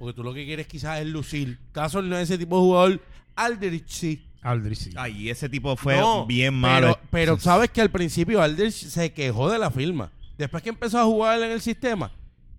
Porque 0.00 0.14
tú 0.14 0.24
lo 0.24 0.32
que 0.32 0.46
quieres 0.46 0.66
quizás 0.66 0.98
es 0.98 1.06
lucir. 1.06 1.58
Caso 1.72 2.00
no 2.00 2.16
es 2.16 2.22
ese 2.22 2.38
tipo 2.38 2.56
de 2.56 2.62
jugador. 2.62 3.00
Aldrich 3.36 3.86
sí. 3.86 4.26
Aldrich, 4.40 4.78
sí. 4.78 4.90
ay, 4.96 5.28
ese 5.28 5.46
tipo 5.46 5.76
fue 5.76 5.94
No, 5.94 6.24
bien 6.24 6.54
malo. 6.54 6.94
Pero, 6.94 7.08
pero 7.10 7.38
sabes 7.38 7.68
que 7.68 7.82
al 7.82 7.90
principio 7.90 8.40
Aldrich 8.40 8.72
se 8.72 9.12
quejó 9.12 9.50
de 9.50 9.58
la 9.58 9.70
firma. 9.70 10.10
Después 10.38 10.62
que 10.62 10.70
empezó 10.70 11.00
a 11.00 11.04
jugar 11.04 11.42
en 11.42 11.50
el 11.50 11.60
sistema, 11.60 12.10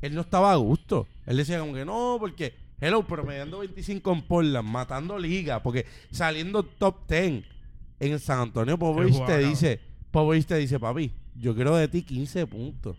él 0.02 0.14
no 0.14 0.22
estaba 0.22 0.52
a 0.52 0.56
gusto. 0.58 1.08
Él 1.26 1.38
decía 1.38 1.60
como 1.60 1.74
que 1.74 1.84
no, 1.84 2.18
porque, 2.20 2.54
hello, 2.80 3.02
promediando 3.08 3.58
25 3.58 4.14
en 4.14 4.22
Portland, 4.22 4.70
matando 4.70 5.18
liga, 5.18 5.64
porque 5.64 5.88
saliendo 6.12 6.62
top 6.62 7.10
10 7.10 7.44
en 8.02 8.20
San 8.20 8.38
Antonio, 8.38 8.78
Popovich 8.78 9.26
te 9.26 9.40
dice, 9.40 9.80
Popovich 10.12 10.46
te 10.46 10.58
dice, 10.58 10.80
papi, 10.80 11.12
yo 11.34 11.56
quiero 11.56 11.76
de 11.76 11.88
ti 11.88 12.04
15 12.04 12.46
puntos. 12.46 12.98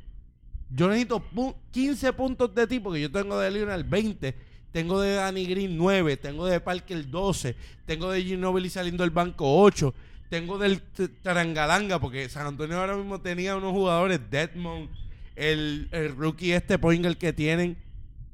Yo 0.75 0.89
necesito 0.89 1.21
pu- 1.35 1.55
15 1.71 2.13
puntos 2.15 2.55
de 2.55 2.67
ti 2.67 2.81
porque 2.81 3.01
yo 3.01 3.11
tengo 3.11 3.39
de 3.39 3.51
Lionel 3.51 3.85
20, 3.85 4.35
tengo 4.73 5.01
de 5.01 5.15
Danny 5.15 5.45
Green 5.47 5.77
9, 5.77 6.17
tengo 6.17 6.47
de 6.47 6.61
Parker 6.61 7.11
12, 7.11 7.55
tengo 7.85 8.11
de 8.11 8.23
Ginobili 8.23 8.71
saliendo 8.71 9.03
del 9.05 9.11
banco 9.11 9.61
8, 9.63 9.93
tengo 10.31 10.57
del 10.57 10.81
Tarangalanga 11.23 12.01
porque 12.01 12.29
San 12.31 12.47
Antonio 12.47 12.79
ahora 12.79 12.97
mismo 12.97 13.21
tenía 13.21 13.55
unos 13.57 13.73
jugadores, 13.73 14.19
Deadmond, 14.31 14.89
el, 15.37 15.89
el 15.93 16.17
rookie 16.17 16.53
este 16.53 16.79
Poingal 16.79 17.19
que 17.19 17.33
tienen, 17.35 17.77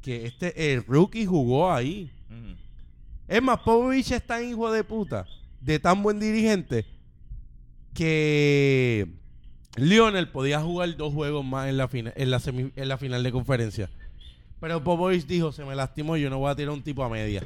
que 0.01 0.27
este 0.27 0.73
el 0.75 0.85
rookie 0.85 1.27
jugó 1.27 1.73
ahí. 1.73 2.11
Es 3.27 3.43
más, 3.43 3.59
Popovich 3.59 4.13
es 4.13 4.25
tan 4.27 4.49
hijo 4.49 4.71
de 4.71 4.85
puta, 4.85 5.27
de 5.61 5.79
tan 5.81 6.03
buen 6.03 6.19
dirigente, 6.21 6.87
que 7.95 9.07
Lionel 9.77 10.29
podía 10.29 10.61
jugar 10.61 10.97
dos 10.97 11.13
juegos 11.13 11.45
más 11.45 11.69
en 11.69 11.77
la, 11.77 11.89
fina- 11.89 12.13
en 12.17 12.31
la, 12.31 12.39
semi- 12.41 12.73
en 12.75 12.89
la 12.89 12.99
final 12.99 13.23
de 13.23 13.33
conferencia. 13.33 13.91
Pero 14.61 14.83
Popovich 14.83 15.27
dijo, 15.27 15.53
se 15.53 15.65
me 15.65 15.75
lastimó, 15.77 16.17
yo 16.17 16.31
no 16.31 16.39
voy 16.39 16.51
a 16.51 16.57
tirar 16.57 16.73
un 16.73 16.83
tipo 16.83 17.05
a 17.05 17.09
media. 17.09 17.45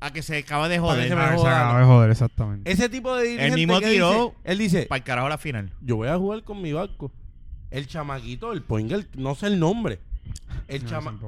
A 0.00 0.12
que 0.12 0.22
se 0.22 0.38
acaba 0.38 0.68
de 0.68 0.78
joder. 0.78 1.08
se 1.08 1.14
me 1.14 1.20
Ah, 1.20 1.38
se 1.38 1.46
acaba 1.46 1.78
de 1.80 1.86
joder, 1.86 2.10
exactamente. 2.10 2.70
Ese 2.70 2.88
tipo 2.88 3.14
de 3.16 3.24
dirigente 3.28 3.56
mismo 3.56 3.78
que 3.80 3.86
tiró 3.90 4.10
dice- 4.12 4.32
él 4.44 4.58
dice, 4.58 4.86
Para 4.86 4.96
el 4.98 5.04
carajo 5.04 5.28
la 5.28 5.38
final. 5.38 5.70
yo 5.80 5.96
voy 5.96 6.08
a 6.08 6.18
jugar 6.18 6.42
con 6.42 6.60
mi 6.60 6.72
barco. 6.72 7.12
El 7.70 7.86
chamaquito, 7.86 8.52
el 8.52 8.62
Poingal, 8.62 9.06
no 9.16 9.34
sé 9.34 9.46
el 9.46 9.58
nombre. 9.58 10.00
El 10.68 10.82
No, 10.84 10.90
chama. 10.90 11.18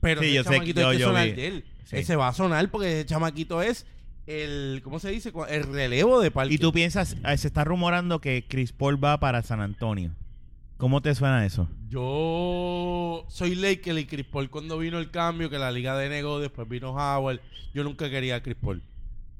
Pero 0.00 0.20
Sí, 0.20 0.26
ese 0.28 0.34
yo 0.36 0.44
chamaquito 0.44 0.80
yo- 0.80 0.90
que 0.90 0.98
yo 0.98 1.06
sonar 1.08 1.26
vi. 1.26 1.32
de 1.32 1.46
él. 1.46 1.64
Sí. 1.84 1.96
Ese 1.96 2.16
va 2.16 2.28
a 2.28 2.32
sonar 2.32 2.68
porque 2.70 3.00
ese 3.00 3.06
chamaquito 3.06 3.62
es 3.62 3.86
el, 4.30 4.80
¿cómo 4.84 4.98
se 5.00 5.10
dice? 5.10 5.32
El 5.48 5.64
relevo 5.64 6.20
de 6.20 6.30
Parker. 6.30 6.52
Y 6.52 6.58
tú 6.58 6.72
piensas, 6.72 7.16
eh, 7.26 7.36
se 7.36 7.48
está 7.48 7.64
rumorando 7.64 8.20
que 8.20 8.44
Chris 8.46 8.72
Paul 8.72 9.02
va 9.02 9.18
para 9.18 9.42
San 9.42 9.60
Antonio. 9.60 10.12
¿Cómo 10.76 11.02
te 11.02 11.14
suena 11.14 11.44
eso? 11.44 11.68
Yo 11.88 13.26
soy 13.28 13.54
Laker 13.54 13.98
y 13.98 14.06
Chris 14.06 14.26
Paul 14.26 14.48
cuando 14.48 14.78
vino 14.78 14.98
el 14.98 15.10
cambio, 15.10 15.50
que 15.50 15.58
la 15.58 15.70
liga 15.72 15.98
denegó, 15.98 16.38
después 16.38 16.68
vino 16.68 16.92
Howard. 16.92 17.40
Yo 17.74 17.84
nunca 17.84 18.08
quería 18.08 18.36
a 18.36 18.42
Chris 18.42 18.56
Paul. 18.60 18.82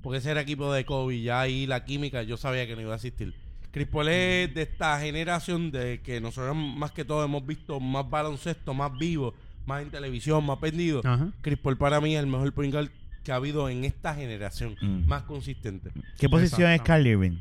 Porque 0.03 0.19
ese 0.19 0.31
era 0.31 0.41
equipo 0.41 0.73
de 0.73 0.85
Kobe, 0.85 1.23
ya 1.23 1.41
ahí 1.41 1.67
la 1.67 1.85
química 1.85 2.23
yo 2.23 2.37
sabía 2.37 2.67
que 2.67 2.75
no 2.75 2.83
iba 2.83 2.93
a 2.93 2.97
asistir. 2.97 3.35
Chris 3.71 3.87
Paul 3.87 4.09
es 4.09 4.53
de 4.53 4.63
esta 4.63 4.99
generación 5.01 5.71
de 5.71 6.01
que 6.03 6.21
nosotros 6.21 6.57
más 6.57 6.91
que 6.91 7.05
todo 7.05 7.25
hemos 7.25 7.47
visto 7.47 7.79
más 7.79 8.09
baloncesto, 8.09 8.75
más 8.75 8.91
vivo, 8.99 9.35
más 9.65 9.83
en 9.83 9.91
televisión, 9.91 10.45
más 10.45 10.61
vendido. 10.61 11.01
Ajá. 11.05 11.29
Chris 11.41 11.59
Paul 11.59 11.77
para 11.77 12.01
mí 12.01 12.17
es 12.17 12.21
el 12.21 12.27
mejor 12.27 12.53
point 12.53 12.75
guard 12.75 12.91
que 13.25 13.33
ha 13.33 13.37
habido 13.37 13.69
en 13.69 13.85
esta 13.85 14.15
generación, 14.15 14.77
Mm. 14.81 15.07
más 15.07 15.23
consistente. 15.25 15.91
¿Qué 16.19 16.29
posición 16.29 16.71
es. 16.71 16.81
Kyrie 16.83 17.13
Irving? 17.13 17.39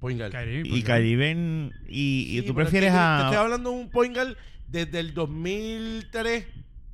Point 0.00 0.18
guard. 0.18 0.32
Kyrie, 0.32 0.62
Y 0.64 0.82
Kyrie 0.82 1.10
Irving, 1.12 1.70
y, 1.88 2.38
y 2.38 2.42
tú 2.42 2.54
prefieres 2.54 2.90
que 2.90 2.96
Te 2.96 3.00
a... 3.02 3.20
estoy 3.24 3.36
hablando 3.36 3.70
de 3.70 3.76
un 3.76 3.90
point 3.90 4.14
guard 4.14 4.36
desde 4.68 5.00
el 5.00 5.14
2003, 5.14 6.44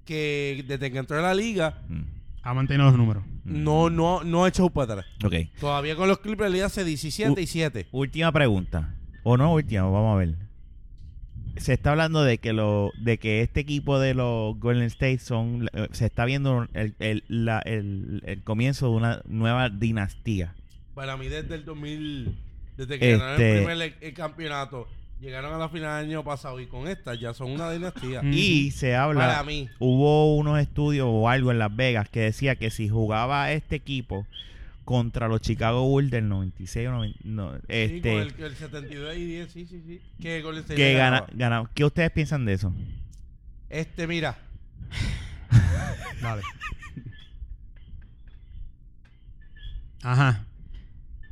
que 0.04 0.64
desde 0.66 0.90
que 0.90 0.98
entró 0.98 1.18
a 1.18 1.22
la 1.22 1.34
liga, 1.34 1.78
Mm, 1.88 2.02
Ha 2.42 2.54
mantenido 2.54 2.86
los 2.86 2.96
números. 2.96 3.22
mm. 3.44 3.62
no, 3.64 3.90
no, 3.90 4.22
no 4.24 4.44
ha 4.44 4.48
echado 4.48 4.70
para 4.70 4.94
atrás. 4.94 5.06
Ok. 5.24 5.34
Todavía 5.60 5.94
con 5.96 6.08
los 6.08 6.18
Clippers 6.20 6.50
le 6.52 6.62
hace 6.62 6.84
17 6.84 7.40
y 7.40 7.46
7. 7.46 7.86
Última 7.92 8.32
pregunta. 8.32 8.94
O 9.22 9.36
no 9.36 9.52
última, 9.54 9.82
vamos 9.82 10.14
a 10.14 10.18
ver. 10.18 10.34
Se 11.60 11.74
está 11.74 11.90
hablando 11.90 12.24
de 12.24 12.38
que 12.38 12.52
lo, 12.52 12.90
de 12.98 13.18
que 13.18 13.42
este 13.42 13.60
equipo 13.60 13.98
de 13.98 14.14
los 14.14 14.58
Golden 14.58 14.84
State 14.84 15.18
son, 15.18 15.68
eh, 15.74 15.88
se 15.92 16.06
está 16.06 16.24
viendo 16.24 16.66
el, 16.74 16.94
el, 16.98 17.22
la- 17.28 17.60
el- 17.60 18.22
el 18.26 18.42
comienzo 18.42 18.86
de 18.90 18.92
una 18.96 19.22
nueva 19.26 19.68
dinastía. 19.68 20.54
Para 20.94 21.16
mí 21.16 21.28
desde 21.28 21.54
el 21.56 21.64
2000, 21.64 22.34
desde 22.76 22.98
que 22.98 23.12
ganaron 23.12 23.32
Este- 23.34 23.58
el 23.58 23.64
primer 23.66 23.94
eh, 24.00 24.12
campeonato, 24.14 24.88
llegaron 25.20 25.52
a 25.52 25.58
la 25.58 25.68
final 25.68 26.00
del 26.02 26.10
año 26.10 26.24
pasado 26.24 26.60
y 26.60 26.66
con 26.66 26.88
esta 26.88 27.14
ya 27.14 27.34
son 27.34 27.50
una 27.50 27.70
dinastía. 27.70 28.22
Y 28.24 28.70
se 28.70 28.96
habla, 28.96 29.20
Para 29.26 29.44
mí. 29.44 29.68
hubo 29.78 30.34
unos 30.36 30.58
estudios 30.60 31.06
o 31.10 31.28
algo 31.28 31.50
en 31.50 31.58
Las 31.58 31.76
Vegas 31.76 32.08
que 32.08 32.20
decía 32.20 32.56
que 32.56 32.70
si 32.70 32.88
jugaba 32.88 33.52
este 33.52 33.76
equipo 33.76 34.26
contra 34.90 35.28
los 35.28 35.40
Chicago 35.40 35.84
Bulls 35.86 36.10
del 36.10 36.28
96 36.28 36.88
o 36.88 36.90
90, 36.90 37.18
no, 37.22 37.54
Sí, 37.54 37.60
este, 37.68 38.00
con 38.00 38.10
el, 38.22 38.34
el 38.44 38.56
72 38.56 39.16
y 39.16 39.24
10, 39.24 39.52
sí, 39.52 39.64
sí, 39.64 39.80
sí. 39.86 40.00
Que 40.20 40.42
Golden 40.42 40.62
State 40.62 40.74
que 40.74 40.94
gana, 40.94 41.24
gana- 41.32 41.70
¿Qué 41.72 41.84
ustedes 41.84 42.10
piensan 42.10 42.44
de 42.44 42.54
eso? 42.54 42.74
Este, 43.68 44.08
mira, 44.08 44.36
Dale. 46.20 46.42
Ajá. 50.02 50.44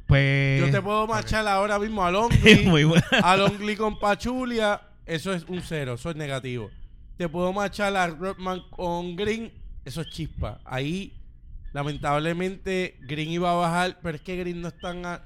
Pues. 0.06 0.60
yo 0.60 0.70
te 0.70 0.80
puedo 0.80 1.08
marchar 1.08 1.44
ahora 1.48 1.80
mismo 1.80 2.04
a 2.04 2.10
Longley. 2.12 2.64
Muy 2.64 2.84
bueno. 2.84 3.02
a 3.24 3.36
Longley 3.36 3.74
con 3.74 3.98
Pachulia, 3.98 4.80
eso 5.04 5.32
es 5.32 5.42
un 5.48 5.62
cero, 5.62 5.94
eso 5.94 6.10
es 6.10 6.14
negativo. 6.16 6.70
Te 7.16 7.28
puedo 7.28 7.52
marchar 7.52 7.96
a 7.96 8.06
Rodman 8.06 8.60
con 8.70 9.16
Green, 9.16 9.50
eso 9.84 10.02
es 10.02 10.10
chispa. 10.10 10.60
Ahí, 10.64 11.12
lamentablemente, 11.78 12.96
Green 13.02 13.30
iba 13.30 13.50
a 13.50 13.54
bajar, 13.54 13.98
pero 14.02 14.16
es 14.16 14.22
que 14.22 14.36
Green 14.36 14.60
no 14.60 14.68
es 14.68 14.78
tan... 14.78 15.04
a- 15.06 15.22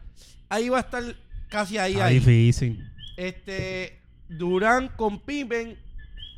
Ahí 0.48 0.68
va 0.68 0.78
a 0.78 0.80
estar 0.80 1.02
casi 1.48 1.78
ahí, 1.78 1.92
Está 1.94 2.06
ahí. 2.06 2.14
difícil. 2.18 2.86
Este, 3.16 3.98
Durán 4.28 4.88
con 4.96 5.18
Pippen, 5.20 5.78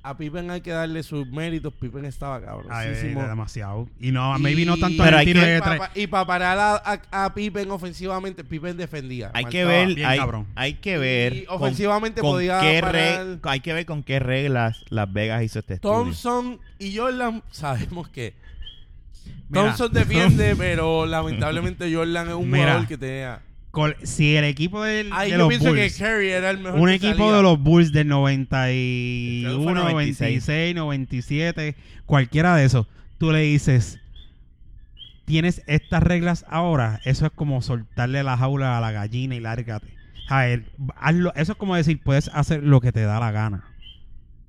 a 0.05 0.17
Pippen 0.17 0.51
hay 0.51 0.61
que 0.61 0.71
darle 0.71 1.03
sus 1.03 1.27
méritos, 1.27 1.73
Pippen 1.75 2.05
estaba 2.05 2.41
cabrosísimo. 2.41 3.23
demasiado. 3.27 3.89
Y 3.99 4.13
no, 4.13 4.39
maybe 4.39 4.65
no 4.65 4.77
tanto 4.77 5.03
Pero 5.03 5.17
en 5.17 5.21
hay 5.21 5.27
el 5.27 5.33
tiro 5.33 5.41
que- 5.45 5.51
de 5.51 5.59
y 5.59 5.61
tres. 5.63 5.79
para, 5.79 5.91
y 5.97 6.07
para 6.07 6.27
parar 6.27 6.59
a, 6.61 6.75
a- 7.11 7.25
a 7.25 7.35
Pippen 7.35 7.69
ofensivamente, 7.73 8.45
Pippen 8.45 8.77
defendía. 8.77 9.33
Hay 9.35 9.47
que 9.47 9.65
ver, 9.65 9.95
bien 9.95 10.07
hay, 10.07 10.19
cabrón. 10.19 10.47
hay 10.55 10.75
que 10.75 10.97
ver 10.99 11.33
Y 11.35 11.45
con- 11.47 11.57
ofensivamente 11.57 12.21
con 12.21 12.31
podía 12.31 12.61
qué 12.61 12.81
parar- 12.81 13.27
re- 13.27 13.39
hay 13.51 13.61
que 13.61 13.73
ver 13.73 13.85
con 13.87 14.05
qué 14.05 14.21
reglas 14.21 14.85
Las 14.91 15.13
Vegas 15.13 15.43
hizo 15.43 15.59
este 15.59 15.75
estudio. 15.75 15.93
Thompson 15.97 16.61
y 16.79 16.97
Jordan 16.97 17.43
sabemos 17.51 18.09
que 18.11 18.44
Mira. 19.49 19.65
Thompson 19.67 19.93
defiende, 19.93 20.55
pero 20.59 21.07
lamentablemente 21.07 21.93
Jordan 21.95 22.29
es 22.29 22.35
un 22.35 22.51
Mira. 22.51 22.65
jugador 22.65 22.89
que 22.89 22.99
tenía. 22.99 23.41
Col- 23.71 23.97
Si 24.05 24.37
el 24.37 24.45
equipo 24.45 24.83
del, 24.85 25.13
Ahí 25.13 25.31
de 25.31 25.33
yo 25.33 25.39
los 25.39 25.49
pienso 25.49 25.69
Bulls, 25.71 25.97
que 25.99 26.05
Curry 26.05 26.29
era 26.31 26.51
el 26.51 26.59
mejor. 26.59 26.79
un 26.81 26.87
que 26.89 26.95
equipo 26.95 27.17
salía. 27.19 27.37
de 27.37 27.43
los 27.43 27.59
Bulls 27.61 27.93
del 27.93 28.07
Creo 28.07 28.25
que 28.25 28.37
91, 28.39 29.63
fue 29.65 29.75
96. 29.75 30.21
96, 30.49 30.75
97, 30.77 31.75
cualquiera 32.07 32.55
de 32.57 32.65
esos, 32.67 32.87
tú 33.19 33.33
le 33.33 33.41
dices, 33.41 33.99
tienes 35.25 35.63
estas 35.67 36.03
reglas 36.03 36.45
ahora, 36.49 37.01
eso 37.05 37.27
es 37.27 37.33
como 37.35 37.63
soltarle 37.63 38.23
la 38.23 38.37
jaula 38.37 38.79
a 38.79 38.81
la 38.81 38.93
gallina 38.93 39.35
y 39.35 39.41
lárgate. 39.41 39.89
A 40.29 40.43
ver, 40.43 40.65
hazlo- 41.01 41.33
eso 41.37 41.53
es 41.53 41.59
como 41.59 41.75
decir, 41.77 42.01
puedes 42.03 42.29
hacer 42.33 42.63
lo 42.63 42.81
que 42.81 42.93
te 42.93 43.03
da 43.03 43.19
la 43.21 43.31
gana. 43.31 43.65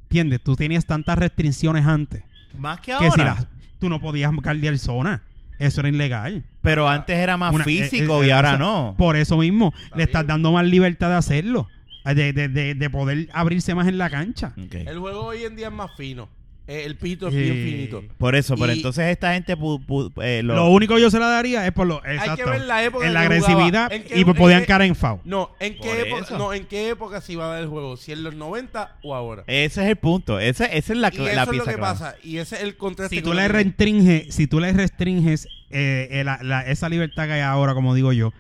¿Entiendes? 0.03 0.41
Tú 0.41 0.55
tenías 0.55 0.85
tantas 0.85 1.17
restricciones 1.17 1.85
antes 1.85 2.23
Más 2.57 2.79
que 2.79 2.91
que 2.91 2.97
si 3.11 3.21
ahora. 3.21 3.23
las, 3.25 3.47
tú 3.85 3.89
no 3.89 4.01
podías 4.01 4.31
guardiar 4.33 4.77
zona. 4.79 5.21
eso 5.59 5.79
era 5.81 5.89
ilegal. 5.89 6.43
Pero 6.61 6.89
antes 6.89 7.15
era 7.17 7.37
más 7.37 7.53
Una- 7.53 7.63
físico 7.63 8.21
eh, 8.21 8.25
eh, 8.25 8.27
y 8.29 8.31
ahora 8.31 8.57
no. 8.57 8.95
Por 8.97 9.15
eso 9.15 9.37
mismo, 9.37 9.73
Está 9.83 9.95
le 9.97 10.03
estás 10.03 10.21
bien. 10.23 10.27
dando 10.27 10.51
más 10.51 10.65
libertad 10.65 11.09
de 11.09 11.15
hacerlo. 11.15 11.67
De, 12.03 12.33
de, 12.33 12.47
de, 12.49 12.75
de 12.75 12.89
poder 12.89 13.29
abrirse 13.33 13.73
más 13.75 13.87
en 13.87 13.97
la 13.97 14.09
cancha. 14.09 14.53
Ok. 14.63 14.73
El 14.75 14.99
juego 14.99 15.25
hoy 15.27 15.43
en 15.43 15.55
día 15.55 15.67
es 15.67 15.73
más 15.73 15.91
fino. 15.97 16.27
Eh, 16.67 16.83
El 16.85 16.95
pito 16.95 17.27
es 17.27 17.33
Sí. 17.35 17.39
bien 17.41 17.53
finito. 17.63 18.03
Por 18.17 18.35
eso, 18.35 18.55
pero 18.57 18.73
Y- 18.73 18.77
entonces 18.77 19.05
esta 19.11 19.33
gente 19.35 19.55
pu- 19.55 19.85
pu- 19.85 20.11
eh, 20.23 20.41
lo- 20.41 20.55
Lo 20.55 20.69
único 20.69 20.95
que 20.95 21.01
yo 21.01 21.11
se 21.11 21.19
la 21.19 21.27
daría 21.27 21.63
es 21.67 21.71
por 21.73 21.85
lo 21.85 22.01
Hay 22.03 22.15
exacto, 22.17 22.43
que 22.43 22.49
ver 22.49 22.61
la 22.61 22.83
época 22.83 23.05
en 23.05 23.13
la 23.13 23.21
agresividad 23.21 23.91
¿En 23.93 24.03
qué- 24.03 24.17
y 24.17 24.21
en 24.21 24.33
podían 24.33 24.65
caer 24.65 24.81
en 24.81 24.95
foul. 24.95 25.19
No, 25.25 25.51
¿en 25.59 25.77
qué, 25.77 26.01
época, 26.01 26.23
eso. 26.23 26.37
no, 26.39 26.53
¿en 26.53 26.65
qué 26.65 26.89
época 26.89 27.21
se 27.21 27.33
iba 27.33 27.45
a 27.45 27.49
dar 27.53 27.61
el 27.61 27.67
juego? 27.67 27.97
¿Si 27.97 28.11
en 28.13 28.23
los 28.23 28.33
90 28.33 28.95
o 29.03 29.13
ahora? 29.13 29.43
ese 29.45 29.83
es 29.83 29.89
el 29.89 29.95
punto. 29.97 30.39
Ese, 30.39 30.65
esa 30.75 30.93
es 30.93 30.97
la, 30.99 31.09
y 31.09 31.11
cla- 31.11 31.27
eso 31.27 31.35
la 31.35 31.41
es 31.43 31.47
lo 31.49 31.53
que 31.53 31.59
clave. 31.63 31.77
pasa. 31.77 32.15
Y 32.23 32.37
ese 32.37 32.55
es 32.55 32.63
el 32.63 32.77
contraste. 32.77 33.15
Si 33.15 33.21
tú 33.21 33.33
le 33.35 33.47
restringes, 33.47 34.33
si 34.33 34.47
tú 34.47 34.59
le 34.59 34.73
restringes 34.73 35.47
eh, 35.69 36.07
eh, 36.09 36.23
la- 36.23 36.39
la- 36.41 36.61
esa 36.65 36.89
libertad 36.89 37.25
que 37.27 37.33
hay 37.33 37.41
ahora, 37.41 37.73
como 37.75 37.93
digo 37.93 38.11
yo, 38.13 38.33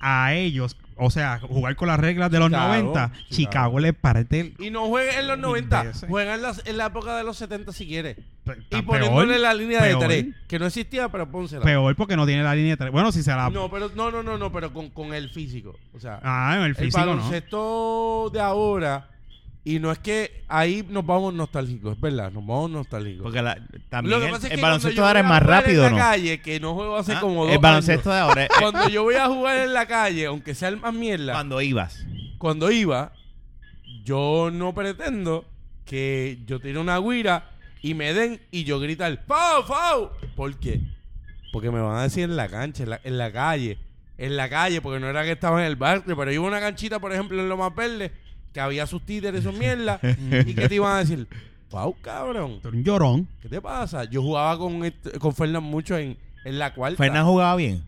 a 0.00 0.34
ellos, 0.34 0.76
o 0.96 1.10
sea, 1.10 1.40
jugar 1.40 1.76
con 1.76 1.88
las 1.88 1.98
reglas 2.00 2.30
de 2.30 2.38
los 2.38 2.48
Chicago, 2.48 2.68
90, 2.68 3.12
Chicago. 3.12 3.26
Chicago 3.30 3.80
le 3.80 3.92
parte 3.92 4.40
el- 4.40 4.54
Y 4.58 4.70
no 4.70 4.86
juegue 4.86 5.18
en 5.18 5.26
los 5.26 5.36
Mil 5.36 5.42
90. 5.42 5.82
veces. 5.82 6.08
Juega 6.08 6.34
en, 6.34 6.42
las- 6.42 6.62
en 6.66 6.76
la 6.76 6.86
época 6.86 7.16
de 7.16 7.24
los 7.24 7.36
70 7.36 7.72
si 7.72 7.86
quieres. 7.86 8.16
pe- 8.44 8.58
Y 8.70 8.82
peor, 8.82 8.84
poniéndole 8.86 9.38
la 9.38 9.54
línea 9.54 9.80
peor, 9.80 10.00
de 10.00 10.06
3. 10.06 10.26
Que 10.48 10.58
no 10.58 10.66
existía, 10.66 11.08
pero 11.08 11.30
pónsela. 11.30 11.62
Peor 11.64 11.94
porque 11.96 12.16
no 12.16 12.26
tiene 12.26 12.42
la 12.42 12.54
línea 12.54 12.72
de 12.72 12.76
tres. 12.76 12.90
Bueno, 12.92 13.12
si 13.12 13.22
se 13.22 13.30
la... 13.30 13.48
No, 13.50 13.70
pero 13.70 13.90
no, 13.94 14.10
no, 14.10 14.22
no, 14.22 14.36
no, 14.38 14.50
pero 14.52 14.72
con, 14.72 14.90
con 14.90 15.14
el 15.14 15.30
físico. 15.30 15.76
O 15.94 16.00
sea, 16.00 16.18
Ah, 16.22 16.56
el 16.58 16.64
el 16.64 16.74
físico 16.74 17.00
no. 17.00 17.06
baloncesto 17.16 18.30
de 18.32 18.40
ahora. 18.40 19.08
Y 19.64 19.78
no 19.78 19.92
es 19.92 19.98
que 20.00 20.42
ahí 20.48 20.84
nos 20.88 21.06
vamos 21.06 21.32
nostálgicos, 21.34 21.94
es 21.94 22.00
verdad, 22.00 22.32
nos 22.32 22.44
vamos 22.44 22.70
nostálgicos. 22.70 23.22
Porque 23.22 23.42
la- 23.42 23.56
también 23.88 24.18
Lo 24.18 24.26
el, 24.26 24.34
es 24.34 24.44
el 24.44 24.50
que 24.50 24.60
baloncesto 24.60 25.06
ahora 25.06 25.20
es 25.20 25.26
más 25.26 25.40
rápido, 25.42 25.84
en 25.86 25.92
¿no? 25.92 25.98
la 25.98 26.02
calle, 26.04 26.40
que 26.40 26.58
no 26.58 26.74
juego 26.74 26.96
hace 26.96 27.12
Ah, 27.12 27.20
como 27.20 27.44
dos 27.44 27.52
el 27.54 27.58
baloncesto 27.60 28.10
años. 28.12 28.16
de 28.16 28.20
ahora 28.30 28.42
es 28.44 28.48
Cuando 28.60 28.88
yo 28.88 29.04
voy 29.04 29.14
a 29.14 29.28
jugar 29.28 29.58
en 29.60 29.72
la 29.72 29.86
calle, 29.86 30.26
aunque 30.26 30.54
sea 30.56 30.68
el 30.68 30.78
más 30.78 30.92
mierda, 30.92 31.32
cuando 31.32 31.60
ibas. 31.62 32.04
cuando 32.38 32.72
iba, 32.72 33.12
yo 34.04 34.50
no 34.52 34.74
pretendo 34.74 35.44
que 35.84 36.38
yo 36.46 36.58
tire 36.60 36.78
una 36.78 36.98
guira 36.98 37.50
y 37.82 37.94
me 37.94 38.12
den 38.14 38.40
y 38.50 38.64
yo 38.64 38.80
gritar 38.80 39.24
¡Fau, 39.26 39.62
fau! 39.64 40.10
¿Por 40.34 40.56
qué? 40.58 40.80
Porque 41.52 41.70
me 41.70 41.80
van 41.80 41.98
a 41.98 42.02
decir 42.02 42.24
en 42.24 42.34
la 42.36 42.48
cancha, 42.48 42.82
en 42.82 42.90
la, 42.90 43.00
en 43.04 43.18
la 43.18 43.30
calle. 43.32 43.78
En 44.18 44.36
la 44.36 44.48
calle, 44.48 44.80
porque 44.80 45.00
no 45.00 45.08
era 45.08 45.22
que 45.24 45.32
estaba 45.32 45.60
en 45.60 45.66
el 45.66 45.76
barrio, 45.76 46.16
pero 46.16 46.30
iba 46.32 46.44
una 46.44 46.60
canchita, 46.60 46.98
por 47.00 47.12
ejemplo, 47.12 47.40
en 47.40 47.48
Loma 47.48 47.70
Verde, 47.70 48.12
que 48.52 48.60
había 48.60 48.86
sus 48.86 49.02
títeres, 49.04 49.42
sus 49.44 49.54
mierdas, 49.58 50.00
y 50.46 50.54
que 50.54 50.68
te 50.68 50.74
iban 50.74 50.96
a 50.96 50.98
decir, 50.98 51.26
¡Fau, 51.70 51.94
cabrón! 52.02 52.58
Tú 52.60 52.68
eres 52.68 52.78
un 52.78 52.84
llorón. 52.84 53.28
¿Qué 53.40 53.48
te 53.48 53.60
pasa? 53.60 54.04
Yo 54.04 54.20
jugaba 54.22 54.58
con, 54.58 54.84
este- 54.84 55.18
con 55.18 55.34
Fernan 55.34 55.62
mucho 55.62 55.96
en, 55.96 56.18
en 56.44 56.58
la 56.58 56.74
cuarta. 56.74 56.98
Fernan 56.98 57.24
jugaba 57.24 57.56
bien. 57.56 57.82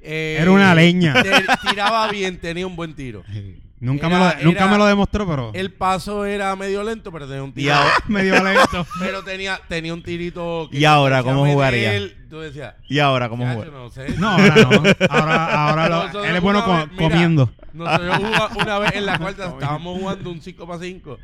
Eh, 0.00 0.36
Era 0.40 0.50
una 0.52 0.74
leña. 0.76 1.14
te- 1.22 1.32
tiraba 1.68 2.08
bien, 2.10 2.38
tenía 2.38 2.66
un 2.66 2.76
buen 2.76 2.94
tiro. 2.94 3.24
Nunca, 3.80 4.06
Era- 4.06 4.18
me 4.18 4.24
lo, 4.24 4.44
nunca 4.50 4.62
era- 4.62 4.70
me 4.72 4.78
lo 4.78 4.86
demostró, 4.86 5.26
pero... 5.28 5.50
El 5.52 5.72
paso 5.72 6.24
era 6.24 6.54
medio 6.56 6.82
lento, 6.84 7.12
pero 7.12 7.26
tenía 7.26 7.42
un 7.42 7.52
Y 7.54 7.68
ahora, 7.68 7.92
medio 8.08 8.42
lento. 8.42 8.86
Pero 8.98 9.22
tenía, 9.24 9.60
tenía 9.68 9.92
un 9.92 10.02
tirito. 10.02 10.68
¿Y 10.72 10.84
ahora 10.84 11.22
cómo 11.22 11.44
jugaría? 11.46 11.92
Tú 12.30 12.40
decías, 12.40 12.74
y 12.88 12.98
ahora, 13.00 13.28
¿cómo 13.28 13.44
"Chacho, 13.44 13.56
juega? 13.60 13.72
no 13.72 13.90
sé. 13.90 14.08
No, 14.18 14.30
ahora 14.30 14.54
no. 14.56 14.82
Ahora, 15.10 15.68
ahora 15.68 15.88
lo- 15.88 15.96
Nosotros 15.96 16.26
él 16.26 16.36
es 16.36 16.42
bueno 16.42 16.58
una 16.60 16.66
co- 16.66 16.76
vez- 16.76 16.88
mira, 16.92 17.08
comiendo. 17.10 17.50
Nosotros 17.72 18.16
jugamos 18.16 18.56
una 18.56 18.78
vez 18.78 18.92
en 18.94 19.06
la 19.06 19.18
cuarta, 19.18 19.46
estábamos 19.60 19.98
jugando 20.00 20.30
un 20.30 20.40
5 20.40 20.66
para 20.66 20.78
5. 20.80 21.18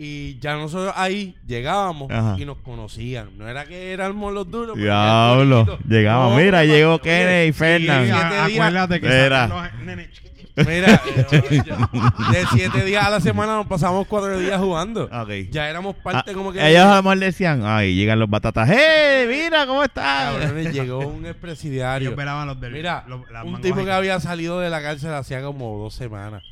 Y 0.00 0.38
ya 0.38 0.54
nosotros 0.54 0.94
ahí 0.96 1.34
llegábamos 1.46 2.08
Ajá. 2.12 2.36
y 2.38 2.44
nos 2.44 2.58
conocían. 2.58 3.36
No 3.36 3.48
era 3.48 3.64
que 3.64 3.92
éramos 3.92 4.32
los 4.32 4.48
duros. 4.48 4.74
pero 4.76 4.84
Diablo. 4.84 5.78
Llegamos, 5.88 6.30
No, 6.30 6.36
mira, 6.38 6.58
papá, 6.58 6.64
llegó 6.64 6.92
oye, 6.94 7.02
Kenneth 7.02 7.48
y 7.48 7.52
Fernan. 7.52 8.04
sí, 8.04 8.10
a- 8.12 8.14
siete 8.20 8.34
días- 8.34 8.52
acuérdate 8.60 9.00
que 9.00 9.06
Era. 9.08 9.46
los 9.48 10.10
chiquititos. 10.12 10.37
Mira, 10.66 11.00
eh, 11.30 12.32
de 12.32 12.46
7 12.52 12.84
días 12.84 13.04
a 13.06 13.10
la 13.10 13.20
semana 13.20 13.56
nos 13.56 13.66
pasamos 13.66 14.06
4 14.06 14.38
días 14.38 14.58
jugando. 14.60 15.08
Ya 15.50 15.68
éramos 15.68 15.96
Ah, 15.98 16.02
parte 16.02 16.32
como 16.32 16.52
que... 16.52 16.66
ellos 16.68 16.84
a 16.84 16.96
lo 16.96 17.02
mejor 17.02 17.18
decían, 17.18 17.62
ay, 17.64 17.94
llegan 17.94 18.18
los 18.18 18.28
batatas. 18.30 18.68
¡Hey, 18.70 19.26
mira 19.28 19.66
cómo 19.66 19.82
está! 19.84 20.32
Cabrones, 20.38 20.72
llegó 20.72 20.98
un 21.06 21.26
expresidiario. 21.26 22.14
Los 22.16 22.60
del... 22.60 22.72
Mira, 22.72 23.04
los- 23.06 23.20
un 23.44 23.60
tipo 23.60 23.84
que 23.84 23.92
había 23.92 24.18
salido 24.20 24.60
de 24.60 24.70
la 24.70 24.82
cárcel 24.82 25.12
hacía 25.14 25.42
como 25.42 25.78
dos 25.78 25.94
semanas. 25.94 26.42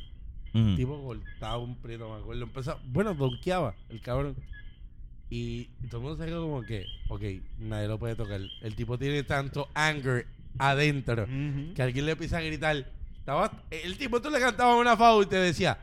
Mm. 0.53 0.75
tipo 0.75 1.03
cortado, 1.03 1.59
un 1.59 1.75
prieto, 1.75 2.09
me 2.09 2.19
acuerdo. 2.21 2.43
Empezaba, 2.43 2.79
bueno, 2.85 3.13
donkeaba 3.13 3.75
el 3.89 4.01
cabrón. 4.01 4.35
Y, 5.29 5.65
todo 5.89 5.97
el 5.97 6.03
mundo 6.07 6.23
se 6.23 6.29
quedó 6.29 6.41
como 6.43 6.61
que, 6.63 6.85
ok, 7.09 7.21
nadie 7.59 7.87
lo 7.87 7.99
puede 7.99 8.15
tocar. 8.15 8.39
El 8.61 8.75
tipo 8.75 8.97
tiene 8.97 9.23
tanto 9.23 9.67
anger 9.73 10.25
adentro 10.57 11.23
Ujú. 11.23 11.73
que 11.75 11.81
alguien 11.83 12.05
le 12.05 12.13
empieza 12.13 12.37
a 12.37 12.41
gritar. 12.41 12.85
Estaba, 13.27 13.51
el 13.69 13.97
tipo 13.97 14.21
tú 14.21 14.29
le 14.29 14.39
cantabas 14.39 14.79
una 14.79 14.95
faula 14.95 15.25
y 15.25 15.29
te 15.29 15.35
decía, 15.35 15.77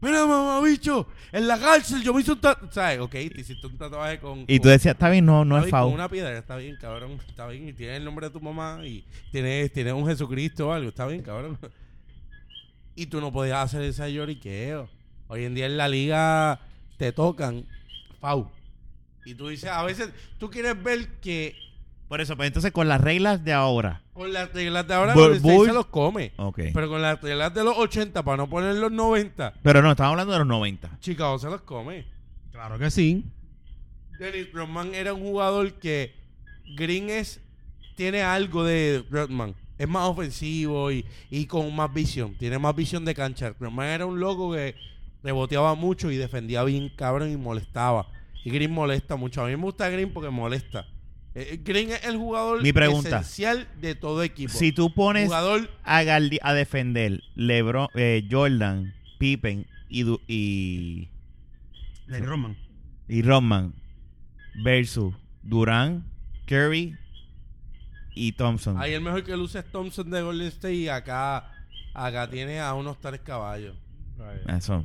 mira 0.00 0.26
mamá 0.26 0.60
bicho, 0.60 1.06
en 1.30 1.46
la 1.46 1.56
cárcel 1.56 2.02
yo 2.02 2.12
me 2.12 2.22
hice 2.22 2.32
un 2.32 2.40
tatuaje. 2.40 2.74
¿Sabes? 2.74 2.98
Ok, 2.98 3.12
te 3.12 3.40
hiciste 3.40 3.68
un 3.68 3.78
tatuaje 3.78 4.18
con... 4.18 4.40
Y 4.48 4.56
tú 4.58 4.64
con- 4.64 4.72
decías, 4.72 4.94
está 4.96 5.08
bien, 5.08 5.24
no, 5.24 5.44
no 5.44 5.58
es 5.58 5.66
bien, 5.66 5.76
con 5.76 5.92
una 5.92 6.08
piedra, 6.08 6.36
está 6.36 6.56
bien, 6.56 6.76
cabrón. 6.80 7.20
Está 7.28 7.46
bien. 7.46 7.68
Y 7.68 7.72
tienes 7.72 7.98
el 7.98 8.04
nombre 8.04 8.26
de 8.26 8.32
tu 8.32 8.40
mamá 8.40 8.80
y 8.84 9.04
tienes, 9.30 9.72
tienes 9.72 9.92
un 9.92 10.08
Jesucristo 10.08 10.70
o 10.70 10.72
algo. 10.72 10.88
Está 10.88 11.06
bien, 11.06 11.22
cabrón. 11.22 11.56
Y 12.96 13.06
tú 13.06 13.20
no 13.20 13.30
podías 13.30 13.58
hacer 13.58 13.82
ese 13.82 14.12
lloriqueo. 14.12 14.88
Hoy 15.28 15.44
en 15.44 15.54
día 15.54 15.66
en 15.66 15.76
la 15.76 15.86
liga 15.86 16.58
te 16.96 17.12
tocan 17.12 17.64
FAU. 18.20 18.50
Y 19.24 19.34
tú 19.34 19.46
dices, 19.46 19.70
a 19.70 19.84
veces 19.84 20.10
tú 20.38 20.50
quieres 20.50 20.82
ver 20.82 21.06
que 21.20 21.54
Por 22.08 22.20
eso, 22.22 22.36
pues 22.36 22.46
entonces 22.46 22.72
con 22.72 22.88
las 22.88 23.00
reglas 23.00 23.44
de 23.44 23.52
ahora. 23.52 24.02
con 24.14 24.32
las 24.32 24.52
reglas 24.52 24.86
de 24.88 24.94
ahora 24.94 25.14
Bulls- 25.14 25.66
se 25.66 25.72
los 25.72 25.86
come. 25.86 26.32
Ok. 26.36 26.60
Pero 26.72 26.88
con 26.88 27.02
las 27.02 27.20
reglas 27.20 27.52
de 27.54 27.62
los 27.64 27.76
80, 27.76 28.22
para 28.22 28.36
no 28.38 28.48
poner 28.48 28.74
los 28.76 28.90
90, 28.90 29.54
Pero 29.62 29.82
no, 29.82 29.90
estamos 29.90 30.12
hablando 30.12 30.32
de 30.32 30.38
los 30.38 30.48
90. 30.48 30.98
Chicago 31.00 31.38
se 31.38 31.48
los 31.50 31.60
come. 31.62 32.06
Claro 32.50 32.78
que 32.78 32.90
sí. 32.90 33.24
Dennis 34.18 34.50
Rodman 34.52 34.94
era 34.94 35.14
un 35.14 35.20
jugador 35.20 35.74
que 35.74 36.14
Green 36.76 37.08
es 37.10 37.40
tiene 37.94 38.22
algo 38.22 38.64
de 38.64 39.04
Rodman. 39.10 39.54
Es 39.76 39.88
más 39.88 40.08
ofensivo 40.08 40.90
y, 40.90 41.04
y 41.30 41.46
con 41.46 41.74
más 41.76 41.92
visión. 41.92 42.34
Tiene 42.36 42.58
más 42.58 42.74
visión 42.74 43.04
de 43.04 43.14
cancha. 43.14 43.54
Rodman 43.60 43.86
era 43.88 44.06
un 44.06 44.18
loco 44.18 44.52
que 44.52 44.74
reboteaba 45.22 45.74
mucho 45.74 46.10
y 46.10 46.16
defendía 46.16 46.64
bien 46.64 46.90
cabrón 46.96 47.30
y 47.30 47.36
molestaba. 47.36 48.06
Y 48.44 48.50
Green 48.50 48.72
molesta 48.72 49.14
mucho. 49.16 49.42
A 49.42 49.46
mí 49.46 49.56
me 49.56 49.62
gusta 49.62 49.88
Green 49.90 50.12
porque 50.12 50.30
molesta. 50.30 50.86
Eh, 51.34 51.60
Green 51.62 51.90
es 51.90 52.04
el 52.04 52.16
jugador 52.16 52.62
Mi 52.62 52.72
pregunta. 52.72 53.20
esencial 53.20 53.68
de 53.80 53.94
todo 53.94 54.22
equipo. 54.22 54.52
Si 54.52 54.72
tú 54.72 54.92
pones 54.92 55.26
jugador 55.26 55.70
a, 55.84 56.02
Galdi- 56.02 56.40
a 56.42 56.52
defender 56.54 57.22
LeBron, 57.36 57.88
eh, 57.94 58.26
Jordan, 58.30 58.92
Pippen 59.18 59.66
y, 59.88 60.02
Du- 60.02 60.20
y, 60.26 61.08
Roman. 62.08 62.56
y 63.08 63.22
Rodman 63.22 63.74
versus 64.64 65.14
Durán, 65.42 66.04
Curry 66.46 66.96
y 68.14 68.32
Thompson. 68.32 68.80
ahí 68.80 68.94
el 68.94 69.00
mejor 69.02 69.22
que 69.22 69.36
luce 69.36 69.60
es 69.60 69.64
Thompson 69.70 70.10
de 70.10 70.22
Golden 70.22 70.48
State 70.48 70.74
y 70.74 70.88
acá 70.88 71.52
acá 71.94 72.28
tiene 72.30 72.58
a 72.60 72.74
unos 72.74 72.98
tres 73.00 73.20
caballos. 73.20 73.76
Eso. 74.48 74.84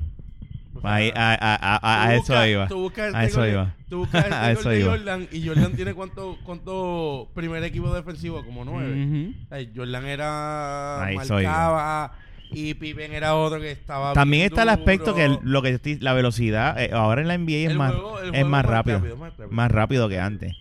Ahí- 0.81 1.11
a, 1.15 1.37
a- 1.81 2.15
eso 2.15 2.45
iba. 2.47 2.67
Tú 2.67 2.79
buscas 2.81 3.09
el 3.09 3.15
A 3.15 3.25
eso 3.25 3.47
iba. 3.47 3.75
Tú 3.89 3.97
buscas 3.99 4.25
el 4.25 4.33
A 4.33 4.51
eso 4.51 4.73
iba. 4.73 4.91
Jordan 4.91 5.27
y 5.31 5.47
Jordan 5.47 5.73
tiene 5.73 5.93
cuánto, 5.93 6.37
cuánto 6.43 7.29
primer 7.35 7.63
equipo 7.63 7.93
defensivo, 7.93 8.43
como 8.43 8.65
nueve. 8.65 9.33
Sea, 9.49 9.59
Jordan 9.75 10.05
era 10.05 11.03
Ahí 11.03 11.15
marcaba 11.15 12.13
y 12.51 12.73
Pippen 12.75 13.13
era 13.13 13.35
otro 13.35 13.59
que 13.59 13.71
estaba 13.71 14.13
También 14.13 14.45
está 14.45 14.63
el 14.63 14.69
aspecto 14.69 15.15
que 15.15 15.25
el- 15.25 15.39
lo 15.43 15.61
que 15.61 15.97
la 16.01 16.13
velocidad 16.13 16.79
eh, 16.81 16.91
ahora 16.93 17.21
en 17.21 17.27
la 17.27 17.33
NBA 17.37 17.65
es 17.65 17.71
El 17.71 17.77
más 17.77 17.91
juego- 17.93 18.19
es 18.21 18.29
juego 18.29 18.49
más 18.49 18.65
rápido, 18.65 18.97
rápido, 18.97 19.17
más 19.17 19.29
rápido. 19.31 19.49
más 19.51 19.71
rápido 19.71 20.09
que 20.09 20.19
antes. 20.19 20.55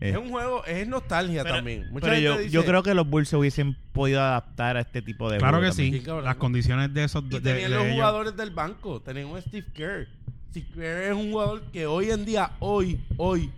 Eh, 0.00 0.10
Es 0.10 0.16
un 0.16 0.28
juego, 0.30 0.62
es 0.66 0.86
nostalgia 0.86 1.42
pero- 1.42 1.54
también. 1.56 1.86
Mucha 1.90 2.00
pero 2.06 2.12
gente 2.14 2.24
yo, 2.24 2.38
dice, 2.38 2.50
yo 2.50 2.64
creo 2.66 2.82
que 2.82 2.92
los 2.92 3.08
Bulls 3.08 3.28
se 3.28 3.36
hubiesen 3.36 3.74
podido 3.92 4.20
adaptar 4.20 4.76
a 4.76 4.80
este 4.80 5.00
tipo 5.00 5.30
de 5.30 5.38
Claro 5.38 5.56
juego 5.58 5.72
que 5.72 5.76
también. 5.76 5.94
sí. 6.00 6.06
Cabrón. 6.06 6.24
Las 6.24 6.36
condiciones 6.36 6.92
de 6.92 7.04
esos 7.04 7.24
y 7.24 7.28
de, 7.28 7.40
tenían 7.40 7.70
de 7.70 7.76
los 7.76 7.84
ellos. 7.84 7.94
jugadores 7.94 8.36
del 8.36 8.50
banco, 8.50 9.00
tenían 9.00 9.26
un 9.26 9.40
Steve 9.40 9.66
Kerr. 9.72 10.06
Steve 10.50 10.66
Kerr 10.74 11.02
es 11.04 11.14
un 11.14 11.30
jugador 11.32 11.62
que 11.72 11.86
hoy 11.86 12.10
en 12.10 12.24
día, 12.26 12.50
hoy, 12.58 13.00
hoy, 13.16 13.50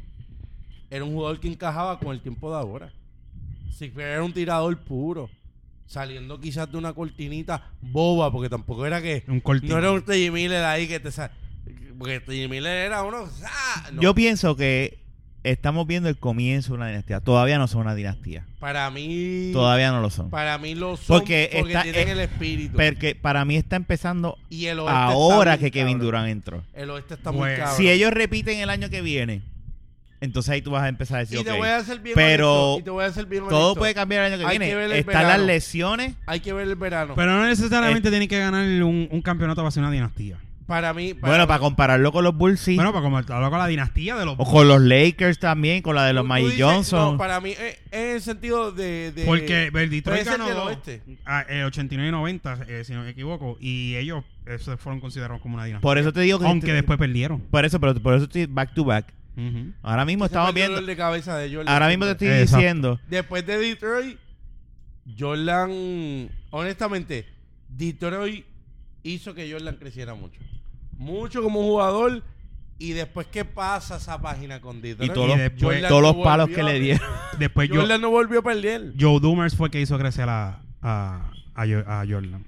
era 0.90 1.04
un 1.04 1.12
jugador 1.12 1.40
que 1.40 1.48
encajaba 1.48 1.98
con 1.98 2.12
el 2.12 2.20
tiempo 2.20 2.50
de 2.50 2.56
ahora. 2.56 2.92
Steve 3.72 3.92
Kerr 3.94 4.02
era 4.06 4.22
un 4.22 4.32
tirador 4.32 4.76
puro, 4.78 5.28
saliendo 5.86 6.38
quizás 6.40 6.70
de 6.70 6.78
una 6.78 6.92
cortinita 6.92 7.70
boba, 7.80 8.30
porque 8.30 8.48
tampoco 8.48 8.86
era 8.86 9.02
que 9.02 9.24
Un 9.26 9.40
cortín. 9.40 9.70
no 9.70 9.78
era 9.78 9.90
un 9.90 10.04
Reggie 10.06 10.30
Miller 10.30 10.64
ahí 10.64 10.86
que 10.86 11.00
te 11.00 11.10
sa- 11.10 11.32
porque 11.98 12.20
Reggie 12.20 12.46
Miller 12.46 12.86
era 12.86 13.02
uno, 13.02 13.28
¡ah! 13.44 13.90
No, 13.92 14.02
Yo 14.02 14.14
pienso 14.14 14.54
que 14.54 14.98
estamos 15.50 15.86
viendo 15.86 16.08
el 16.08 16.16
comienzo 16.16 16.72
de 16.72 16.78
una 16.78 16.88
dinastía. 16.88 17.20
Todavía 17.20 17.58
no 17.58 17.66
son 17.68 17.82
una 17.82 17.94
dinastía. 17.94 18.44
para 18.60 18.90
mí, 18.90 19.50
Todavía 19.52 19.90
no 19.92 20.00
lo 20.00 20.10
son. 20.10 20.30
para 20.30 20.58
mí 20.58 20.74
lo 20.74 20.96
son 20.96 21.18
Porque 21.18 21.50
porque, 21.58 21.72
está- 21.72 21.82
tienen 21.84 22.08
eh, 22.08 22.12
el 22.12 22.20
espíritu. 22.20 22.76
Porque 22.76 23.14
para 23.14 23.44
mí 23.44 23.56
está 23.56 23.76
empezando 23.76 24.36
y 24.50 24.66
el 24.66 24.78
oeste 24.80 24.92
ahora 24.98 25.54
está 25.54 25.64
que 25.66 25.70
Kevin. 25.70 25.98
Durant 25.98 26.28
entró. 26.28 26.64
El 26.74 26.90
oeste 26.90 27.14
está 27.14 27.32
muy 27.32 27.50
cabrón. 27.56 27.76
Si 27.76 27.88
ellos 27.90 28.12
repiten 28.12 28.58
el 28.60 28.70
año 28.70 28.90
que 28.90 29.00
viene, 29.02 29.42
entonces 30.20 30.50
ahí 30.50 30.62
tú 30.62 30.72
vas 30.72 30.82
a 30.82 30.88
empezar 30.88 31.18
a 31.18 31.20
decir, 31.20 31.38
y 31.38 31.44
te 31.44 31.52
ok, 31.52 31.58
voy 31.58 31.68
a 31.68 31.76
hacer 31.76 32.00
bien 32.00 32.14
pero 32.16 32.52
honesto, 32.72 32.80
y 32.80 32.82
te 32.84 32.90
voy 32.90 33.04
a 33.04 33.06
hacer 33.06 33.26
bien 33.26 33.44
todo 33.48 33.58
honesto. 33.66 33.78
puede 33.78 33.94
cambiar 33.94 34.24
el 34.24 34.32
año 34.32 34.40
que 34.42 34.46
Hay 34.50 34.58
viene. 34.58 34.68
que 34.72 34.74
ver 34.74 34.84
el 34.90 34.98
Están 34.98 35.22
las 35.28 35.40
lesiones. 35.40 36.14
Hay 36.26 36.40
que 36.40 36.52
ver 36.52 36.66
el 36.66 36.74
verano. 36.74 37.14
Pero 37.14 37.30
no 37.32 37.46
necesariamente 37.46 38.10
tiene 38.10 38.26
que 38.26 38.38
ganar 38.38 38.64
un, 38.82 39.08
un 39.10 39.22
campeonato 39.22 39.60
para 39.62 39.70
ser 39.70 39.82
una 39.84 39.92
dinastía. 39.92 40.38
Para 40.68 40.94
mí, 40.94 41.14
para 41.14 41.30
bueno, 41.32 41.44
mí- 41.44 41.48
para 41.48 41.58
compararlo 41.58 42.12
con 42.12 42.22
los 42.22 42.36
Bulls, 42.36 42.60
sí. 42.60 42.76
Bueno, 42.76 42.92
para 42.92 43.02
como 43.02 43.16
hablo 43.16 43.50
con 43.50 43.58
la 43.58 43.66
dinastía 43.66 44.14
de 44.16 44.24
los 44.24 44.34
o 44.38 44.44
con 44.44 44.68
los 44.68 44.80
Lakers 44.80 45.40
también, 45.40 45.82
con 45.82 45.96
la 45.96 46.04
de 46.04 46.12
los 46.12 46.22
tú- 46.22 46.26
tú 46.26 46.28
Magic 46.28 46.50
dices- 46.50 46.62
Johnson. 46.64 47.12
no, 47.12 47.18
para 47.18 47.40
mí 47.40 47.50
es 47.52 47.78
en 47.90 48.10
el 48.16 48.20
sentido 48.20 48.70
de, 48.70 49.10
de 49.12 49.24
Porque 49.24 49.72
el 49.74 49.90
Detroit 49.90 50.24
ganó 50.24 50.48
dos, 50.48 50.66
oeste. 50.68 51.02
el 51.48 51.64
89 51.64 52.08
y 52.08 52.12
90, 52.12 52.58
eh, 52.68 52.84
si 52.84 52.92
no 52.92 53.02
me 53.02 53.10
equivoco, 53.10 53.56
y 53.60 53.96
ellos 53.96 54.22
esos 54.46 54.78
fueron 54.78 55.00
considerados 55.00 55.40
como 55.42 55.54
una 55.56 55.64
dinastía. 55.64 55.82
por 55.82 55.98
eso 55.98 56.12
te 56.12 56.20
digo 56.20 56.38
que... 56.38 56.44
Aunque 56.46 56.72
después 56.72 56.98
perdieron. 56.98 57.40
Por 57.40 57.64
eso, 57.64 57.80
pero 57.80 57.94
por 57.96 58.14
eso 58.14 58.24
estoy 58.24 58.46
back 58.46 58.72
to 58.74 58.84
back. 58.84 59.12
Ahora 59.82 60.04
mismo 60.04 60.24
Ese 60.24 60.32
estamos 60.32 60.48
el 60.50 60.54
viendo... 60.54 60.74
dolor 60.74 60.86
de 60.88 60.96
cabeza 60.96 61.36
de 61.38 61.48
Jordan 61.54 61.72
Ahora 61.72 61.88
mismo 61.88 62.04
te 62.04 62.10
estoy 62.12 62.28
Exacto. 62.28 62.56
diciendo... 62.56 63.00
Después 63.08 63.46
de 63.46 63.56
Detroit, 63.58 64.18
Jordan, 65.18 66.28
honestamente, 66.50 67.26
Detroit 67.68 68.44
hizo 69.02 69.34
que 69.34 69.50
Jordan 69.50 69.76
creciera 69.76 70.14
mucho. 70.14 70.40
Mucho 70.98 71.42
como 71.42 71.62
jugador. 71.62 72.22
Y 72.80 72.92
después, 72.92 73.26
¿qué 73.26 73.44
pasa 73.44 73.96
esa 73.96 74.20
página 74.20 74.60
con 74.60 74.76
Y 74.78 74.80
Detroit? 74.82 75.12
todos 75.12 75.26
Y 75.26 75.30
los, 75.30 75.38
después- 75.38 75.88
todos 75.88 76.02
los 76.02 76.16
palos 76.16 76.48
que 76.50 76.62
le 76.62 76.78
dieron. 76.78 77.02
Después 77.38 77.68
yo, 77.68 77.80
Jordan 77.80 78.00
no 78.00 78.10
volvió 78.10 78.38
a 78.38 78.42
perder. 78.42 78.92
Joe 78.98 79.18
Dumers 79.20 79.56
fue 79.56 79.66
el 79.68 79.70
que 79.72 79.80
hizo 79.80 79.98
crecer 79.98 80.28
a, 80.28 80.60
a, 80.82 81.30
a, 81.56 81.62
a 81.62 82.04
Jordan. 82.08 82.44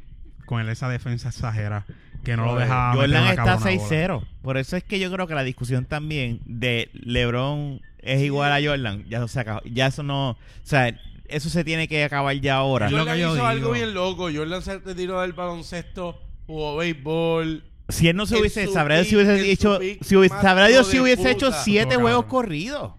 Con 0.47 0.61
él 0.61 0.69
esa 0.69 0.89
defensa 0.89 1.31
exagera 1.31 1.85
que 2.25 2.37
no 2.37 2.45
lo 2.47 2.57
dejaba. 2.57 2.95
Jordan 2.95 3.25
está 3.29 3.37
cabrona 3.45 3.77
bola. 3.77 3.89
6-0. 3.89 4.25
Por 4.43 4.57
eso 4.57 4.77
es 4.77 4.85
que 4.85 4.99
yo 5.01 5.11
creo 5.13 5.27
que 5.27 5.35
la 5.35 5.43
discusión 5.43 5.85
también 5.85 6.41
de 6.45 6.91
LeBron 6.93 7.81
es 7.99 8.21
igual 8.23 8.53
a 8.53 8.65
Jordan. 8.65 9.05
Ya, 9.09 9.27
se 9.27 9.41
acabó. 9.41 9.63
ya 9.65 9.87
eso 9.89 10.03
no... 10.05 10.31
O 10.31 10.37
sea, 10.63 10.97
eso 11.27 11.49
se 11.51 11.65
tiene 11.65 11.89
que 11.89 12.05
acabar 12.05 12.35
ya 12.37 12.57
ahora. 12.57 12.89
Jordan 12.89 13.15
que 13.15 13.21
yo 13.21 13.27
hizo 13.27 13.35
digo. 13.35 13.47
algo 13.47 13.73
bien 13.73 13.95
loco. 13.95 14.29
Jordan 14.33 14.63
se 14.63 14.79
retiró 14.79 15.21
del 15.23 15.33
baloncesto, 15.33 16.21
jugó 16.47 16.77
béisbol. 16.77 17.65
Si 17.91 18.09
él 18.09 18.17
no 18.17 18.27
se 18.27 18.39
hubiese... 18.39 18.67
Sabrá 18.69 18.97
Dios 18.97 19.09
si 19.09 19.17
hubiese 19.17 19.51
hecho... 19.51 19.79
Si 20.01 20.17
hubiese, 20.17 20.35
sabrá 20.41 20.67
Dios 20.69 20.87
si 20.87 21.01
hubiese 21.01 21.31
hecho 21.31 21.53
siete 21.53 21.97
juegos 21.97 22.27
corridos. 22.27 22.93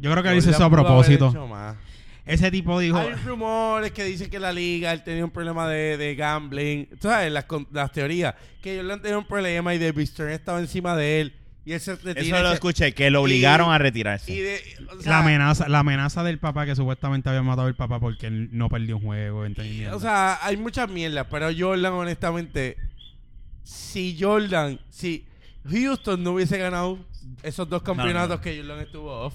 Yo 0.00 0.10
creo 0.10 0.22
que 0.22 0.30
él 0.30 0.38
hizo 0.38 0.50
eso 0.50 0.64
a 0.64 0.70
propósito. 0.70 1.32
Ese 2.26 2.50
tipo 2.50 2.78
dijo. 2.78 2.96
Hay 2.98 3.14
rumores 3.14 3.90
que 3.90 4.04
dicen 4.04 4.30
que 4.30 4.38
la 4.38 4.52
liga 4.52 4.92
él 4.92 5.02
tenía 5.02 5.24
un 5.24 5.30
problema 5.32 5.68
de, 5.68 5.96
de 5.96 6.14
gambling. 6.14 6.86
Tú 7.00 7.08
sabes, 7.08 7.32
las, 7.32 7.44
con- 7.46 7.66
las 7.72 7.90
teorías. 7.90 8.34
Que 8.62 8.76
Jordan 8.76 9.02
tenía 9.02 9.18
un 9.18 9.26
problema 9.26 9.74
y 9.74 9.78
David 9.78 10.06
Stern 10.06 10.30
estaba 10.30 10.60
encima 10.60 10.94
de 10.94 11.22
él. 11.22 11.32
Y 11.64 11.72
él 11.72 11.80
se 11.80 11.96
retira. 11.96 12.20
Eso 12.20 12.38
y 12.38 12.42
lo 12.42 12.52
escuché, 12.52 12.92
que 12.92 13.10
lo 13.10 13.22
obligaron 13.22 13.70
y- 13.70 13.74
a 13.74 13.78
retirarse. 13.78 14.32
y 14.32 14.38
de- 14.38 14.60
o 14.96 15.00
sea, 15.00 15.10
la 15.12 15.18
amenaza, 15.20 15.68
la 15.68 15.80
amenaza 15.80 16.22
del 16.22 16.38
papá 16.38 16.66
que 16.66 16.76
supuestamente 16.76 17.28
había 17.28 17.42
matado 17.42 17.66
al 17.66 17.74
papá 17.74 17.98
porque 17.98 18.28
él 18.28 18.48
no 18.52 18.68
perdió 18.68 18.98
un 18.98 19.02
juego. 19.02 19.44
¿entendí? 19.44 19.86
O 19.86 19.98
sea, 19.98 20.38
hay 20.42 20.56
muchas 20.56 20.88
mierdas, 20.88 21.26
pero 21.30 21.48
Jordan, 21.56 21.92
honestamente, 21.94 22.76
si 23.62 24.16
Jordan, 24.18 24.78
si 24.90 25.24
Houston 25.68 26.22
no 26.22 26.32
hubiese 26.32 26.58
ganado 26.58 26.98
esos 27.42 27.68
dos 27.68 27.82
campeonatos 27.82 28.38
no. 28.38 28.40
que 28.42 28.56
Jordan 28.58 28.80
estuvo 28.80 29.10
off, 29.10 29.34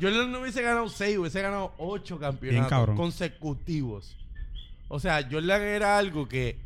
Jordan 0.00 0.30
no 0.30 0.40
hubiese 0.40 0.62
ganado 0.62 0.88
seis, 0.88 1.16
hubiese 1.18 1.40
ganado 1.42 1.72
ocho 1.78 2.18
campeonatos 2.18 2.96
consecutivos. 2.96 4.16
O 4.88 5.00
sea, 5.00 5.26
Jordan 5.30 5.62
era 5.62 5.98
algo 5.98 6.28
que 6.28 6.56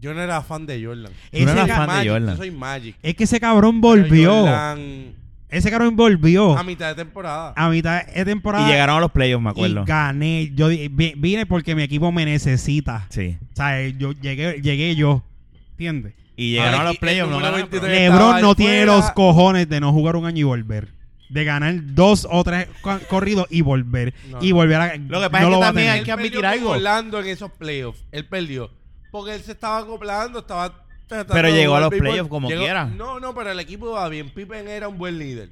yo 0.00 0.12
no 0.12 0.20
era 0.20 0.42
fan 0.42 0.66
de 0.66 0.84
Jordan. 0.84 1.12
No 1.32 1.38
Yo 1.38 1.48
eras 1.48 1.54
soy 1.54 1.68
fan 1.68 1.80
de 1.80 1.86
Magic, 1.86 2.10
Jordan. 2.10 2.30
Yo 2.30 2.36
soy 2.36 2.50
Magic. 2.50 2.96
es 3.02 3.14
que 3.14 3.24
ese 3.24 3.40
cabrón 3.40 3.80
volvió. 3.80 4.32
Jordan, 4.32 5.14
Ese 5.48 5.70
cabrón 5.70 5.96
volvió 5.96 6.58
a 6.58 6.62
mitad 6.64 6.88
de 6.88 6.94
temporada. 6.96 7.54
a 7.56 7.68
mitad 7.70 8.04
de 8.06 8.24
temporada. 8.24 8.68
Y 8.68 8.70
llegaron 8.70 8.96
a 8.96 9.00
los 9.00 9.12
playoffs, 9.12 9.42
me 9.42 9.50
acuerdo. 9.50 9.82
Y 9.82 9.86
gané. 9.86 10.52
Yo 10.54 10.68
vine 10.68 11.46
porque 11.46 11.74
mi 11.74 11.82
equipo 11.84 12.12
me 12.12 12.24
necesita. 12.24 13.06
Sí. 13.08 13.38
O 13.52 13.56
sea, 13.56 13.88
yo 13.88 14.12
llegué, 14.12 14.60
llegué 14.60 14.94
yo. 14.94 15.22
¿Entiendes? 15.70 16.12
Y 16.36 16.52
llegaron 16.52 16.80
a 16.80 16.84
y 16.84 16.86
los 16.88 16.96
playoffs. 16.98 17.24
el 17.26 17.30
no 17.30 17.36
número 17.36 17.52
ganaron, 17.52 17.70
23 17.70 17.80
pero- 17.98 18.04
estaba 18.14 18.24
LeBron 18.34 18.42
no 18.42 18.54
tiene 18.54 18.72
fuera. 18.84 18.96
los 18.96 19.10
cojones 19.12 19.68
de 19.68 19.80
no 19.80 19.92
jugar 19.92 20.16
un 20.16 20.26
año 20.26 20.38
y 20.38 20.42
volver. 20.42 20.88
De 21.28 21.44
ganar 21.44 21.74
dos 21.94 22.26
o 22.30 22.44
tres 22.44 22.68
co- 22.82 22.98
corridos 23.08 23.46
y 23.50 23.62
volver. 23.62 24.14
No. 24.30 24.38
y 24.42 24.52
volver 24.52 24.80
a. 24.80 24.96
Lo 24.96 25.20
que 25.20 25.30
pasa 25.30 25.44
no 25.44 25.50
es 25.52 25.56
que 25.58 25.62
a 25.62 25.66
también 25.66 25.88
hay 25.90 26.02
que 26.02 26.12
admitir 26.12 26.44
algo. 26.46 26.70
Orlando 26.70 27.20
en 27.20 27.26
esos 27.28 27.50
playoffs. 27.52 28.04
Él 28.12 28.26
perdió. 28.26 28.70
Porque 29.10 29.34
él 29.34 29.40
se 29.42 29.52
estaba 29.52 29.78
acoplando, 29.78 30.40
estaba 30.40 30.84
Pero 31.08 31.48
llegó 31.48 31.76
a 31.76 31.80
los 31.80 31.90
playoffs 31.90 32.28
como 32.28 32.48
quiera. 32.48 32.84
No, 32.86 33.20
no, 33.20 33.34
pero 33.34 33.50
el 33.52 33.60
equipo 33.60 33.90
iba 33.90 34.08
bien. 34.08 34.30
Pippen 34.30 34.68
era 34.68 34.88
un 34.88 34.98
buen 34.98 35.18
líder. 35.18 35.50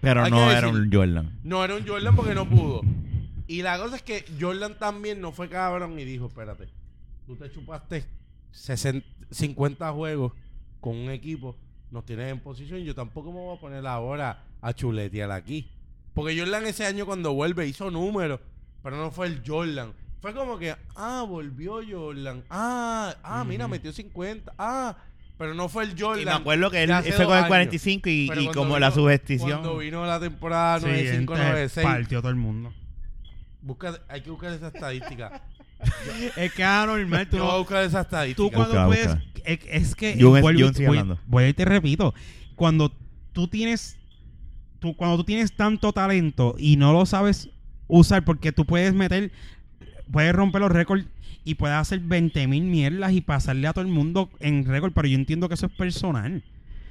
Pero 0.00 0.28
no 0.28 0.50
era 0.50 0.68
un 0.68 0.90
Jordan. 0.92 1.30
No 1.44 1.64
era 1.64 1.74
un 1.76 1.86
Jordan 1.86 2.16
porque 2.16 2.34
no 2.34 2.48
pudo. 2.48 2.80
Y 3.46 3.62
la 3.62 3.78
cosa 3.78 3.96
es 3.96 4.02
que 4.02 4.24
Jordan 4.40 4.78
también 4.78 5.20
no 5.20 5.32
fue 5.32 5.48
cabrón 5.48 5.98
y 5.98 6.04
dijo, 6.04 6.26
espérate, 6.26 6.68
tú 7.26 7.36
te 7.36 7.50
chupaste 7.52 8.04
60, 8.50 9.06
50 9.32 9.92
juegos 9.92 10.32
con 10.80 10.96
un 10.96 11.10
equipo, 11.10 11.56
nos 11.90 12.04
tienes 12.04 12.30
en 12.32 12.40
posición, 12.40 12.80
yo 12.80 12.94
tampoco 12.94 13.30
me 13.32 13.38
voy 13.38 13.56
a 13.56 13.60
poner 13.60 13.86
ahora 13.86 14.44
a 14.60 14.72
chuletear 14.72 15.30
aquí. 15.30 15.70
Porque 16.14 16.38
Jordan 16.38 16.66
ese 16.66 16.84
año 16.86 17.06
cuando 17.06 17.32
vuelve 17.32 17.66
hizo 17.66 17.90
números, 17.90 18.40
pero 18.82 18.96
no 18.96 19.10
fue 19.10 19.26
el 19.26 19.42
Jordan. 19.46 19.92
Fue 20.20 20.34
como 20.34 20.58
que, 20.58 20.74
ah, 20.94 21.24
volvió 21.28 21.80
Jordan. 21.88 22.44
Ah, 22.50 23.14
ah, 23.22 23.44
mira, 23.44 23.66
metió 23.66 23.92
50. 23.92 24.52
Ah, 24.58 24.96
pero 25.38 25.54
no 25.54 25.68
fue 25.68 25.84
el 25.84 26.00
Jordan. 26.00 26.22
Y 26.22 26.24
me 26.26 26.30
acuerdo 26.30 26.70
que 26.70 26.82
él 26.82 26.90
fue 26.92 27.24
con 27.24 27.32
el 27.32 27.32
años. 27.32 27.48
45 27.48 28.08
y, 28.08 28.30
y 28.30 28.46
como 28.48 28.66
vino- 28.66 28.78
la 28.78 28.90
subestición. 28.90 29.50
Cuando 29.50 29.78
vino 29.78 30.06
la 30.06 30.20
temporada 30.20 30.78
Sí, 30.78 30.86
95 30.86 31.18
entonces 31.34 31.46
96 31.46 31.86
partió 31.86 32.20
todo 32.20 32.30
el 32.30 32.36
mundo. 32.36 32.72
Busca, 33.62 34.00
hay 34.08 34.20
que 34.20 34.30
buscar 34.30 34.52
esa 34.52 34.68
estadística. 34.68 35.42
Es 36.36 36.52
que 36.52 36.62
es 36.62 36.68
anormal. 36.68 37.28
Tú, 37.28 37.36
Yo 37.36 37.42
voy 37.42 37.50
a 37.50 37.52
no- 37.54 37.58
buscar 37.60 37.84
esa 37.84 38.00
estadística. 38.02 38.36
tú 38.36 38.50
cuando 38.50 38.74
Busca, 38.74 38.86
puedes. 38.86 39.06
busca. 39.08 39.22
Es, 39.44 39.58
es 39.68 39.94
que. 39.94 40.10
Es- 40.12 40.22
vuelvo 40.24 40.50
y- 40.50 40.74
sigue 40.74 40.86
voy- 40.88 40.98
hablando. 40.98 41.20
voy 41.26 41.44
y 41.44 41.52
te 41.52 41.64
repito. 41.64 42.14
Cuando 42.56 42.92
tú 43.32 43.48
tienes. 43.48 43.98
Tú, 44.78 44.96
cuando 44.96 45.16
tú 45.18 45.24
tienes 45.24 45.52
tanto 45.54 45.92
talento 45.92 46.56
y 46.58 46.76
no 46.76 46.92
lo 46.92 47.06
sabes 47.06 47.48
usar, 47.88 48.24
porque 48.24 48.52
tú 48.52 48.64
puedes 48.64 48.92
meter. 48.94 49.30
Puedes 50.10 50.34
romper 50.34 50.60
los 50.60 50.70
récords 50.72 51.06
y 51.44 51.54
puedes 51.54 51.76
hacer 51.76 52.00
20 52.00 52.46
mil 52.46 52.64
mierdas 52.64 53.12
y 53.12 53.20
pasarle 53.20 53.66
a 53.66 53.72
todo 53.72 53.84
el 53.84 53.90
mundo 53.90 54.30
en 54.40 54.64
récord, 54.66 54.92
pero 54.92 55.08
yo 55.08 55.16
entiendo 55.16 55.48
que 55.48 55.54
eso 55.54 55.66
es 55.66 55.72
personal. 55.72 56.42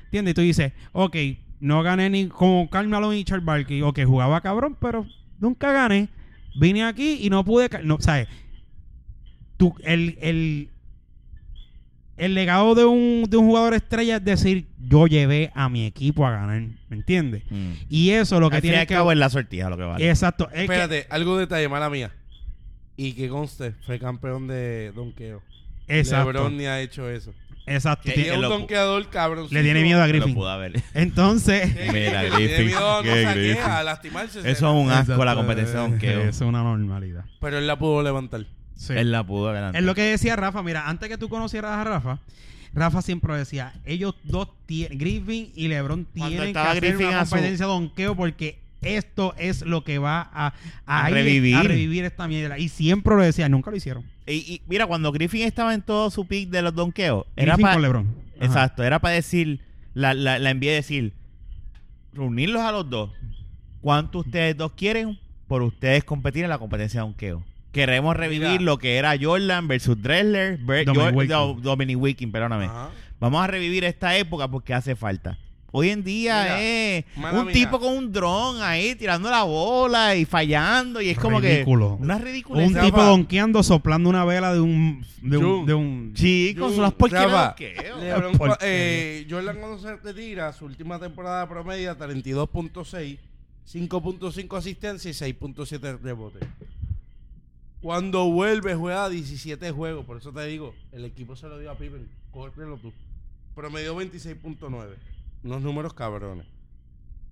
¿Entiendes? 0.05 0.31
Y 0.31 0.35
tú 0.35 0.41
dices, 0.41 0.73
ok, 0.93 1.15
no 1.59 1.83
gané 1.83 2.09
ni 2.09 2.27
como 2.27 2.69
Carmelo 2.69 3.13
y 3.13 3.23
Charles 3.23 3.45
Barkley, 3.45 3.81
ok, 3.81 3.99
jugaba 4.05 4.41
cabrón, 4.41 4.75
pero 4.79 5.05
nunca 5.39 5.71
gané. 5.71 6.09
Vine 6.55 6.83
aquí 6.83 7.19
y 7.21 7.29
no 7.29 7.45
pude. 7.45 7.69
ca- 7.69 7.81
No, 7.83 7.97
¿sabes? 7.99 8.27
Tú, 9.61 9.75
el, 9.83 10.17
el, 10.21 10.69
el 12.17 12.33
legado 12.33 12.73
de 12.73 12.83
un, 12.85 13.25
de 13.29 13.37
un 13.37 13.45
jugador 13.45 13.75
estrella 13.75 14.15
es 14.17 14.25
decir, 14.25 14.65
yo 14.79 15.05
llevé 15.05 15.51
a 15.53 15.69
mi 15.69 15.85
equipo 15.85 16.25
a 16.25 16.31
ganar. 16.31 16.61
¿Me 16.89 16.95
entiendes? 16.97 17.43
Mm. 17.51 17.71
Y 17.89 18.09
eso 18.09 18.39
lo 18.39 18.49
que 18.49 18.59
tiene 18.59 18.79
que. 18.87 18.95
cabo 18.95 19.11
es 19.11 19.19
la 19.19 19.29
sortija 19.29 19.69
lo 19.69 19.77
que 19.77 19.83
vale. 19.83 20.09
Exacto. 20.09 20.47
es 20.49 20.53
que- 20.55 20.61
Espérate, 20.63 21.05
algo 21.11 21.37
detalle, 21.37 21.69
mala 21.69 21.91
mía. 21.91 22.11
Y 22.97 23.13
que 23.13 23.29
conste, 23.29 23.73
fue 23.85 23.99
campeón 23.99 24.47
de 24.47 24.91
donqueo. 24.95 25.43
exacto. 25.87 26.31
LeBron 26.33 26.57
ni 26.57 26.65
ha 26.65 26.81
hecho 26.81 27.07
eso. 27.07 27.33
Exacto. 27.67 28.05
Que- 28.05 28.11
Y 28.11 28.13
Tiene- 28.15 28.29
es 28.29 28.35
un 28.37 28.41
lo- 28.41 28.49
donkeador 28.49 29.07
cabrón. 29.11 29.47
le 29.51 29.61
tiene 29.61 29.83
miedo 29.83 30.01
a 30.01 30.07
Lo 30.07 30.11
Griffin. 30.13 30.33
pudo 30.33 30.49
haber. 30.49 30.81
Entonces. 30.95 31.71
Mira, 31.93 32.21
Tiene 32.21 32.29
Griffin, 32.35 32.65
miedo 32.65 32.97
a, 32.97 33.03
no 33.03 33.11
saquea, 33.13 33.77
a 33.79 33.83
lastimarse. 33.83 34.39
Eso 34.39 34.49
es 34.49 34.61
un 34.85 34.89
asco 34.89 35.11
la 35.23 35.33
Exacto, 35.33 35.35
competición. 35.37 35.93
eh, 35.93 35.97
Que 35.99 36.13
Eso 36.21 36.29
es 36.29 36.41
una 36.41 36.63
normalidad. 36.63 37.25
Pero 37.39 37.59
él 37.59 37.67
la 37.67 37.77
pudo 37.77 38.01
levantar. 38.01 38.45
Sí. 38.81 38.93
él 38.93 39.11
la 39.11 39.23
pudo 39.23 39.51
ganar. 39.53 39.75
Es 39.75 39.83
lo 39.83 39.93
que 39.93 40.01
decía 40.01 40.35
Rafa. 40.35 40.63
Mira, 40.63 40.89
antes 40.89 41.07
que 41.07 41.17
tú 41.17 41.29
conocieras 41.29 41.71
a 41.71 41.83
Rafa, 41.83 42.19
Rafa 42.73 43.01
siempre 43.03 43.35
decía, 43.37 43.73
ellos 43.85 44.15
dos 44.23 44.47
tienen, 44.65 44.97
Griffin 44.97 45.51
y 45.55 45.67
LeBron 45.67 46.05
tienen 46.05 46.51
que 46.53 46.57
hacer 46.59 46.81
Griffin 46.83 47.07
una 47.07 47.25
su- 47.25 47.31
competencia 47.31 47.65
de 47.67 47.71
donqueo 47.71 48.15
porque 48.15 48.57
esto 48.81 49.35
es 49.37 49.61
lo 49.61 49.83
que 49.83 49.99
va 49.99 50.21
a, 50.33 50.53
a 50.87 51.05
A 51.05 51.09
ir- 51.11 51.13
revivir. 51.13 51.55
a 51.57 51.61
revivir 51.63 52.05
esta 52.05 52.27
mierda. 52.27 52.57
Y 52.57 52.69
siempre 52.69 53.15
lo 53.15 53.21
decía, 53.21 53.47
nunca 53.49 53.69
lo 53.69 53.77
hicieron. 53.77 54.03
Y, 54.25 54.33
y 54.33 54.61
mira, 54.67 54.87
cuando 54.87 55.11
Griffin 55.11 55.43
estaba 55.43 55.73
en 55.75 55.83
todo 55.83 56.09
su 56.09 56.25
pick 56.25 56.49
de 56.49 56.61
los 56.63 56.73
donkeos, 56.73 57.25
era 57.35 57.53
Griffin 57.53 57.61
para. 57.63 57.73
con 57.75 57.81
LeBron. 57.83 58.07
Ajá. 58.37 58.45
Exacto, 58.45 58.83
era 58.83 58.97
para 58.99 59.13
decir, 59.13 59.59
la, 59.93 60.15
la, 60.15 60.39
la 60.39 60.49
envié 60.49 60.71
a 60.71 60.75
decir, 60.75 61.13
reunirlos 62.13 62.61
a 62.63 62.71
los 62.71 62.89
dos. 62.89 63.11
¿Cuánto 63.81 64.19
ustedes 64.19 64.57
dos 64.57 64.71
quieren 64.73 65.19
por 65.47 65.61
ustedes 65.61 66.03
competir 66.03 66.43
en 66.43 66.49
la 66.49 66.57
competencia 66.57 67.01
de 67.01 67.05
donkeo? 67.05 67.43
Queremos 67.71 68.15
revivir 68.15 68.49
Mira. 68.49 68.61
lo 68.61 68.77
que 68.77 68.97
era 68.97 69.13
Jordan 69.19 69.67
versus 69.67 70.01
Dressler, 70.01 70.59
Dominic 70.85 71.29
no, 71.29 71.53
Dominic 71.53 71.97
Wilkins, 71.97 72.31
perdóname. 72.31 72.65
Ajá. 72.65 72.89
Vamos 73.19 73.43
a 73.43 73.47
revivir 73.47 73.83
esta 73.83 74.17
época 74.17 74.47
porque 74.47 74.73
hace 74.73 74.95
falta. 74.95 75.37
Hoy 75.73 75.89
en 75.89 76.03
día 76.03 76.41
Mira, 76.43 76.61
es 76.61 77.05
un 77.15 77.45
mía. 77.45 77.53
tipo 77.53 77.79
con 77.79 77.95
un 77.95 78.11
dron 78.11 78.61
ahí 78.61 78.93
tirando 78.95 79.29
la 79.29 79.43
bola 79.43 80.17
y 80.17 80.25
fallando 80.25 80.99
y 81.01 81.09
es 81.09 81.17
como 81.17 81.39
Ridículo. 81.39 81.95
que 81.97 82.03
una 82.03 82.17
ridícula. 82.17 82.63
Un 82.65 82.73
tipo 82.73 83.01
donkeando 83.01 83.63
soplando 83.63 84.09
una 84.09 84.25
vela 84.25 84.53
de 84.53 84.59
un... 84.59 85.05
De 85.21 85.37
un, 85.37 85.65
de 85.65 85.73
un 85.73 86.13
Chicos, 86.13 86.73
son 86.75 86.81
las 86.81 86.93
Rafa, 86.97 87.55
porquerías 87.55 88.57
eh, 88.61 89.25
Jordan 89.29 89.55
cuando 89.59 89.79
se 89.79 89.95
retira, 89.95 90.51
su 90.51 90.65
última 90.65 90.99
temporada 90.99 91.47
promedia 91.47 91.97
32.6 91.97 93.17
5.5 93.71 94.57
asistencia 94.57 95.09
y 95.09 95.13
6.7 95.13 95.99
rebotes. 96.01 96.41
Cuando 97.81 98.29
vuelve, 98.29 98.75
juega 98.75 99.09
17 99.09 99.71
juegos. 99.71 100.05
Por 100.05 100.17
eso 100.17 100.31
te 100.31 100.45
digo, 100.45 100.75
el 100.91 101.03
equipo 101.05 101.35
se 101.35 101.47
lo 101.47 101.57
dio 101.57 101.71
a 101.71 101.77
Pippen. 101.77 102.07
Córrelo 102.31 102.77
tú. 102.77 102.93
Promedió 103.55 103.95
26.9. 103.99 104.95
Unos 105.43 105.61
números 105.61 105.93
cabrones. 105.93 106.45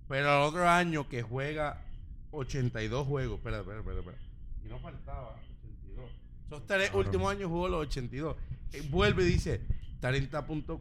Pero 0.08 0.28
el 0.28 0.47
otro 0.47 0.68
año 0.68 1.08
que 1.08 1.22
juega 1.22 1.86
82 2.32 3.08
juegos. 3.08 3.38
Espera, 3.38 3.60
espera, 3.60 3.80
espera. 3.80 4.00
espera. 4.00 4.18
Y 4.66 4.70
no 4.70 4.80
faltaba 4.80 5.36
82. 5.60 6.10
Esos 6.47 6.66
tres 6.66 6.91
últimos 6.95 7.32
años 7.32 7.50
jugó 7.50 7.70
los 7.70 7.82
82. 7.82 8.36
Eh, 8.74 8.88
vuelve 8.89 9.24
y 9.24 9.28
dice 9.28 9.62
30.4, 10.02 10.80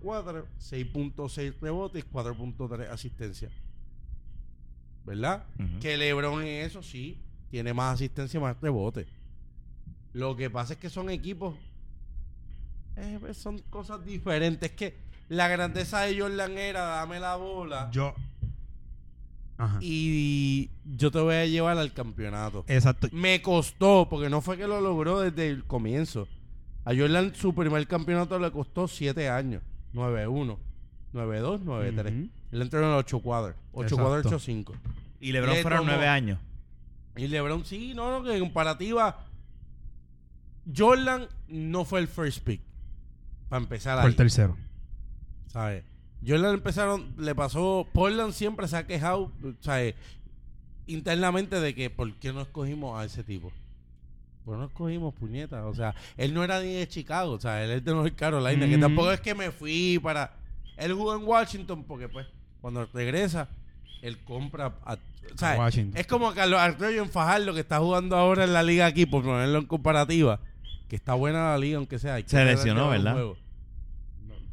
6.6 0.58 1.60
rebotes, 1.60 2.06
4.3 2.10 2.88
asistencia. 2.88 3.50
¿Verdad? 5.04 5.44
Ujú. 5.58 5.78
Que 5.80 5.98
LeBron 5.98 6.42
en 6.42 6.64
eso 6.64 6.82
sí 6.82 7.18
tiene 7.50 7.74
más 7.74 7.94
asistencia 7.94 8.38
y 8.38 8.40
más 8.40 8.56
rebotes. 8.60 9.06
Lo 10.12 10.36
que 10.36 10.50
pasa 10.50 10.74
es 10.74 10.78
que 10.78 10.90
son 10.90 11.10
equipos. 11.10 11.54
eh, 12.96 13.18
pues 13.20 13.36
son 13.36 13.58
cosas 13.70 14.04
diferentes. 14.04 14.70
Es 14.70 14.76
que 14.76 14.96
la 15.28 15.46
grandeza 15.48 16.00
de 16.00 16.18
Jordan 16.20 16.56
era 16.58 16.82
dame 16.82 17.20
la 17.20 17.36
bola 17.36 17.90
Yo. 17.92 18.14
Ajá. 19.58 19.78
y 19.82 20.70
yo 20.96 21.10
te 21.10 21.18
voy 21.18 21.34
a 21.34 21.46
llevar 21.46 21.78
al 21.78 21.92
campeonato. 21.92 22.64
Exacto. 22.68 23.08
Me 23.12 23.42
costó, 23.42 24.06
porque 24.08 24.30
no 24.30 24.40
fue 24.40 24.56
que 24.56 24.66
lo 24.66 24.80
logró 24.80 25.20
desde 25.20 25.48
el 25.48 25.64
comienzo. 25.64 26.28
A 26.84 26.94
Jordan 26.96 27.34
su 27.34 27.54
primer 27.54 27.86
campeonato 27.86 28.38
le 28.38 28.50
costó 28.50 28.86
7 28.88 29.28
años. 29.28 29.62
9-1, 29.94 30.56
9-2, 31.12 31.60
9-3. 31.64 32.00
Ujú. 32.06 32.28
Él 32.52 32.62
entró 32.62 32.78
en 32.80 32.86
el 32.86 32.92
8 32.92 33.20
cuadros. 33.20 33.56
8 33.72 33.82
Exacto. 33.94 34.02
cuadros, 34.04 34.32
8-5. 34.32 34.72
Y 35.20 35.32
LeBron 35.32 35.54
Le 35.54 35.62
fueron 35.62 35.80
tomó- 35.80 35.90
nueve 35.90 36.06
años. 36.08 36.38
Y 37.16 37.26
LeBron 37.26 37.64
sí, 37.64 37.92
no, 37.94 38.10
no, 38.10 38.24
que 38.24 38.34
en 38.34 38.40
comparativa. 38.40 39.24
Jordan 40.76 41.28
no 41.48 41.84
fue 41.84 42.00
el 42.00 42.08
first 42.08 42.42
pick. 42.44 42.60
Para 43.48 43.62
empezar 43.62 43.98
ahí. 43.98 44.06
el 44.06 44.16
tercero. 44.16 44.56
¿Sabes? 45.46 45.84
Jordan 46.26 46.54
empezaron, 46.54 47.14
le 47.16 47.34
pasó. 47.34 47.86
Portland 47.92 48.32
siempre 48.32 48.68
se 48.68 48.76
ha 48.76 48.86
quejado, 48.86 49.32
¿sabes? 49.60 49.94
Internamente 50.86 51.60
de 51.60 51.74
que, 51.74 51.90
¿por 51.90 52.12
qué 52.14 52.32
no 52.32 52.40
escogimos 52.42 52.98
a 52.98 53.04
ese 53.04 53.22
tipo? 53.22 53.52
Pues 54.44 54.58
no 54.58 54.64
escogimos 54.66 55.14
puñetas. 55.14 55.64
O 55.64 55.74
sea, 55.74 55.94
él 56.16 56.32
no 56.34 56.42
era 56.42 56.60
ni 56.60 56.72
de 56.74 56.88
Chicago, 56.88 57.32
o 57.32 57.40
sea, 57.40 57.62
él 57.62 57.70
es 57.70 57.84
de 57.84 57.92
North 57.92 58.14
Carolina. 58.16 58.66
Que 58.66 58.78
Mm. 58.78 58.80
tampoco 58.80 59.12
es 59.12 59.20
que 59.20 59.34
me 59.34 59.50
fui 59.50 59.98
para. 60.02 60.32
Él 60.76 60.92
jugó 60.94 61.14
en 61.14 61.24
Washington 61.24 61.84
porque, 61.84 62.08
pues, 62.08 62.26
cuando 62.60 62.86
regresa, 62.92 63.48
él 64.02 64.18
compra. 64.24 64.74
A. 64.84 64.96
Washington. 65.58 65.98
Es 66.00 66.06
como 66.06 66.32
Carlos 66.32 66.58
Arroyo 66.58 67.02
en 67.02 67.10
Fajardo 67.10 67.52
que 67.52 67.60
está 67.60 67.78
jugando 67.78 68.16
ahora 68.16 68.44
en 68.44 68.54
la 68.54 68.62
liga 68.62 68.86
aquí, 68.86 69.04
por 69.04 69.22
ponerlo 69.22 69.58
en 69.58 69.66
comparativa. 69.66 70.40
Que 70.88 70.96
está 70.96 71.14
buena 71.14 71.50
la 71.50 71.58
liga, 71.58 71.78
aunque 71.78 71.98
sea. 71.98 72.14
hay 72.14 72.24
que 72.24 72.30
Se 72.30 72.44
lesionó, 72.44 72.88
¿verdad? 72.88 73.14
No, 73.14 73.36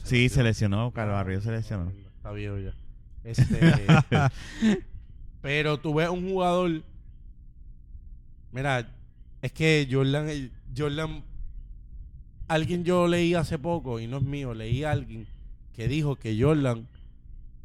Sí, 0.03 0.29
se 0.29 0.43
lesionó. 0.43 0.91
Carlos 0.91 1.15
Barrio 1.15 1.41
se 1.41 1.51
lesionó. 1.51 1.91
Está 2.17 2.31
viejo 2.31 2.57
ya. 2.59 2.73
Este, 3.25 3.73
pero 5.41 5.79
tú 5.79 5.95
ves 5.95 6.09
un 6.09 6.29
jugador. 6.29 6.83
Mira, 8.51 8.87
es 9.41 9.51
que 9.51 9.87
Jordan, 9.89 10.51
Jordan, 10.77 11.23
alguien 12.47 12.83
yo 12.83 13.07
leí 13.07 13.33
hace 13.33 13.57
poco 13.57 13.99
y 13.99 14.05
no 14.05 14.17
es 14.17 14.23
mío, 14.23 14.53
leí 14.53 14.83
a 14.83 14.91
alguien 14.91 15.27
que 15.73 15.87
dijo 15.87 16.15
que 16.15 16.39
Jordan 16.39 16.87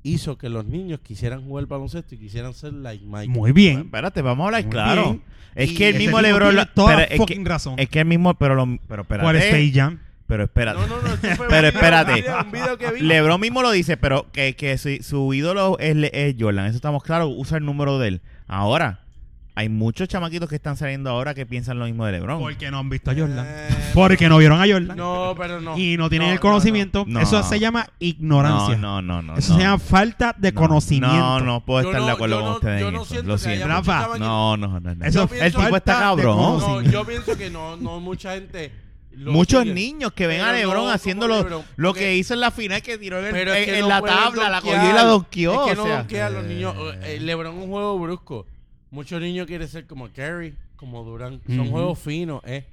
hizo 0.02 0.38
que 0.38 0.48
los 0.48 0.64
niños 0.64 1.00
quisieran 1.00 1.42
jugar 1.44 1.66
baloncesto 1.66 2.14
y 2.14 2.18
quisieran 2.18 2.54
ser 2.54 2.72
like 2.72 3.04
Mike. 3.06 3.28
Muy 3.28 3.52
bien. 3.52 3.80
Espérate, 3.80 4.22
vamos 4.22 4.44
a 4.44 4.46
hablar 4.46 4.62
Muy 4.64 4.70
claro. 4.72 5.04
bien. 5.04 5.22
Es 5.54 5.72
Y 5.72 5.74
que 5.74 5.88
el 5.88 5.98
mismo 5.98 6.20
LeBron. 6.20 6.50
tiene 6.50 6.66
toda 6.74 6.96
pero 6.96 7.00
es 7.22 7.26
que, 7.26 7.44
razón. 7.44 7.74
es 7.78 7.88
que 7.88 8.00
el 8.00 8.06
mismo. 8.06 8.34
Pero, 8.34 8.54
lo, 8.54 8.78
pero 8.88 9.02
espérate. 9.02 9.24
¿Cuál 9.24 9.36
es 9.36 9.74
Jam? 9.74 9.98
Pero 10.26 10.44
espérate. 10.44 10.78
No, 10.80 10.86
no, 10.86 11.02
no, 11.02 11.08
un 11.12 11.18
Pero 11.20 11.36
video- 11.48 11.64
espérate. 11.70 12.12
Un 12.12 12.16
video, 12.20 12.40
un 12.44 12.52
video 12.52 12.78
que 12.78 12.90
vi. 12.92 13.00
LeBron 13.00 13.40
mismo 13.40 13.62
lo 13.62 13.70
dice, 13.72 13.96
pero 13.96 14.30
que, 14.32 14.54
que 14.54 14.78
su, 14.78 14.96
su 15.02 15.34
ídolo 15.34 15.76
es, 15.80 15.96
Le- 15.96 16.10
es 16.12 16.36
Jordan. 16.38 16.66
Eso 16.66 16.76
estamos 16.76 17.02
claros. 17.02 17.32
Usa 17.36 17.58
el 17.58 17.64
número 17.64 17.98
de 17.98 18.08
él. 18.08 18.20
Ahora, 18.46 19.00
hay 19.54 19.68
muchos 19.68 20.08
chamaquitos 20.08 20.48
que 20.48 20.54
están 20.56 20.76
saliendo 20.76 21.10
ahora 21.10 21.34
que 21.34 21.44
piensan 21.44 21.78
lo 21.78 21.84
mismo 21.84 22.06
de 22.06 22.12
LeBron. 22.12 22.38
Porque 22.40 22.70
no 22.70 22.78
han 22.78 22.88
visto 22.88 23.10
a 23.10 23.14
Jordan. 23.14 23.44
Eh, 23.48 23.68
Porque 23.92 24.28
no 24.28 24.38
vieron 24.38 24.60
a 24.60 24.66
Jordan. 24.66 24.96
No, 24.96 25.34
pero 25.36 25.60
no. 25.60 25.76
y 25.76 25.96
no 25.96 26.08
tienen 26.08 26.28
No, 26.28 26.34
el 26.34 26.40
conocimiento. 26.40 27.04
no, 27.06 27.14
no. 27.14 27.20
Eso 27.20 27.42
se 27.42 27.58
llama 27.60 27.86
ignorancia. 27.98 28.76
No, 28.76 29.02
no, 29.02 29.20
no. 29.22 29.36
Eso 29.36 29.52
no. 29.52 29.58
se 29.58 29.64
llama 29.64 29.78
falta 29.78 30.34
de 30.38 30.52
No, 30.52 30.60
conocimiento. 30.60 31.16
No, 31.16 31.40
no 31.40 31.64
puedo 31.64 31.80
estar 31.88 32.00
no- 32.00 32.06
de 32.06 32.12
acuerdo 32.12 32.36
con 32.36 32.44
no- 32.44 32.54
ustedes 32.54 32.80
yo 32.80 32.88
en 32.88 32.94
no 32.94 33.04
siento 33.04 33.28
Lo 33.28 33.36
que 33.38 33.48
haya 33.48 33.56
siento. 33.56 33.68
Rafa, 33.74 34.18
No, 34.18 34.56
no, 34.56 34.80
no. 34.80 34.94
no. 34.94 35.04
Eso 35.04 35.28
el 35.40 35.52
tipo 35.54 35.76
está 35.76 35.98
cabrón. 35.98 36.36
No, 36.60 36.82
yo 36.82 37.04
pienso 37.04 37.36
que 37.36 37.50
no, 37.50 37.76
no 37.76 38.00
mucha 38.00 38.34
gente. 38.34 38.72
Muchos 39.16 39.62
sigue. 39.64 39.74
niños 39.74 40.12
que 40.12 40.26
ven 40.28 40.38
Pero 40.38 40.50
a 40.50 40.52
LeBron 40.52 40.84
no 40.84 40.90
haciendo 40.90 41.26
lo, 41.28 41.38
LeBron, 41.42 41.62
lo 41.76 41.92
que 41.92 42.14
hizo 42.16 42.32
en 42.32 42.40
la 42.40 42.52
final 42.52 42.80
que 42.80 42.96
tiró 42.96 43.18
en, 43.18 43.26
el- 43.26 43.32
Pero 43.32 43.52
es 43.52 43.66
que 43.66 43.74
en 43.74 43.80
no 43.82 43.88
la 43.88 44.00
tabla, 44.00 44.48
la 44.48 44.60
cogió 44.60 44.88
y 44.88 44.92
la 44.94 45.02
donkeó. 45.04 45.64
Es 45.66 45.70
que 45.70 45.76
no 45.76 45.82
o 45.82 45.86
sea. 45.86 45.96
donkea 45.98 46.26
a 46.26 46.30
los 46.30 46.44
niños. 46.44 46.74
Eh. 47.02 47.16
Eh, 47.16 47.20
LeBron 47.20 47.54
es 47.58 47.62
un 47.64 47.68
juego 47.70 47.98
brusco. 47.98 48.46
Muchos 48.90 49.20
niños 49.20 49.46
quieren 49.46 49.68
ser 49.68 49.86
como 49.86 50.08
Curry, 50.08 50.54
como 50.76 51.04
Durant. 51.04 51.44
Son 51.46 51.60
Ujú. 51.60 51.70
juegos 51.70 51.98
finos, 51.98 52.42
eh. 52.44 52.64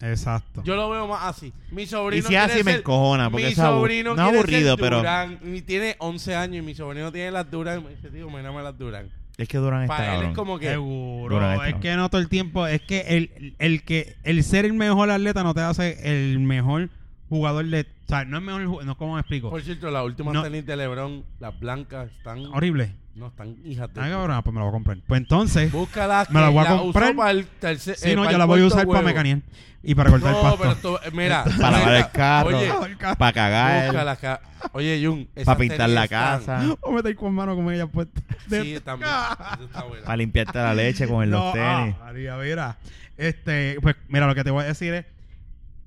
Exacto. 0.00 0.62
Yo 0.64 0.76
lo 0.76 0.90
veo 0.90 1.06
más 1.08 1.22
así. 1.24 1.52
Mi 1.70 1.86
sobrino 1.86 2.18
Y 2.18 2.22
si 2.22 2.34
es 2.34 2.40
quiere 2.40 2.52
así 2.52 2.64
me 2.64 2.72
ser- 2.72 2.80
encojona, 2.80 3.30
porque 3.30 3.46
mi 3.46 3.52
es 3.52 3.58
abu- 3.58 3.78
sobrino 3.80 4.10
no 4.14 4.22
quiere 4.24 4.38
aburrido, 4.38 4.74
ser 4.76 4.84
pero- 4.84 4.96
Durant. 4.98 5.44
Y 5.46 5.62
tiene 5.62 5.96
11 5.98 6.34
años 6.34 6.56
y 6.58 6.62
mi 6.62 6.74
sobrino 6.74 7.10
tiene 7.12 7.30
las 7.30 7.50
Durant. 7.50 7.82
Me 7.84 7.94
dice, 7.94 8.10
tío, 8.10 8.28
me 8.28 8.42
llama 8.42 8.62
las 8.62 8.76
Durant. 8.76 9.10
Es 9.38 9.48
que 9.48 9.58
Durán 9.58 9.82
está 9.82 9.96
Para 9.96 10.06
él 10.06 10.12
cabrón. 10.14 10.30
es 10.30 10.36
como 10.36 10.58
que... 10.58 10.68
Seguro. 10.70 11.34
Durán 11.34 11.52
está 11.54 11.68
Es 11.68 11.74
que 11.76 11.94
no 11.96 12.08
todo 12.10 12.20
el 12.20 12.28
tiempo. 12.28 12.66
Es 12.66 12.80
que 12.82 13.00
el, 13.00 13.54
el 13.58 13.82
que 13.84 14.16
el 14.24 14.42
ser 14.44 14.64
el 14.64 14.72
mejor 14.74 15.10
atleta 15.10 15.42
no 15.42 15.52
te 15.54 15.60
hace 15.60 15.98
el 16.30 16.38
mejor 16.40 16.88
jugador 17.28 17.64
de. 17.66 17.80
O 17.82 18.08
sea, 18.08 18.24
no 18.24 18.38
es 18.38 18.42
mejor. 18.42 18.84
No, 18.84 18.96
¿cómo 18.96 19.14
me 19.14 19.20
explico? 19.20 19.50
Por 19.50 19.62
cierto, 19.62 19.90
las 19.90 20.04
últimas 20.04 20.32
No. 20.34 20.42
tenis 20.42 20.64
de 20.66 20.76
LeBron, 20.76 21.24
las 21.40 21.58
blancas, 21.58 22.08
están... 22.16 22.46
Horrible. 22.46 22.92
No, 23.16 23.28
están 23.28 23.56
hijas 23.64 23.92
de... 23.94 24.00
Ah, 24.00 24.10
cabrón, 24.10 24.42
pues 24.42 24.52
me 24.54 24.60
lo 24.60 24.66
voy 24.66 24.70
a 24.70 24.72
comprar. 24.72 24.98
Pues 25.06 25.20
entonces. 25.22 25.72
Búscala. 25.72 26.26
Me 26.30 26.40
la 26.40 26.50
voy 26.50 26.64
a 26.66 26.76
comprar. 26.76 27.16
para 27.16 27.30
el 27.30 27.46
tercer- 27.60 27.94
Sí, 27.96 28.10
eh, 28.10 28.14
no, 28.14 28.22
para 28.22 28.32
yo 28.32 28.36
el 28.36 28.38
la 28.40 28.44
voy 28.44 28.60
a 28.60 28.66
usar 28.66 28.86
para 28.86 29.00
mecaniel 29.02 29.42
y 29.82 29.94
para 29.94 30.10
cortar 30.10 30.32
No, 30.32 30.38
el 30.38 30.42
pasto. 30.44 30.58
pero 30.58 30.72
esto, 30.72 31.16
mira. 31.16 31.44
Para 31.60 31.78
lavar 31.78 31.94
el 31.94 32.10
carro. 32.10 32.48
Oye, 32.58 32.72
Para 33.18 33.32
cagar. 33.32 33.86
búscala 33.86 34.10
acá. 34.12 34.40
Oye, 34.72 35.02
Jun. 35.04 35.28
Para 35.44 35.58
pintar 35.58 35.78
tenis 35.78 35.94
la 35.94 36.04
están- 36.04 36.40
casa. 36.40 36.76
O 36.82 36.92
meter 36.92 37.16
con 37.16 37.34
mano 37.34 37.54
como 37.54 37.70
ella 37.70 37.86
puesta. 37.86 38.20
Sí, 38.50 38.78
también. 38.84 39.10
Eso 39.10 39.64
está 39.64 39.82
bueno. 39.84 40.04
Para 40.04 40.16
limpiarte 40.18 40.58
la 40.58 40.74
leche 40.74 41.08
con 41.08 41.28
los 41.30 41.40
No, 41.42 41.52
tenis. 41.52 41.94
ah, 41.98 42.04
María, 42.04 42.36
mira. 42.36 42.76
Este, 43.16 43.78
pues, 43.80 43.96
mira, 44.08 44.26
lo 44.26 44.34
que 44.34 44.44
te 44.44 44.50
voy 44.50 44.62
a 44.64 44.66
decir 44.66 44.92
es. 44.92 45.06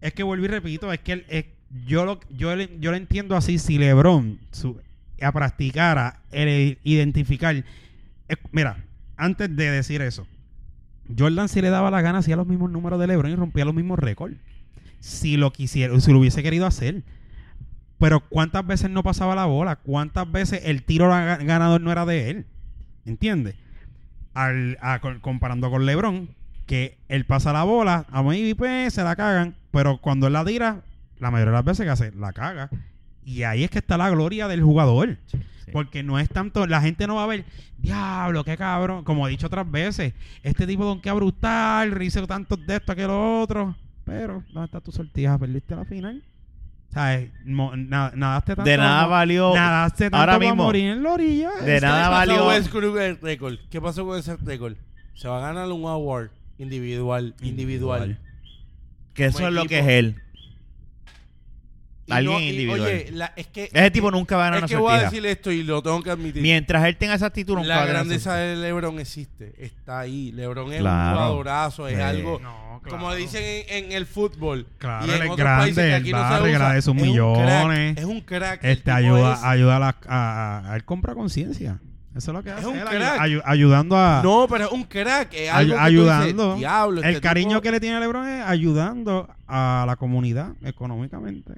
Es 0.01 0.13
que 0.13 0.23
vuelvo 0.23 0.45
y 0.45 0.47
repito, 0.49 0.91
es 0.91 0.99
que 0.99 1.13
el- 1.27 1.45
yo 1.85 2.05
lo 2.05 2.19
yo 2.35 2.55
yo 2.55 2.91
lo 2.91 2.97
entiendo 2.97 3.35
así. 3.35 3.59
Si 3.59 3.77
LeBron 3.77 4.39
su, 4.51 4.79
a 5.21 5.31
practicara 5.31 6.21
el 6.31 6.77
identificar. 6.83 7.63
mira, 8.51 8.83
antes 9.17 9.55
de 9.55 9.69
decir 9.71 10.01
eso, 10.01 10.25
Jordan 11.17 11.49
si 11.49 11.61
le 11.61 11.69
daba 11.69 11.91
la 11.91 12.01
gana 12.01 12.19
hacía 12.19 12.35
los 12.35 12.47
mismos 12.47 12.71
números 12.71 12.99
de 12.99 13.07
LeBron 13.07 13.31
y 13.31 13.35
rompía 13.35 13.65
los 13.65 13.75
mismos 13.75 13.99
récords. 13.99 14.37
Si 14.99 15.37
lo 15.37 15.51
quisiera, 15.53 15.97
si 15.99 16.11
lo 16.11 16.19
hubiese 16.19 16.43
querido 16.43 16.65
hacer. 16.65 17.03
Pero 17.99 18.21
cuántas 18.21 18.65
veces 18.65 18.89
no 18.89 19.03
pasaba 19.03 19.35
la 19.35 19.45
bola, 19.45 19.75
cuántas 19.75 20.31
veces 20.31 20.61
el 20.63 20.83
tiro 20.83 21.09
ga- 21.11 21.43
ganador 21.45 21.81
no 21.81 21.91
era 21.91 22.05
de 22.05 22.29
él. 22.29 22.45
¿Entiendes? 23.05 23.55
Al, 24.33 24.77
comparando 25.21 25.69
con 25.69 25.85
LeBron, 25.85 26.29
que 26.70 26.99
él 27.07 27.26
pasa 27.26 27.51
la 27.51 27.63
bola, 27.63 28.05
a 28.11 28.22
mí 28.22 28.53
pues, 28.53 28.93
se 28.93 29.03
la 29.03 29.15
cagan, 29.15 29.55
pero 29.72 29.97
cuando 29.97 30.28
él 30.28 30.34
la 30.34 30.45
tira, 30.45 30.82
la 31.17 31.32
mayoría 31.32 31.49
de 31.51 31.57
las 31.57 31.65
veces 31.65 31.84
que 31.84 31.89
hace, 31.89 32.11
la 32.11 32.32
caga. 32.32 32.70
Y 33.26 33.41
ahí 33.41 33.63
es 33.63 33.72
que 33.72 33.80
está 33.80 33.97
la 33.97 34.11
gloria 34.11 34.47
del 34.47 34.61
jugador. 34.61 35.17
Sí. 35.26 35.39
Porque 35.74 36.03
no 36.03 36.20
es 36.20 36.30
tanto, 36.30 36.67
la 36.67 36.80
gente 36.80 37.07
no 37.07 37.15
va 37.15 37.24
a 37.24 37.28
ver, 37.28 37.43
diablo, 37.80 38.43
qué 38.43 38.55
cabrón, 38.55 39.03
como 39.03 39.28
he 39.28 39.32
dicho 39.32 39.47
otras 39.47 39.70
veces, 39.70 40.13
este 40.43 40.67
tipo 40.67 40.86
donkea 40.86 41.13
brutal, 41.13 41.99
hizo 42.03 42.28
tantos 42.28 42.63
de 42.67 42.76
esto, 42.76 42.91
aquello 42.91 43.41
otro. 43.41 43.76
Pero, 44.05 44.43
¿dónde 44.53 44.65
está 44.65 44.80
tu 44.80 44.91
sortija? 44.91 45.39
¿Perdiste 45.39 45.76
la 45.76 45.86
final? 45.86 46.24
¿Sabes? 46.93 47.32
Mo- 47.45 47.76
na- 47.76 48.11
nadaste 48.15 48.55
tanto. 48.55 48.70
De 48.70 48.78
nada 48.78 49.07
valió. 49.07 49.55
Nadaste 49.55 50.05
tanto 50.05 50.17
ahora 50.17 50.38
mismo, 50.38 50.65
morir 50.65 50.86
en 50.91 51.01
la 51.03 51.13
orilla. 51.13 51.49
de 51.63 51.82
nada 51.82 52.03
¿Qué 52.03 52.09
pasó 52.09 52.32
valió. 52.43 52.47
Westbrook 52.47 52.97
el 52.97 53.20
récord? 53.22 53.55
¿Qué 53.72 53.82
pasó 53.82 54.05
con 54.05 54.20
ese 54.20 54.36
récord? 54.38 54.74
Se 55.15 55.28
va 55.28 55.38
a 55.39 55.41
ganar 55.53 55.67
un 55.72 55.86
award 55.88 56.30
individual. 56.60 57.34
Individual. 57.41 58.20
Que 59.16 59.26
eso 59.26 59.38
como 59.38 59.47
es 59.49 59.53
lo 59.55 59.66
que 59.66 59.80
es 59.80 59.88
él. 59.88 60.16
Y 62.05 62.12
Alguien 62.12 62.34
no- 62.34 62.39
y, 62.41 62.49
individual. 62.49 62.82
oye, 62.82 63.10
la- 63.12 63.34
es 63.36 63.45
que. 63.47 63.70
Ese 63.72 63.91
tipo 63.91 64.10
nunca 64.10 64.36
va 64.36 64.47
a 64.47 64.49
ganar 64.49 64.57
Es 64.57 64.64
una 64.64 64.68
que 64.70 64.76
voy 64.82 64.88
a 64.93 64.99
sortija. 65.01 65.12
decir 65.12 65.26
esto 65.28 65.51
y 65.51 65.62
lo 65.62 65.84
tengo 65.84 66.01
que 66.01 66.10
admitir. 66.10 66.41
Mientras 66.41 66.84
él 66.86 66.97
tenga 66.97 67.14
esa 67.14 67.28
actitud, 67.28 67.53
nunca 67.55 67.68
va 67.70 67.76
la 67.76 67.82
a 67.84 67.86
ganar 67.86 67.93
grandeza 68.05 68.32
sortija. 68.32 68.45
de 68.47 68.55
LeBron 68.55 68.99
existe. 68.99 69.53
Está 69.60 69.99
ahí. 69.99 70.32
LeBron 70.32 70.74
es 70.74 70.80
Claro. 70.80 71.10
un 71.10 71.14
jugadorazo. 71.16 71.88
Es 71.88 71.95
Sí. 71.97 72.01
algo. 72.01 72.39
No, 72.39 72.82
Como 72.89 72.97
claro. 73.10 73.14
dicen 73.16 73.43
en, 73.70 73.86
en 73.86 73.91
el 73.91 74.07
fútbol. 74.07 74.66
Claro, 74.80 75.05
y 75.05 75.10
en 75.10 75.16
él 75.18 75.22
es 75.22 75.30
otros 75.30 75.45
países 75.47 75.76
que 75.76 75.82
grande, 75.82 75.95
aquí 75.97 76.10
él 76.10 76.16
no 76.16 76.18
se 76.18 76.24
barre, 76.34 76.49
usa, 76.49 76.55
agradece 76.55 76.89
un 76.89 76.97
es 76.97 77.03
un 77.03 77.10
millones. 77.10 77.45
crack, 77.93 77.97
es 77.99 78.05
un 78.05 78.22
crack. 78.22 78.64
el 78.64 78.70
Este 78.72 78.84
tipo 78.86 78.95
ayuda, 78.97 79.34
es- 79.36 79.43
ayuda 79.43 79.76
a, 79.76 79.80
la, 79.80 79.88
a, 80.07 80.60
a- 80.68 80.72
a 80.72 80.76
él 80.76 80.86
compra 80.86 81.14
conciencia. 81.14 81.80
Eso 82.20 82.32
es 82.32 82.36
lo 82.38 82.43
que 82.43 82.49
Es 82.51 82.55
hace 82.57 82.67
un 82.67 82.78
él, 82.78 82.86
crack. 82.86 83.20
ayu- 83.20 83.38
ayu- 83.38 83.41
ayudando 83.45 83.97
a... 83.97 84.22
No, 84.24 84.45
pero 84.49 84.65
es 84.65 84.72
un 84.72 84.84
crack. 84.84 85.34
Es 85.34 85.49
algo 85.51 85.78
ayudando. 85.80 86.43
dices, 86.53 86.59
Diablo, 86.59 87.01
el 87.01 87.07
este 87.09 87.22
cariño 87.22 87.49
tipo- 87.49 87.61
que 87.61 87.72
le 87.72 87.80
tiene 87.80 87.95
a 87.95 87.99
LeBron 87.99 88.28
es 88.28 88.43
ayudando 88.45 89.28
a 89.47 89.84
la 89.88 89.95
comunidad 89.95 90.53
económicamente. 90.63 91.53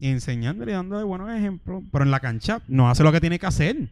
Y 0.00 0.08
enseñándole 0.08 0.72
y 0.72 0.74
dándole 0.74 1.04
buenos 1.04 1.30
ejemplos. 1.30 1.82
Pero 1.90 2.04
en 2.04 2.10
la 2.10 2.20
cancha 2.20 2.60
no 2.68 2.90
hace 2.90 3.02
lo 3.02 3.12
que 3.12 3.20
tiene 3.20 3.38
que 3.38 3.46
hacer. 3.46 3.88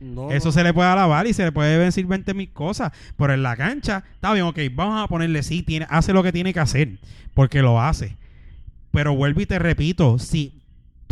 No, 0.00 0.30
Eso 0.32 0.46
no. 0.48 0.52
se 0.52 0.64
le 0.64 0.74
puede 0.74 0.88
alabar 0.88 1.26
y 1.26 1.32
se 1.32 1.44
le 1.44 1.52
puede 1.52 1.78
decir 1.78 2.04
20 2.06 2.34
mil 2.34 2.50
cosas. 2.52 2.90
Pero 3.16 3.32
en 3.32 3.42
la 3.42 3.56
cancha, 3.56 4.02
está 4.14 4.32
bien, 4.32 4.44
ok, 4.46 4.58
vamos 4.74 5.02
a 5.02 5.06
ponerle 5.06 5.42
sí, 5.42 5.62
tiene, 5.62 5.86
hace 5.88 6.12
lo 6.12 6.22
que 6.22 6.32
tiene 6.32 6.52
que 6.52 6.60
hacer. 6.60 6.98
Porque 7.34 7.62
lo 7.62 7.80
hace. 7.80 8.16
Pero 8.90 9.14
vuelvo 9.14 9.40
y 9.40 9.46
te 9.46 9.58
repito, 9.58 10.18
si 10.18 10.60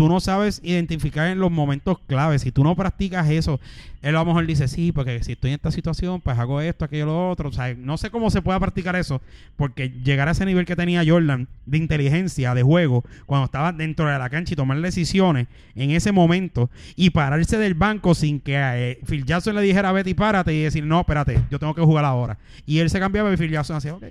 tú 0.03 0.09
no 0.09 0.19
sabes 0.19 0.61
identificar 0.65 1.29
en 1.29 1.39
los 1.39 1.53
momentos 1.53 1.97
claves, 2.09 2.43
si 2.43 2.51
tú 2.51 2.65
no 2.65 2.75
practicas 2.75 3.31
eso, 3.31 3.61
él 4.03 4.17
a 4.17 4.19
lo 4.19 4.25
mejor 4.25 4.45
dice, 4.49 4.67
sí, 4.67 4.91
porque 4.91 5.23
si 5.23 5.31
estoy 5.31 5.51
en 5.51 5.55
esta 5.55 5.71
situación, 5.71 6.21
pues 6.21 6.37
hago 6.37 6.61
esto, 6.61 6.85
aquello, 6.85 7.07
lo 7.07 7.31
otro. 7.31 7.51
O 7.51 7.53
sea, 7.53 7.73
no 7.75 7.97
sé 7.97 8.11
cómo 8.11 8.29
se 8.29 8.43
pueda 8.43 8.59
practicar 8.59 8.97
eso, 8.97 9.23
porque 9.55 9.91
llegar 9.91 10.27
a 10.27 10.33
ese 10.33 10.45
nivel 10.45 10.65
que 10.65 10.75
tenía 10.75 11.05
Jordan 11.07 11.47
de 11.67 11.79
inteligencia, 11.79 12.53
de 12.53 12.65
juego, 12.65 13.05
cuando 13.27 13.45
estaba 13.45 13.71
dentro 13.71 14.09
de 14.09 14.19
la 14.19 14.29
cancha 14.29 14.55
y 14.55 14.57
tomar 14.57 14.81
decisiones 14.81 15.47
en 15.77 15.93
ese 15.93 16.11
momento 16.11 16.69
y 16.97 17.11
pararse 17.11 17.57
del 17.57 17.75
banco 17.75 18.17
sin 18.17 18.41
que 18.41 18.57
eh, 18.57 18.99
Phil 19.07 19.25
Jackson 19.25 19.55
le 19.55 19.63
dijera, 19.63 19.93
Betty, 19.93 20.15
párate 20.15 20.53
y 20.53 20.65
decir, 20.65 20.85
no, 20.85 20.99
espérate, 20.99 21.41
yo 21.49 21.61
tengo 21.61 21.77
que 21.77 21.83
jugar 21.83 22.05
ahora. 22.05 22.39
Y 22.67 22.81
él 22.81 22.91
se 22.91 22.99
cambiaba 22.99 23.33
y 23.33 23.37
Phil 23.37 23.53
Jackson 23.53 23.77
hacía, 23.77 23.95
ok. 23.95 24.07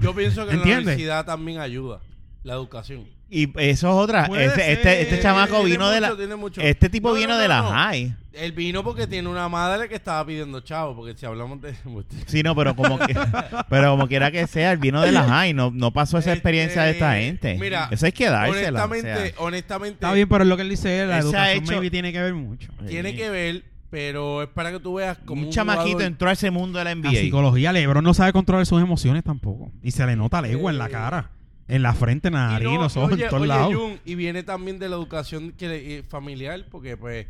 Yo 0.00 0.16
pienso 0.16 0.44
que 0.48 0.56
la 0.56 0.62
universidad 0.62 1.24
también 1.24 1.60
ayuda. 1.60 2.00
La 2.46 2.54
educación. 2.54 3.04
Y 3.28 3.50
eso 3.60 3.88
es 3.88 3.94
otra. 4.04 4.26
Puede 4.28 4.44
Este, 4.46 4.72
este, 4.72 5.00
este 5.02 5.20
chamaco 5.20 5.56
Tiene 5.56 5.70
vino 5.70 5.90
de 5.90 6.00
la. 6.00 6.08
mucho, 6.10 6.18
tiene 6.18 6.36
mucho. 6.36 6.60
Este 6.60 6.88
tipo 6.88 7.08
No, 7.08 7.14
vino 7.16 7.28
no, 7.34 7.38
de 7.38 7.48
la 7.48 7.60
no. 7.62 7.70
high. 7.70 8.14
Él 8.32 8.52
vino 8.52 8.84
porque 8.84 9.08
tiene 9.08 9.28
una 9.28 9.48
madre 9.48 9.88
que 9.88 9.96
estaba 9.96 10.24
pidiendo 10.24 10.60
chavo. 10.60 10.94
Porque 10.94 11.18
si 11.18 11.26
hablamos 11.26 11.60
de. 11.60 11.74
Sí, 12.26 12.44
no, 12.44 12.54
pero 12.54 12.76
como 12.76 13.00
que, 13.00 13.16
pero 13.68 13.90
como 13.90 14.06
quiera 14.06 14.30
que 14.30 14.46
sea, 14.46 14.70
él 14.70 14.78
vino 14.78 15.02
de 15.02 15.10
la 15.10 15.24
high, 15.24 15.54
no, 15.54 15.72
no 15.74 15.90
pasó 15.92 16.18
esa 16.18 16.30
Este, 16.30 16.38
experiencia 16.38 16.82
de 16.84 16.90
esta 16.92 17.14
gente. 17.16 17.56
mira, 17.58 17.88
eso 17.90 18.06
hay 18.06 18.12
que 18.12 18.30
dársela. 18.30 18.54
o 18.82 18.84
honestamente, 18.84 19.30
sea. 19.30 19.34
honestamente. 19.44 19.94
Está 19.94 20.12
bien, 20.12 20.28
pero 20.28 20.44
es 20.44 20.48
lo 20.48 20.56
que 20.56 20.62
él 20.62 20.68
dice, 20.68 21.04
la 21.06 21.18
Él 21.18 21.24
se 21.24 21.36
ha 21.36 21.50
educación 21.52 21.64
hecho- 21.64 21.72
maybe 21.72 21.90
tiene 21.90 22.12
que 22.12 22.22
ver 22.22 22.34
mucho. 22.34 22.72
Tiene 22.86 23.10
Sí. 23.10 23.16
que 23.16 23.28
ver, 23.30 23.64
pero 23.90 24.42
es 24.44 24.48
para 24.50 24.70
que 24.70 24.78
tú 24.78 24.94
veas 24.94 25.18
como 25.24 25.42
un 25.42 25.50
chamaquito 25.50 25.84
jugador- 25.98 26.02
entró 26.06 26.28
a 26.28 26.32
ese 26.32 26.52
mundo 26.52 26.78
de 26.78 26.84
la 26.84 26.90
La 26.94 27.00
NBA. 27.00 27.10
psicología, 27.22 27.72
Lebron 27.72 28.04
no 28.04 28.14
sabe 28.14 28.32
controlar 28.32 28.66
sus 28.66 28.80
emociones 28.80 29.24
tampoco. 29.24 29.72
Y 29.82 29.90
se 29.90 30.06
le 30.06 30.14
nota 30.14 30.40
legua 30.40 30.70
en 30.70 30.78
la 30.78 30.86
Eh, 30.86 30.90
cara, 30.90 31.30
en 31.68 31.82
la 31.82 31.94
frente, 31.94 32.30
nariz, 32.30 32.68
no, 32.68 32.82
los 32.82 32.96
ojos, 32.96 33.12
oye, 33.14 33.24
en 33.24 33.28
todos 33.30 33.42
oye, 33.42 33.48
lados. 33.48 33.74
Jun, 33.74 33.98
y 34.04 34.14
viene 34.14 34.42
también 34.42 34.78
de 34.78 34.88
la 34.88 34.96
educación 34.96 35.52
que 35.52 35.68
le- 35.68 35.98
eh, 35.98 36.02
familiar, 36.02 36.64
porque 36.70 36.96
pues 36.96 37.26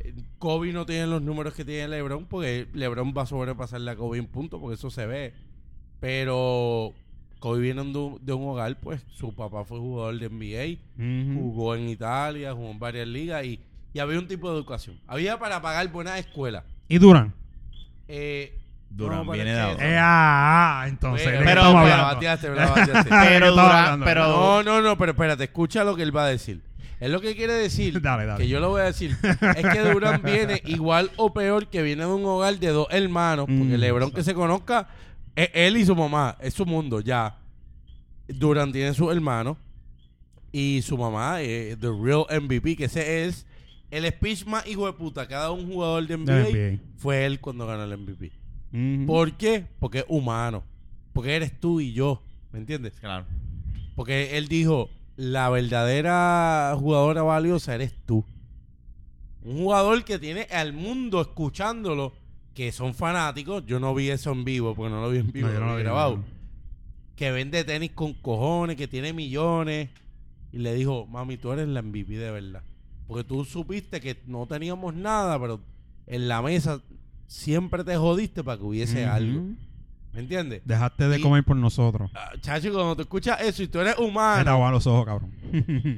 eh, 0.00 0.14
Kobe 0.38 0.72
no 0.72 0.86
tiene 0.86 1.06
los 1.06 1.20
números 1.22 1.54
que 1.54 1.64
tiene 1.64 1.88
LeBron, 1.88 2.26
porque 2.26 2.68
LeBron 2.74 3.12
va 3.16 3.22
a 3.22 3.26
sobrepasarle 3.26 3.90
a 3.90 3.96
Kobe 3.96 4.18
en 4.18 4.26
punto, 4.26 4.60
porque 4.60 4.74
eso 4.74 4.90
se 4.90 5.06
ve. 5.06 5.32
Pero 6.00 6.92
Kobe 7.38 7.60
viene 7.60 7.82
de 7.84 7.98
un, 7.98 8.18
de 8.24 8.32
un 8.32 8.48
hogar, 8.48 8.78
pues 8.80 9.04
su 9.14 9.32
papá 9.34 9.64
fue 9.64 9.78
jugador 9.78 10.18
de 10.18 10.28
NBA, 10.28 10.78
jugó 11.34 11.74
en 11.76 11.88
Italia, 11.88 12.52
jugó 12.52 12.70
en 12.70 12.78
varias 12.78 13.06
ligas 13.08 13.44
y, 13.44 13.60
y 13.92 13.98
había 13.98 14.18
un 14.18 14.26
tipo 14.28 14.50
de 14.50 14.56
educación. 14.56 14.98
Había 15.06 15.38
para 15.38 15.60
pagar 15.62 15.90
buenas 15.92 16.18
escuelas. 16.18 16.64
Y 16.88 16.98
Durán. 16.98 17.32
Eh, 18.08 18.58
Durán 18.94 19.26
viene 19.30 19.52
abajo. 19.58 19.80
Eh, 19.80 19.96
ah, 19.98 20.82
ah, 20.82 20.88
entonces. 20.88 21.26
Pero- 21.26 21.38
¿de 21.38 21.44
qué 21.46 21.54
pero- 21.54 22.02
bateaste, 22.02 22.48
No, 24.14 24.62
no, 24.62 24.82
no, 24.82 24.98
pero 24.98 25.12
espérate, 25.12 25.44
escucha 25.44 25.84
lo 25.84 25.96
que 25.96 26.02
él 26.02 26.14
va 26.16 26.24
a 26.24 26.28
decir. 26.28 26.62
Es 27.00 27.10
lo 27.10 27.20
que 27.20 27.34
quiere 27.34 27.54
decir, 27.54 28.00
Dale, 28.02 28.26
dale. 28.26 28.42
que 28.44 28.48
yo 28.48 28.60
lo 28.60 28.68
voy 28.68 28.82
a 28.82 28.84
decir, 28.84 29.16
es 29.56 29.66
que 29.66 29.80
Durán 29.80 30.22
viene 30.24 30.62
igual 30.66 31.10
o 31.16 31.32
peor 31.32 31.66
que 31.66 31.82
viene 31.82 32.04
de 32.04 32.10
un 32.12 32.24
hogar 32.24 32.56
de 32.58 32.68
dos 32.68 32.86
hermanos, 32.90 33.46
porque 33.46 33.76
Mm, 33.76 33.80
Lebron 33.80 34.10
que 34.12 34.22
se 34.22 34.34
conozca, 34.34 34.88
es 35.34 35.50
él 35.52 35.76
y 35.78 35.84
su 35.84 35.96
mamá, 35.96 36.36
es 36.40 36.54
su 36.54 36.64
mundo, 36.64 37.00
ya. 37.00 37.38
Durán 38.28 38.70
tiene 38.72 38.94
sus 38.94 39.10
hermanos 39.12 39.56
y 40.52 40.80
su 40.82 40.96
mamá, 40.96 41.40
eh, 41.42 41.76
The 41.80 41.88
Real 41.88 42.24
MVP, 42.40 42.76
que 42.76 42.84
ese 42.84 43.24
es 43.24 43.46
el 43.90 44.06
speech 44.08 44.44
más 44.46 44.66
hijo 44.66 44.86
de 44.86 44.92
puta. 44.92 45.26
Cada 45.26 45.50
un 45.50 45.66
jugador 45.66 46.06
de 46.06 46.16
NBA, 46.16 46.32
De 46.34 46.50
NBA. 46.76 46.82
fue 46.98 47.26
él 47.26 47.40
cuando 47.40 47.66
ganó 47.66 47.82
el 47.84 47.98
MVP. 47.98 48.30
¿Por 49.06 49.36
qué? 49.36 49.66
Porque 49.78 49.98
es 50.00 50.04
humano. 50.08 50.64
Porque 51.12 51.36
eres 51.36 51.58
tú 51.60 51.80
y 51.80 51.92
yo. 51.92 52.22
¿Me 52.52 52.58
entiendes? 52.58 52.94
Claro. 53.00 53.26
Porque 53.94 54.38
él 54.38 54.48
dijo, 54.48 54.88
la 55.16 55.50
verdadera 55.50 56.74
jugadora 56.78 57.22
valiosa 57.22 57.74
eres 57.74 57.94
tú. 58.06 58.24
Un 59.44 59.58
jugador 59.58 60.04
que 60.04 60.18
tiene 60.18 60.42
al 60.50 60.72
mundo 60.72 61.20
escuchándolo, 61.20 62.12
que 62.54 62.72
son 62.72 62.94
fanáticos. 62.94 63.64
Yo 63.66 63.80
no 63.80 63.94
vi 63.94 64.08
eso 64.10 64.32
en 64.32 64.44
vivo, 64.44 64.74
porque 64.74 64.90
no 64.90 65.02
lo 65.02 65.10
vi 65.10 65.18
en 65.18 65.32
vivo, 65.32 65.48
No, 65.48 65.54
yo 65.54 65.60
no 65.60 65.66
lo 65.66 65.72
vi 65.72 65.78
vi, 65.78 65.84
grabado. 65.84 66.16
no. 66.16 66.24
Que 67.16 67.30
vende 67.30 67.64
tenis 67.64 67.90
con 67.92 68.14
cojones, 68.14 68.76
que 68.76 68.88
tiene 68.88 69.12
millones. 69.12 69.90
Y 70.52 70.58
le 70.58 70.74
dijo, 70.74 71.06
mami, 71.06 71.36
tú 71.36 71.52
eres 71.52 71.68
la 71.68 71.82
MVP 71.82 72.16
de 72.16 72.30
verdad. 72.30 72.62
Porque 73.06 73.24
tú 73.24 73.44
supiste 73.44 74.00
que 74.00 74.16
no 74.26 74.46
teníamos 74.46 74.94
nada, 74.94 75.38
pero 75.40 75.60
en 76.06 76.28
la 76.28 76.40
mesa 76.40 76.80
siempre 77.32 77.82
te 77.84 77.96
jodiste 77.96 78.44
para 78.44 78.58
que 78.58 78.64
hubiese 78.64 79.06
algo. 79.06 79.42
¿Me 80.12 80.20
entiendes? 80.20 80.60
Dejaste 80.66 81.08
de 81.08 81.18
Y- 81.18 81.22
comer 81.22 81.42
por 81.42 81.56
nosotros. 81.56 82.10
Ah, 82.14 82.32
Chacho, 82.40 82.70
cuando 82.72 82.94
tú 82.96 83.02
escuchas 83.02 83.40
eso 83.40 83.62
y 83.62 83.68
tú 83.68 83.80
eres 83.80 83.96
humano 83.98 84.44
tapaba 84.44 84.70
los 84.70 84.86
ojos, 84.86 85.06
cabrón. 85.06 85.32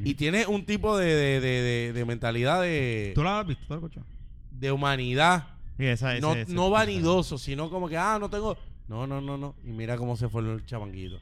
y 0.04 0.14
tienes 0.14 0.46
un 0.46 0.64
tipo 0.64 0.96
de, 0.96 1.40
de, 1.40 1.92
de, 1.92 2.04
mentalidad 2.04 2.62
de, 2.62 3.10
¿Tú 3.16 3.24
la 3.24 3.40
has 3.40 3.46
visto? 3.46 3.64
¿Tú 3.66 3.72
la 3.74 3.78
has 3.78 3.82
escuchado? 3.82 4.06
de 4.52 4.70
humanidad, 4.70 5.48
Sí, 5.76 5.84
esa- 5.86 6.20
no, 6.20 6.36
no 6.46 6.70
vanidoso, 6.70 7.36
sino 7.38 7.68
como 7.68 7.88
que, 7.88 7.96
ah, 7.98 8.18
no 8.20 8.30
tengo. 8.30 8.56
No, 8.86 9.04
no, 9.08 9.20
no, 9.20 9.36
no. 9.36 9.56
Y 9.64 9.70
mira 9.72 9.96
cómo 9.96 10.16
se 10.16 10.28
fue 10.28 10.42
el 10.42 10.64
chamanguito. 10.64 11.18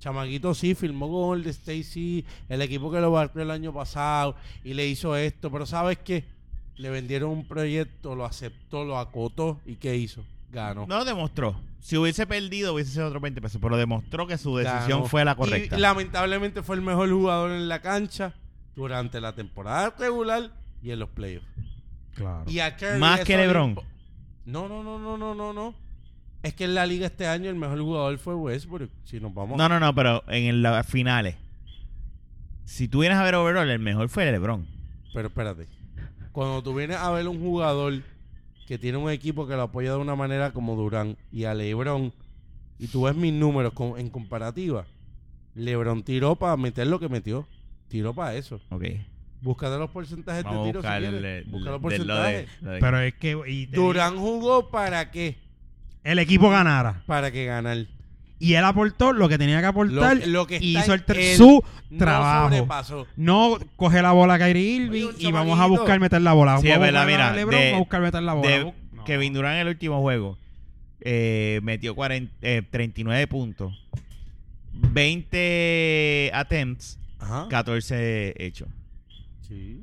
Chamanguito 0.00 0.52
sí, 0.54 0.74
filmó 0.74 1.08
con 1.08 1.38
el 1.38 1.44
de 1.44 1.50
Stacy, 1.50 2.24
el 2.48 2.60
equipo 2.62 2.90
que 2.90 3.00
lo 3.00 3.12
partió 3.12 3.40
el 3.42 3.52
año 3.52 3.72
pasado 3.72 4.34
y 4.64 4.74
le 4.74 4.88
hizo 4.88 5.14
esto, 5.16 5.48
pero 5.52 5.64
¿sabes 5.64 5.98
qué? 6.04 6.24
Le 6.82 6.90
vendieron 6.90 7.30
un 7.30 7.44
proyecto, 7.44 8.16
lo 8.16 8.24
aceptó, 8.24 8.84
lo 8.84 8.98
acotó 8.98 9.60
y 9.64 9.76
¿qué 9.76 9.96
hizo? 9.96 10.24
Ganó. 10.50 10.84
No 10.88 10.98
lo 10.98 11.04
demostró. 11.04 11.54
Si 11.80 11.96
hubiese 11.96 12.26
perdido, 12.26 12.74
hubiese 12.74 12.90
sido 12.90 13.06
otro 13.06 13.20
20 13.20 13.40
pesos. 13.40 13.60
Pero 13.62 13.76
demostró 13.76 14.26
que 14.26 14.36
su 14.36 14.56
decisión 14.56 14.98
Ganó. 14.98 15.06
fue 15.06 15.24
la 15.24 15.36
correcta. 15.36 15.78
Y 15.78 15.80
lamentablemente 15.80 16.60
fue 16.64 16.74
el 16.74 16.82
mejor 16.82 17.08
jugador 17.08 17.52
en 17.52 17.68
la 17.68 17.80
cancha 17.80 18.34
durante 18.74 19.20
la 19.20 19.32
temporada 19.32 19.94
regular 19.96 20.50
y 20.82 20.90
en 20.90 20.98
los 20.98 21.08
playoffs. 21.10 21.46
Claro. 22.16 22.50
Y 22.50 22.58
a 22.58 22.76
Curry 22.76 22.98
Más 22.98 23.20
que 23.20 23.36
le 23.36 23.46
LeBron. 23.46 23.76
No, 24.44 24.66
no, 24.66 24.82
no, 24.82 24.98
no, 24.98 25.16
no, 25.16 25.36
no, 25.36 25.52
no. 25.52 25.76
Es 26.42 26.52
que 26.54 26.64
en 26.64 26.74
la 26.74 26.84
liga 26.84 27.06
este 27.06 27.28
año 27.28 27.48
el 27.48 27.54
mejor 27.54 27.78
jugador 27.78 28.18
fue 28.18 28.34
Westbrook. 28.34 28.90
Si 29.04 29.20
nos 29.20 29.32
vamos. 29.32 29.56
No, 29.56 29.68
no, 29.68 29.78
no, 29.78 29.94
pero 29.94 30.24
en 30.26 30.62
las 30.62 30.84
finales. 30.84 31.36
Si 32.64 32.88
tú 32.88 33.02
vienes 33.02 33.18
a 33.18 33.22
ver 33.22 33.36
overall, 33.36 33.70
el 33.70 33.78
mejor 33.78 34.08
fue 34.08 34.24
LeBron. 34.32 34.66
Pero 35.14 35.28
espérate. 35.28 35.68
Cuando 36.32 36.62
tú 36.62 36.74
vienes 36.74 36.96
a 36.96 37.10
ver 37.10 37.28
un 37.28 37.40
jugador 37.40 38.02
que 38.66 38.78
tiene 38.78 38.98
un 38.98 39.10
equipo 39.10 39.46
que 39.46 39.54
lo 39.54 39.62
apoya 39.62 39.90
de 39.92 39.98
una 39.98 40.14
manera 40.16 40.52
como 40.52 40.76
Durán 40.76 41.16
y 41.30 41.44
a 41.44 41.54
LeBron, 41.54 42.12
y 42.78 42.86
tú 42.88 43.02
ves 43.02 43.14
mis 43.14 43.32
números 43.32 43.72
con- 43.74 43.98
en 44.00 44.08
comparativa, 44.08 44.86
LeBron 45.54 46.02
tiró 46.02 46.36
para 46.36 46.56
meter 46.56 46.86
lo 46.86 46.98
que 46.98 47.08
metió. 47.08 47.46
Tiró 47.88 48.14
para 48.14 48.34
eso. 48.34 48.60
Ok. 48.70 48.84
Búscate 49.42 49.76
los 49.76 49.90
porcentajes 49.90 50.44
Vamos 50.44 50.64
de 50.66 50.70
tiro 50.72 50.80
si 50.82 50.86
el- 51.04 51.44
Busca 51.50 51.70
los 51.72 51.80
porcentajes. 51.80 52.48
de- 52.60 52.64
lo 52.66 52.70
de- 52.72 52.80
Pero 52.80 53.00
es 53.00 53.14
que 53.14 53.38
y 53.48 53.66
Durán 53.66 54.16
jugó 54.16 54.70
para 54.70 55.10
qué? 55.10 55.36
el 56.04 56.18
equipo 56.18 56.48
ganara. 56.48 57.02
Para 57.06 57.30
que 57.30 57.44
ganar. 57.44 57.86
Y 58.44 58.54
él 58.54 58.64
aportó 58.64 59.12
lo 59.12 59.28
que 59.28 59.38
tenía 59.38 59.60
que 59.60 59.66
aportar 59.66 60.16
Lo- 60.18 60.26
lo 60.26 60.46
que 60.48 60.58
y 60.60 60.74
está 60.76 60.80
hizo 60.96 61.12
el 61.12 61.36
su 61.36 61.62
No 61.90 61.98
trabajo. 61.98 62.48
sobrepasó. 62.48 63.06
No 63.16 63.58
coge 63.76 64.02
la 64.02 64.10
bola 64.12 64.34
a 64.34 64.38
Kyrie 64.38 64.62
Irving 64.82 65.06
Oye, 65.14 65.28
y 65.28 65.30
vamos 65.32 65.60
a 65.60 65.66
buscar 65.66 66.00
meter 66.00 66.20
la 66.22 66.32
bola. 66.32 66.58
Sí, 66.58 66.66
Vamos 66.68 66.76
a 66.76 66.86
verdad, 66.86 67.02
buscar 67.04 67.20
a 67.20 67.30
mira, 67.30 67.36
LeBron, 67.36 67.60
de- 67.60 67.66
vamos 67.66 67.76
a 67.76 67.78
buscar 67.78 68.00
meter 68.02 68.22
la 68.22 68.32
bola. 68.34 68.50
de 68.50 68.64
no. 68.92 69.04
Kevin 69.04 69.32
Durant 69.32 69.54
en 69.54 69.60
el 69.60 69.68
último 69.68 70.00
juego 70.00 70.38
eh, 71.00 71.60
metió 71.62 71.94
40, 71.94 72.32
eh, 72.42 72.62
39 72.68 73.26
puntos, 73.28 73.72
20 74.72 76.30
attempts, 76.34 76.98
Ajá. 77.20 77.46
14 77.48 78.34
hechos. 78.44 78.68
Sí. 79.46 79.82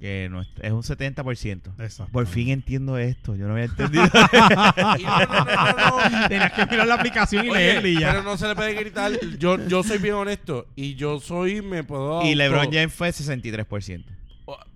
Que 0.00 0.28
no 0.30 0.40
es, 0.40 0.48
es 0.62 0.72
un 0.72 0.82
70%. 0.82 1.72
Exacto. 1.78 2.10
Por 2.10 2.26
fin 2.26 2.48
entiendo 2.48 2.96
esto. 2.96 3.36
Yo 3.36 3.46
no 3.46 3.52
había 3.52 3.66
entendido. 3.66 4.04
Y 4.98 5.02
no, 5.02 5.18
no, 5.18 5.44
no, 5.44 5.44
no, 5.44 6.10
no. 6.10 6.28
Tenías 6.28 6.52
que 6.52 6.66
mirar 6.66 6.86
la 6.86 6.94
aplicación 6.94 7.44
y 7.44 7.50
Oye, 7.50 7.58
leerla 7.58 7.88
y 7.88 8.00
ya. 8.00 8.10
pero 8.12 8.22
no 8.22 8.38
se 8.38 8.48
le 8.48 8.54
puede 8.56 8.72
gritar. 8.74 9.12
Yo, 9.38 9.58
yo 9.68 9.82
soy 9.82 9.98
bien 9.98 10.14
honesto. 10.14 10.66
Y 10.74 10.94
yo 10.94 11.20
soy, 11.20 11.60
me 11.60 11.84
puedo. 11.84 12.22
y 12.24 12.34
LeBron 12.34 12.72
James 12.72 12.92
fue 12.94 13.10
63%. 13.10 14.04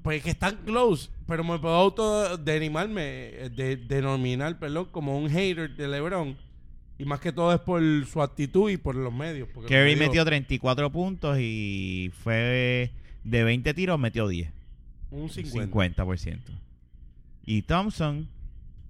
Pues 0.02 0.22
que 0.22 0.30
están 0.30 0.56
close. 0.64 1.08
Pero 1.26 1.42
me 1.42 1.58
puedo 1.58 1.74
auto 1.74 2.36
denimarme, 2.36 3.00
de, 3.02 3.76
denominar, 3.88 4.58
perdón, 4.58 4.88
como 4.92 5.18
un 5.18 5.30
hater 5.30 5.74
de 5.74 5.88
LeBron. 5.88 6.36
Y 6.98 7.04
más 7.06 7.18
que 7.18 7.32
todo 7.32 7.52
es 7.52 7.60
por 7.60 7.80
su 8.06 8.22
actitud 8.22 8.70
y 8.70 8.76
por 8.76 8.94
los 8.94 9.12
medios. 9.12 9.48
Kerry 9.66 9.94
medios- 9.96 10.08
metió 10.08 10.24
34 10.24 10.92
puntos 10.92 11.38
y 11.40 12.12
fue 12.22 12.92
de 13.24 13.42
20 13.44 13.72
tiros, 13.74 13.98
metió 13.98 14.28
10. 14.28 14.50
Un 15.22 15.30
50. 15.30 16.04
50%. 16.04 16.38
Y 17.46 17.62
Thompson, 17.62 18.28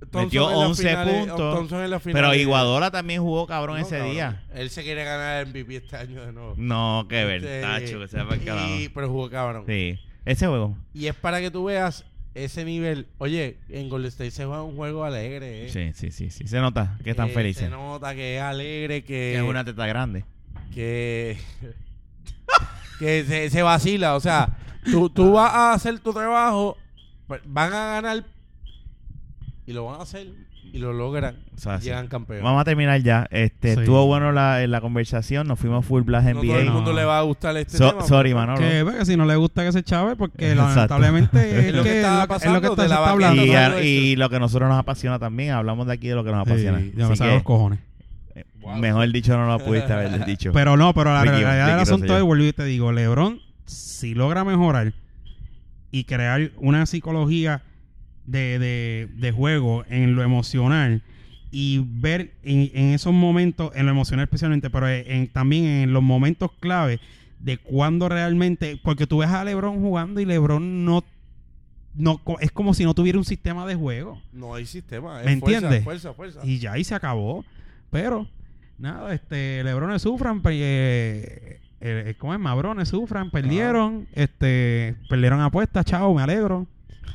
Thompson 0.00 0.24
Metió 0.24 0.50
en 0.50 0.58
las 0.58 0.68
11 0.68 0.82
finales- 0.88 1.18
puntos, 1.26 1.54
Thompson 1.56 1.82
en 1.84 1.90
las 1.90 2.02
pero 2.02 2.34
Iguadola 2.34 2.90
también 2.90 3.22
jugó 3.22 3.46
cabrón 3.46 3.78
No, 3.80 3.82
ese 3.86 3.96
cabrón. 3.96 4.12
día. 4.12 4.42
Él 4.54 4.70
se 4.70 4.82
quiere 4.82 5.04
ganar 5.04 5.42
el 5.42 5.48
MVP 5.48 5.76
este 5.76 5.96
año 5.96 6.24
de 6.26 6.32
nuevo. 6.32 6.54
No, 6.56 7.06
qué 7.08 7.22
Este, 7.36 7.48
vertacho, 7.48 7.98
que 8.00 8.08
se 8.08 8.22
va 8.22 8.36
y- 8.36 8.88
Pero 8.90 9.08
jugó 9.08 9.30
cabrón. 9.30 9.64
Sí, 9.66 9.98
ese 10.24 10.46
juego. 10.46 10.76
Y 10.92 11.06
es 11.06 11.14
para 11.14 11.40
que 11.40 11.50
tú 11.50 11.64
veas 11.64 12.04
ese 12.34 12.64
nivel. 12.64 13.06
Oye, 13.18 13.58
en 13.70 13.88
Golden 13.88 14.08
State 14.08 14.30
se 14.32 14.44
juega 14.44 14.62
un 14.62 14.76
juego 14.76 15.04
alegre. 15.04 15.66
¿eh? 15.66 15.70
Sí, 15.70 15.92
sí, 15.94 16.10
sí, 16.10 16.30
sí. 16.30 16.46
Se 16.48 16.58
nota 16.60 16.98
que 17.02 17.10
están 17.10 17.28
Eh, 17.30 17.32
felices. 17.32 17.64
Se 17.64 17.70
nota 17.70 18.14
que 18.14 18.36
es 18.36 18.42
alegre, 18.42 19.02
que, 19.02 19.06
Que 19.08 19.36
es 19.36 19.42
una 19.42 19.64
teta 19.64 19.86
grande. 19.86 20.24
que, 20.74 21.38
que 22.98 23.24
se, 23.24 23.50
se 23.50 23.62
vacila. 23.62 24.14
O 24.16 24.20
sea, 24.20 24.56
tú, 24.90 25.08
tú 25.10 25.32
vas 25.32 25.52
a 25.52 25.72
hacer 25.72 25.98
tu 26.00 26.12
trabajo, 26.12 26.76
pues, 27.26 27.40
van 27.46 27.72
a 27.72 27.86
ganar 28.00 28.24
y 29.66 29.72
lo 29.72 29.84
van 29.86 30.00
a 30.00 30.02
hacer 30.02 30.26
y 30.72 30.78
lo 30.78 30.92
logran. 30.92 31.36
O 31.54 31.58
sea, 31.58 31.78
sí. 31.78 31.84
llegan 31.86 32.08
campeones. 32.08 32.42
Vamos 32.42 32.60
a 32.60 32.64
terminar 32.64 33.00
ya. 33.00 33.28
Este, 33.30 33.74
Sí. 33.74 33.80
Estuvo 33.80 34.06
bueno 34.06 34.32
la, 34.32 34.66
la 34.66 34.80
conversación. 34.80 35.46
Nos 35.46 35.58
fuimos 35.58 35.86
full 35.86 36.02
blast 36.02 36.26
no 36.26 36.40
todo 36.42 36.58
el 36.58 36.70
mundo 36.70 36.90
No. 36.90 36.96
le 36.98 37.04
va 37.04 37.18
a 37.18 37.22
gustar 37.22 37.56
este 37.56 37.78
So- 37.78 37.90
tema. 37.90 38.02
sorry, 38.02 38.34
Manolo. 38.34 38.58
Que, 38.58 38.82
pues, 38.82 38.96
que 38.96 39.04
si 39.06 39.16
no 39.16 39.24
le 39.24 39.36
gusta 39.36 39.64
que 39.64 39.70
se 39.72 39.82
chave, 39.84 40.16
porque 40.16 40.36
Exacto. 40.52 40.98
lamentablemente 40.98 41.58
es, 41.60 41.64
Es 41.66 41.74
lo 41.74 41.82
que 41.84 41.90
que 41.90 41.96
estaba 41.98 42.14
es 42.14 42.20
lo 42.20 42.26
que- 42.26 42.28
pasando 42.34 42.70
está, 42.72 42.88
la 42.88 42.94
está 42.96 43.10
hablando. 43.10 43.44
Y, 43.44 43.54
a- 43.54 44.16
lo 44.16 44.28
que 44.30 44.36
a 44.36 44.40
nosotros 44.40 44.68
nos 44.68 44.78
apasiona 44.78 45.18
también. 45.20 45.52
Hablamos 45.52 45.86
de 45.86 45.92
aquí 45.92 46.08
de 46.08 46.14
lo 46.16 46.24
que 46.24 46.32
nos 46.32 46.40
apasiona. 46.46 46.78
Sí, 46.80 46.92
ya 46.96 47.08
me 47.08 47.16
que, 47.16 47.24
los 47.26 47.42
cojones. 47.44 47.78
Wow. 48.60 48.76
Mejor 48.78 49.12
dicho 49.12 49.36
no 49.36 49.46
lo 49.46 49.58
pudiste 49.64 49.92
haber 49.92 50.24
dicho. 50.24 50.50
Pero 50.52 50.76
no, 50.76 50.92
pero 50.94 51.12
la 51.12 51.22
Ricky- 51.22 51.40
realidad 51.42 51.66
del 51.68 51.80
asunto 51.80 52.16
es, 52.16 52.22
vuelvo 52.22 52.44
y 52.44 52.52
te 52.52 52.64
digo, 52.64 52.90
LeBron, 52.92 53.38
si 53.66 54.14
logra 54.14 54.44
mejorar 54.44 54.92
y 55.90 56.04
crear 56.04 56.50
una 56.56 56.86
psicología 56.86 57.62
de, 58.26 58.58
de, 58.58 59.08
de 59.16 59.32
juego 59.32 59.84
en 59.88 60.14
lo 60.16 60.22
emocional 60.22 61.02
y 61.50 61.84
ver 61.86 62.32
en, 62.42 62.70
en 62.74 62.94
esos 62.94 63.12
momentos, 63.12 63.70
en 63.76 63.86
lo 63.86 63.92
emocional 63.92 64.24
especialmente, 64.24 64.70
pero 64.70 64.88
en, 64.88 65.28
también 65.28 65.64
en 65.66 65.92
los 65.92 66.02
momentos 66.02 66.50
clave 66.60 67.00
de 67.38 67.58
cuando 67.58 68.08
realmente, 68.08 68.80
porque 68.82 69.06
tú 69.06 69.18
ves 69.18 69.28
a 69.30 69.44
LeBron 69.44 69.80
jugando 69.80 70.20
y 70.20 70.24
LeBron 70.24 70.84
no, 70.84 71.04
no 71.94 72.20
es 72.40 72.50
como 72.50 72.74
si 72.74 72.82
no 72.84 72.94
tuviera 72.94 73.18
un 73.18 73.24
sistema 73.24 73.66
de 73.66 73.74
juego. 73.76 74.20
No 74.32 74.54
hay 74.54 74.66
sistema. 74.66 75.20
Es 75.20 75.26
¿Me 75.26 75.36
fuerza, 75.38 75.56
entiendes? 75.58 75.84
Fuerza, 75.84 76.14
fuerza. 76.14 76.40
Y 76.42 76.58
ya 76.58 76.72
ahí 76.72 76.82
se 76.82 76.94
acabó. 76.94 77.44
Pero, 77.90 78.26
nada, 78.78 79.14
este, 79.14 79.62
Lebrones 79.62 80.02
sufran, 80.02 80.40
pe- 80.42 80.50
eh, 80.54 81.53
eh, 81.84 82.14
¿cómo 82.18 82.34
es? 82.34 82.40
Mabrones 82.40 82.88
sufran, 82.88 83.30
perdieron, 83.30 84.08
este, 84.14 84.96
perdieron 85.08 85.40
apuestas, 85.40 85.84
chao, 85.84 86.14
me 86.14 86.22
alegro. 86.22 86.66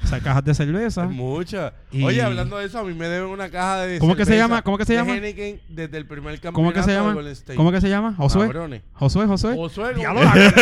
O 0.02 0.08
sea, 0.08 0.20
cajas 0.22 0.46
de 0.46 0.54
cerveza. 0.54 1.04
Es 1.04 1.10
mucha. 1.10 1.74
Y- 1.92 2.06
Oye, 2.06 2.22
hablando 2.22 2.58
de 2.58 2.66
eso, 2.68 2.80
a 2.80 2.84
mí 2.86 2.94
me 2.94 3.10
deben 3.10 3.30
una 3.30 3.50
caja 3.50 3.82
de 3.82 4.00
¿Cómo 4.00 4.16
que 4.16 4.26
se 4.26 4.38
llama? 4.38 4.62
¿Cómo 4.62 4.78
que 4.78 4.86
se 4.86 4.94
llama? 4.94 5.14
Desde 5.14 5.98
el 5.98 6.06
primer 6.06 6.40
campeonato 6.40 6.54
¿Cómo 6.54 6.72
que 6.72 6.84
se 6.84 6.92
de 6.92 6.96
llama? 6.96 7.16
¿Cómo 7.58 7.72
que 7.74 7.82
se 7.82 7.90
llama? 7.90 8.14
Josué. 8.16 8.48
Cabrones. 8.48 8.82
Josué, 8.94 9.26
Josué. 9.28 9.56
Josué. 9.56 9.94
Diablo, 9.96 10.22
¿cómo 10.22 10.36
la- 10.36 10.42
te 10.42 10.62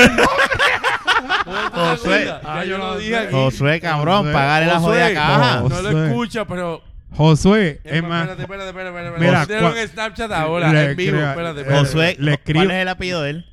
Josué. 1.71 2.33
Ah, 2.43 2.63
yo 2.65 2.77
lo 2.77 2.97
dije 2.97 3.15
aquí. 3.17 3.31
Josué, 3.33 3.79
cabrón, 3.79 4.17
Josué. 4.19 4.33
pagarle 4.33 4.67
la 4.67 4.79
jodida 4.79 5.13
caja. 5.13 5.59
No. 5.61 5.69
No 5.69 5.81
lo 5.81 6.05
escucha, 6.05 6.45
pero... 6.45 6.81
Josué, 7.15 7.79
es 7.83 8.03
más. 8.03 8.27
espérate, 8.29 8.41
espérate, 8.43 8.69
espérate, 8.69 9.07
espérate. 9.07 9.55
Mira, 9.55 9.69
un 9.69 9.87
Snapchat 9.87 10.31
ahora, 10.31 10.73
Le 10.73 10.91
en 10.91 10.97
vivo. 10.97 11.17
Espérate, 11.19 11.61
espérate. 11.61 11.85
Josué, 11.85 12.15
Le 12.19 12.33
escribo- 12.33 12.59
¿cuál 12.65 12.71
es 12.71 12.81
el 12.81 12.87
apellido 12.89 13.21
de 13.21 13.29
él? 13.29 13.45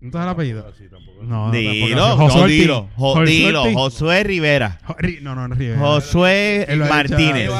¿No 0.00 0.10
te 0.10 0.18
el 0.18 0.28
apellido? 0.28 0.66
Así 0.68 0.84
tampoco. 0.88 1.22
No, 1.22 1.46
no, 1.46 1.50
Dilo, 1.52 1.70
tampoco. 1.72 1.96
no, 1.96 2.16
Josué 2.28 2.42
Ortiz. 2.42 2.60
dilo, 2.60 2.88
jo- 2.96 3.14
Josué 3.14 3.26
dilo. 3.26 3.64
Josué 3.72 4.24
Rivera, 4.24 4.78
Jo- 4.84 4.96
Ri- 4.98 5.20
No, 5.22 5.34
no, 5.34 5.48
no, 5.48 5.54
Rivera. 5.54 5.78
Josué 5.80 6.66
Martínez, 6.88 7.50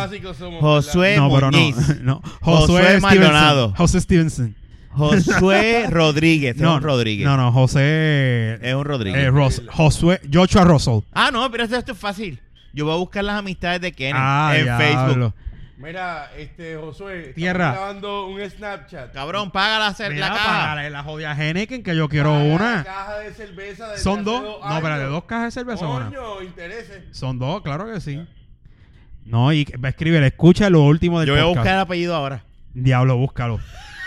Josué 0.60 1.16
No, 1.16 1.30
pero 1.34 1.50
no. 1.50 1.58
Muñiz, 1.58 1.76
no. 2.02 2.20
Josué 2.42 2.66
Josué 2.82 3.00
Maldonado. 3.00 3.74
José 3.76 4.00
Stevenson. 4.00 4.54
Josué 4.90 5.86
Rodríguez, 5.90 6.56
No, 6.56 6.70
es 6.72 6.76
un 6.78 6.82
Rodríguez, 6.82 7.26
No, 7.26 7.36
no, 7.36 7.52
José. 7.52 8.58
es 8.62 8.74
un 8.74 8.84
Rodríguez. 8.84 9.24
eh, 9.24 9.30
Ros- 9.30 9.62
Josué. 9.72 10.20
Joshua 10.32 10.64
Russell. 10.64 11.00
Ah, 11.12 11.30
no, 11.32 11.50
pero 11.50 11.64
esto, 11.64 11.76
esto 11.76 11.92
es 11.92 11.98
fácil. 11.98 12.38
Yo 12.72 12.84
voy 12.84 12.94
a 12.94 12.98
buscar 12.98 13.24
las 13.24 13.38
amistades 13.38 13.80
de 13.80 13.92
Kenny 13.92 14.12
Ah, 14.14 14.52
en 14.56 14.64
diablo. 14.64 14.84
Facebook. 14.84 15.34
Mira, 15.78 16.30
este, 16.38 16.76
Josué. 16.76 17.18
estamos 17.18 17.34
Tierra. 17.34 17.72
grabando 17.72 18.26
un 18.28 18.40
Snapchat. 18.50 19.12
Cabrón, 19.12 19.50
paga 19.50 19.78
la, 19.78 19.94
cer- 19.94 20.10
Mira, 20.12 20.28
la 20.30 20.34
caja. 20.34 20.46
págale 20.48 20.90
la 20.90 21.02
jodida 21.02 21.32
Heineken 21.36 21.82
que 21.82 21.94
yo 21.94 22.08
quiero 22.08 22.30
Paga 22.30 22.44
La 22.44 22.54
una. 22.54 22.84
caja 22.84 23.18
de 23.18 23.34
cerveza 23.34 23.96
Son 23.98 24.24
dos. 24.24 24.42
No, 24.66 24.80
pero 24.80 24.98
de 24.98 25.04
dos 25.04 25.24
cajas 25.24 25.54
de 25.54 25.60
cerveza. 25.60 25.86
una. 25.86 26.06
Coño, 26.06 26.42
intereses. 26.42 27.02
Son 27.10 27.38
dos, 27.38 27.60
claro 27.62 27.92
que 27.92 28.00
sí. 28.00 28.26
No, 29.26 29.52
y 29.52 29.64
va 29.64 29.88
a 29.88 29.90
escribir, 29.90 30.22
escucha 30.22 30.70
lo 30.70 30.82
último 30.82 31.20
del 31.20 31.26
Yo 31.28 31.32
voy 31.34 31.40
a 31.40 31.44
podcast. 31.44 31.58
buscar 31.58 31.74
el 31.74 31.80
apellido 31.80 32.14
ahora. 32.14 32.42
Diablo, 32.72 33.16
búscalo. 33.18 33.60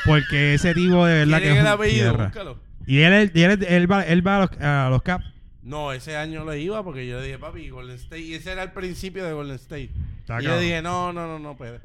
Porque 0.05 0.53
ese 0.55 0.73
tipo 0.73 1.05
de 1.05 1.25
verdad 1.25 1.37
que 1.37 1.43
¿Quién 1.43 1.57
es 1.57 1.59
es 1.59 1.65
el 1.65 1.67
un 1.67 1.73
apellido? 1.73 2.09
tierra. 2.11 2.25
Búscalo. 2.27 2.59
Y 2.87 3.01
él, 3.01 3.31
y 3.35 3.41
él, 3.43 3.65
él 3.67 3.91
va, 3.91 4.03
él 4.03 4.25
va 4.25 4.35
a 4.37 4.39
los, 4.39 4.49
a 4.61 4.87
los 4.89 5.01
Caps. 5.03 5.25
No, 5.69 5.93
ese 5.93 6.17
año 6.17 6.43
lo 6.43 6.55
iba 6.55 6.83
porque 6.83 7.07
yo 7.07 7.21
dije, 7.21 7.37
papi, 7.37 7.69
Golden 7.69 7.95
State. 7.95 8.21
Y 8.21 8.33
ese 8.33 8.51
era 8.51 8.63
el 8.63 8.71
principio 8.71 9.23
de 9.23 9.33
Golden 9.33 9.55
State. 9.55 9.91
Está 10.19 10.39
y 10.41 10.43
yo 10.43 10.49
cabrón. 10.49 10.59
dije, 10.61 10.81
no, 10.81 11.13
no, 11.13 11.27
no, 11.27 11.37
no 11.39 11.55
puede. 11.55 11.79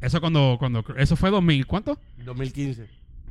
Eso 0.00 0.20
cuando, 0.20 0.56
cuando, 0.58 0.84
eso 0.96 1.16
fue 1.16 1.30
2000, 1.30 1.66
¿cuánto? 1.66 1.98
2015. 2.24 2.86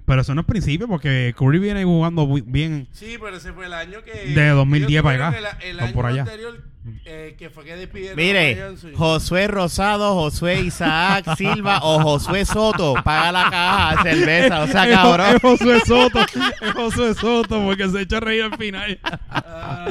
Pero 0.06 0.22
eso 0.22 0.36
no 0.36 0.42
es 0.42 0.48
principio 0.48 0.88
porque 0.88 1.34
Curry 1.36 1.58
viene 1.58 1.84
jugando 1.84 2.28
bu- 2.28 2.44
bien. 2.46 2.88
Sí, 2.92 3.18
pero 3.20 3.38
ese 3.38 3.52
fue 3.54 3.66
el 3.66 3.74
año 3.74 4.04
que. 4.04 4.12
De 4.36 4.50
2010 4.50 4.90
ellos 4.92 5.04
para 5.04 5.30
tuvieron. 5.32 5.58
El, 5.64 5.80
año 5.80 5.94
por 5.94 6.06
allá. 6.06 6.22
anterior, 6.22 6.64
eh, 7.06 7.36
que 7.38 7.50
fue 7.50 7.64
que 7.66 7.76
despidieron 7.76 8.18
Mire. 8.18 8.76
Josué 8.96 9.48
Rosado, 9.48 10.14
Josué 10.16 10.62
Isaac 10.62 11.36
Silva 11.38 11.80
o 11.84 12.00
Josué 12.00 12.46
Soto, 12.46 12.96
paga 13.04 13.32
la 13.32 13.50
caja 13.50 13.96
de 14.04 14.12
cerveza, 14.16 14.62
o 14.64 14.68
sea, 14.68 14.90
cabrón. 14.90 15.36
Es 15.36 15.42
Josué 15.42 15.82
Soto. 15.86 16.20
es 16.22 16.74
Josué 16.74 17.14
Soto 17.14 17.64
porque 17.64 17.88
se 17.90 18.02
echó 18.02 18.18
a 18.18 18.20
reír 18.22 18.44
al 18.44 18.58
final. 18.58 19.00
Ah, 19.30 19.88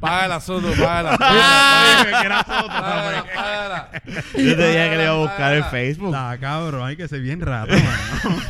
págala, 0.00 0.40
Soto, 0.40 0.70
págala. 0.72 1.16
Ah, 1.20 2.04
era 2.24 2.44
Soto, 2.44 2.66
Págala, 2.68 3.24
págala. 3.34 3.90
Yo 4.34 4.56
te 4.56 4.68
dije 4.68 4.90
que 4.90 4.96
le 4.96 5.02
iba 5.04 5.12
a 5.12 5.16
buscar 5.16 5.54
en. 5.54 5.64
Facebook. 5.68 6.14
Está 6.14 6.38
cabrón, 6.38 6.86
hay 6.86 6.96
que 6.96 7.08
ser 7.08 7.20
bien 7.20 7.40
rato, 7.40 7.72
mano. 7.74 8.40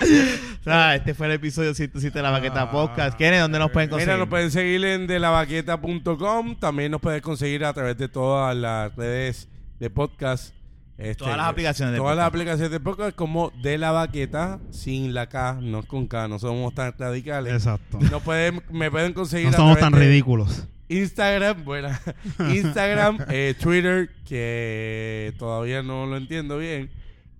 O 0.00 0.04
sea, 0.64 0.94
este 0.96 1.14
fue 1.14 1.26
el 1.26 1.32
episodio 1.34 1.74
107 1.74 2.18
de 2.18 2.22
la 2.22 2.30
Baqueta 2.30 2.62
Ah. 2.62 2.70
Podcast. 2.70 3.16
¿Quiénes? 3.16 3.40
¿Dónde 3.40 3.58
nos 3.58 3.70
pueden 3.70 3.90
conseguir? 3.90 4.08
Mira, 4.14 4.18
nos 4.18 4.28
pueden 4.28 4.50
seguir 4.50 4.84
en 4.84 5.06
delabaqueta.com. 5.06 6.56
También 6.58 6.90
nos 6.92 7.00
puedes 7.00 7.22
conseguir 7.22 7.64
a 7.64 7.72
través 7.72 7.96
de 7.98 8.08
todas 8.08 8.56
las 8.56 8.94
redes 8.96 9.48
de 9.78 9.90
podcast. 9.90 10.54
Este, 10.98 11.16
Todas 11.24 11.36
las 11.36 11.46
aplicaciones 11.46 11.92
de 11.92 11.98
Todas 11.98 12.16
las 12.16 12.26
podcast. 12.26 12.34
aplicaciones 12.34 12.70
de 12.70 12.80
podcast 12.80 13.16
como 13.16 13.50
de 13.62 13.78
la 13.78 13.90
baqueta 13.92 14.60
sin 14.70 15.14
la 15.14 15.28
K, 15.28 15.58
no 15.60 15.82
con 15.82 16.06
K, 16.06 16.28
no 16.28 16.38
somos 16.38 16.74
tan 16.74 16.94
radicales. 16.98 17.52
Exacto. 17.52 17.98
No 18.10 18.20
pueden, 18.20 18.62
me 18.70 18.90
pueden 18.90 19.12
conseguir 19.12 19.48
No 19.48 19.54
a 19.54 19.56
somos 19.56 19.78
través 19.78 19.90
tan 19.92 19.98
de 20.00 20.06
ridículos. 20.06 20.68
Instagram, 20.88 21.64
bueno, 21.64 21.88
Instagram, 22.50 23.18
eh, 23.30 23.54
Twitter, 23.58 24.10
que 24.28 25.32
todavía 25.38 25.82
no 25.82 26.04
lo 26.06 26.16
entiendo 26.18 26.58
bien, 26.58 26.90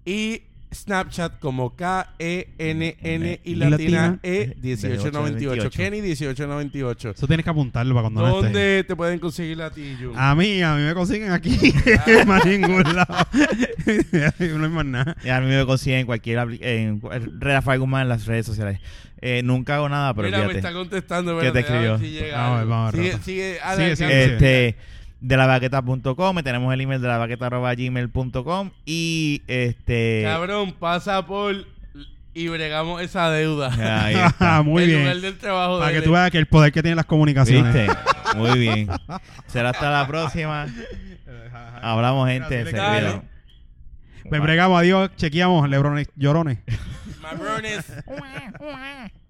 y 0.06 0.42
Snapchat 0.72 1.38
como 1.38 1.76
K-E-N-N 1.76 3.40
y 3.44 3.50
Y 3.50 3.54
latina 3.54 3.70
latina, 3.70 4.18
E 4.22 4.56
1898. 4.60 5.70
Kenny 5.70 6.02
1898. 6.02 7.10
Eso 7.10 7.26
tienes 7.26 7.44
que 7.44 7.50
apuntarlo 7.50 7.94
para 7.94 8.02
cuando 8.04 8.22
no. 8.22 8.42
¿Dónde 8.42 8.84
te 8.84 8.96
pueden 8.96 9.18
conseguir 9.18 9.60
a 9.62 9.70
ti, 9.70 9.96
Jun? 10.00 10.12
A 10.16 10.34
mí, 10.34 10.62
a 10.62 10.74
mí 10.74 10.82
me 10.82 10.94
consiguen 10.94 11.32
aquí. 11.32 11.56
más 12.26 12.44
ningún 12.44 12.82
lado. 12.82 13.26
no 14.56 14.64
hay 14.64 14.70
más 14.70 14.84
nada. 14.84 15.16
Y 15.24 15.28
a 15.28 15.40
mí 15.40 15.48
me 15.48 15.64
consiguen 15.66 16.00
en 16.00 16.06
cualquier 16.06 16.38
en 16.62 17.00
Rafael 17.38 17.80
Guzmán 17.80 18.02
en 18.02 18.08
las 18.08 18.26
redes 18.26 18.46
sociales. 18.46 18.80
Eh, 19.20 19.42
nunca 19.44 19.76
hago 19.76 19.88
nada, 19.88 20.14
pero 20.14 20.26
Mira, 20.28 20.46
me 20.46 20.54
está 20.54 20.72
contestando. 20.72 21.38
¿Qué 21.38 21.52
te 21.52 21.60
escribió? 21.60 21.98
si 21.98 22.10
llega 22.10 22.38
Vamos 22.38 22.50
a 22.50 22.52
ver, 22.54 22.60
algo. 22.62 22.70
vamos 22.70 22.94
a 22.94 22.96
ver, 22.96 23.22
Sigue, 23.22 23.96
sigue. 23.96 24.24
Este, 24.24 24.76
de 25.22 25.36
la 25.36 25.46
baqueta.com, 25.46 26.36
tenemos 26.42 26.74
el 26.74 26.80
email 26.80 27.00
de 27.00 27.08
la 27.08 27.16
baqueta.gmail.com 27.18 28.70
y 28.84 29.40
este... 29.46 30.22
Cabrón, 30.24 30.72
pasa 30.78 31.24
por 31.24 31.64
y 32.34 32.48
bregamos 32.48 33.00
esa 33.02 33.30
deuda. 33.30 34.04
Ahí 34.04 34.14
está. 34.26 34.62
Muy 34.62 34.82
el 34.82 34.88
bien. 34.88 35.00
lugar 35.02 35.16
del 35.20 35.38
trabajo 35.38 35.78
Para 35.78 35.86
de 35.88 35.92
que 35.92 35.98
él. 35.98 36.04
tú 36.04 36.12
veas 36.12 36.30
que 36.30 36.38
el 36.38 36.46
poder 36.46 36.72
que 36.72 36.82
tienen 36.82 36.96
las 36.96 37.06
comunicaciones. 37.06 37.72
¿Viste? 37.72 37.98
Muy 38.36 38.58
bien. 38.58 38.88
Será 39.46 39.70
hasta 39.70 39.90
la 39.90 40.06
próxima. 40.06 40.66
Hablamos, 41.82 42.28
gente. 42.28 42.64
Se 42.64 42.70
cuidan. 42.70 43.22
Pues 44.28 44.40
bregamos, 44.40 44.78
adiós, 44.78 45.10
chequeamos, 45.16 45.68
lebrones, 45.68 46.08
llorones. 46.16 46.58
Mabrones. 47.20 47.84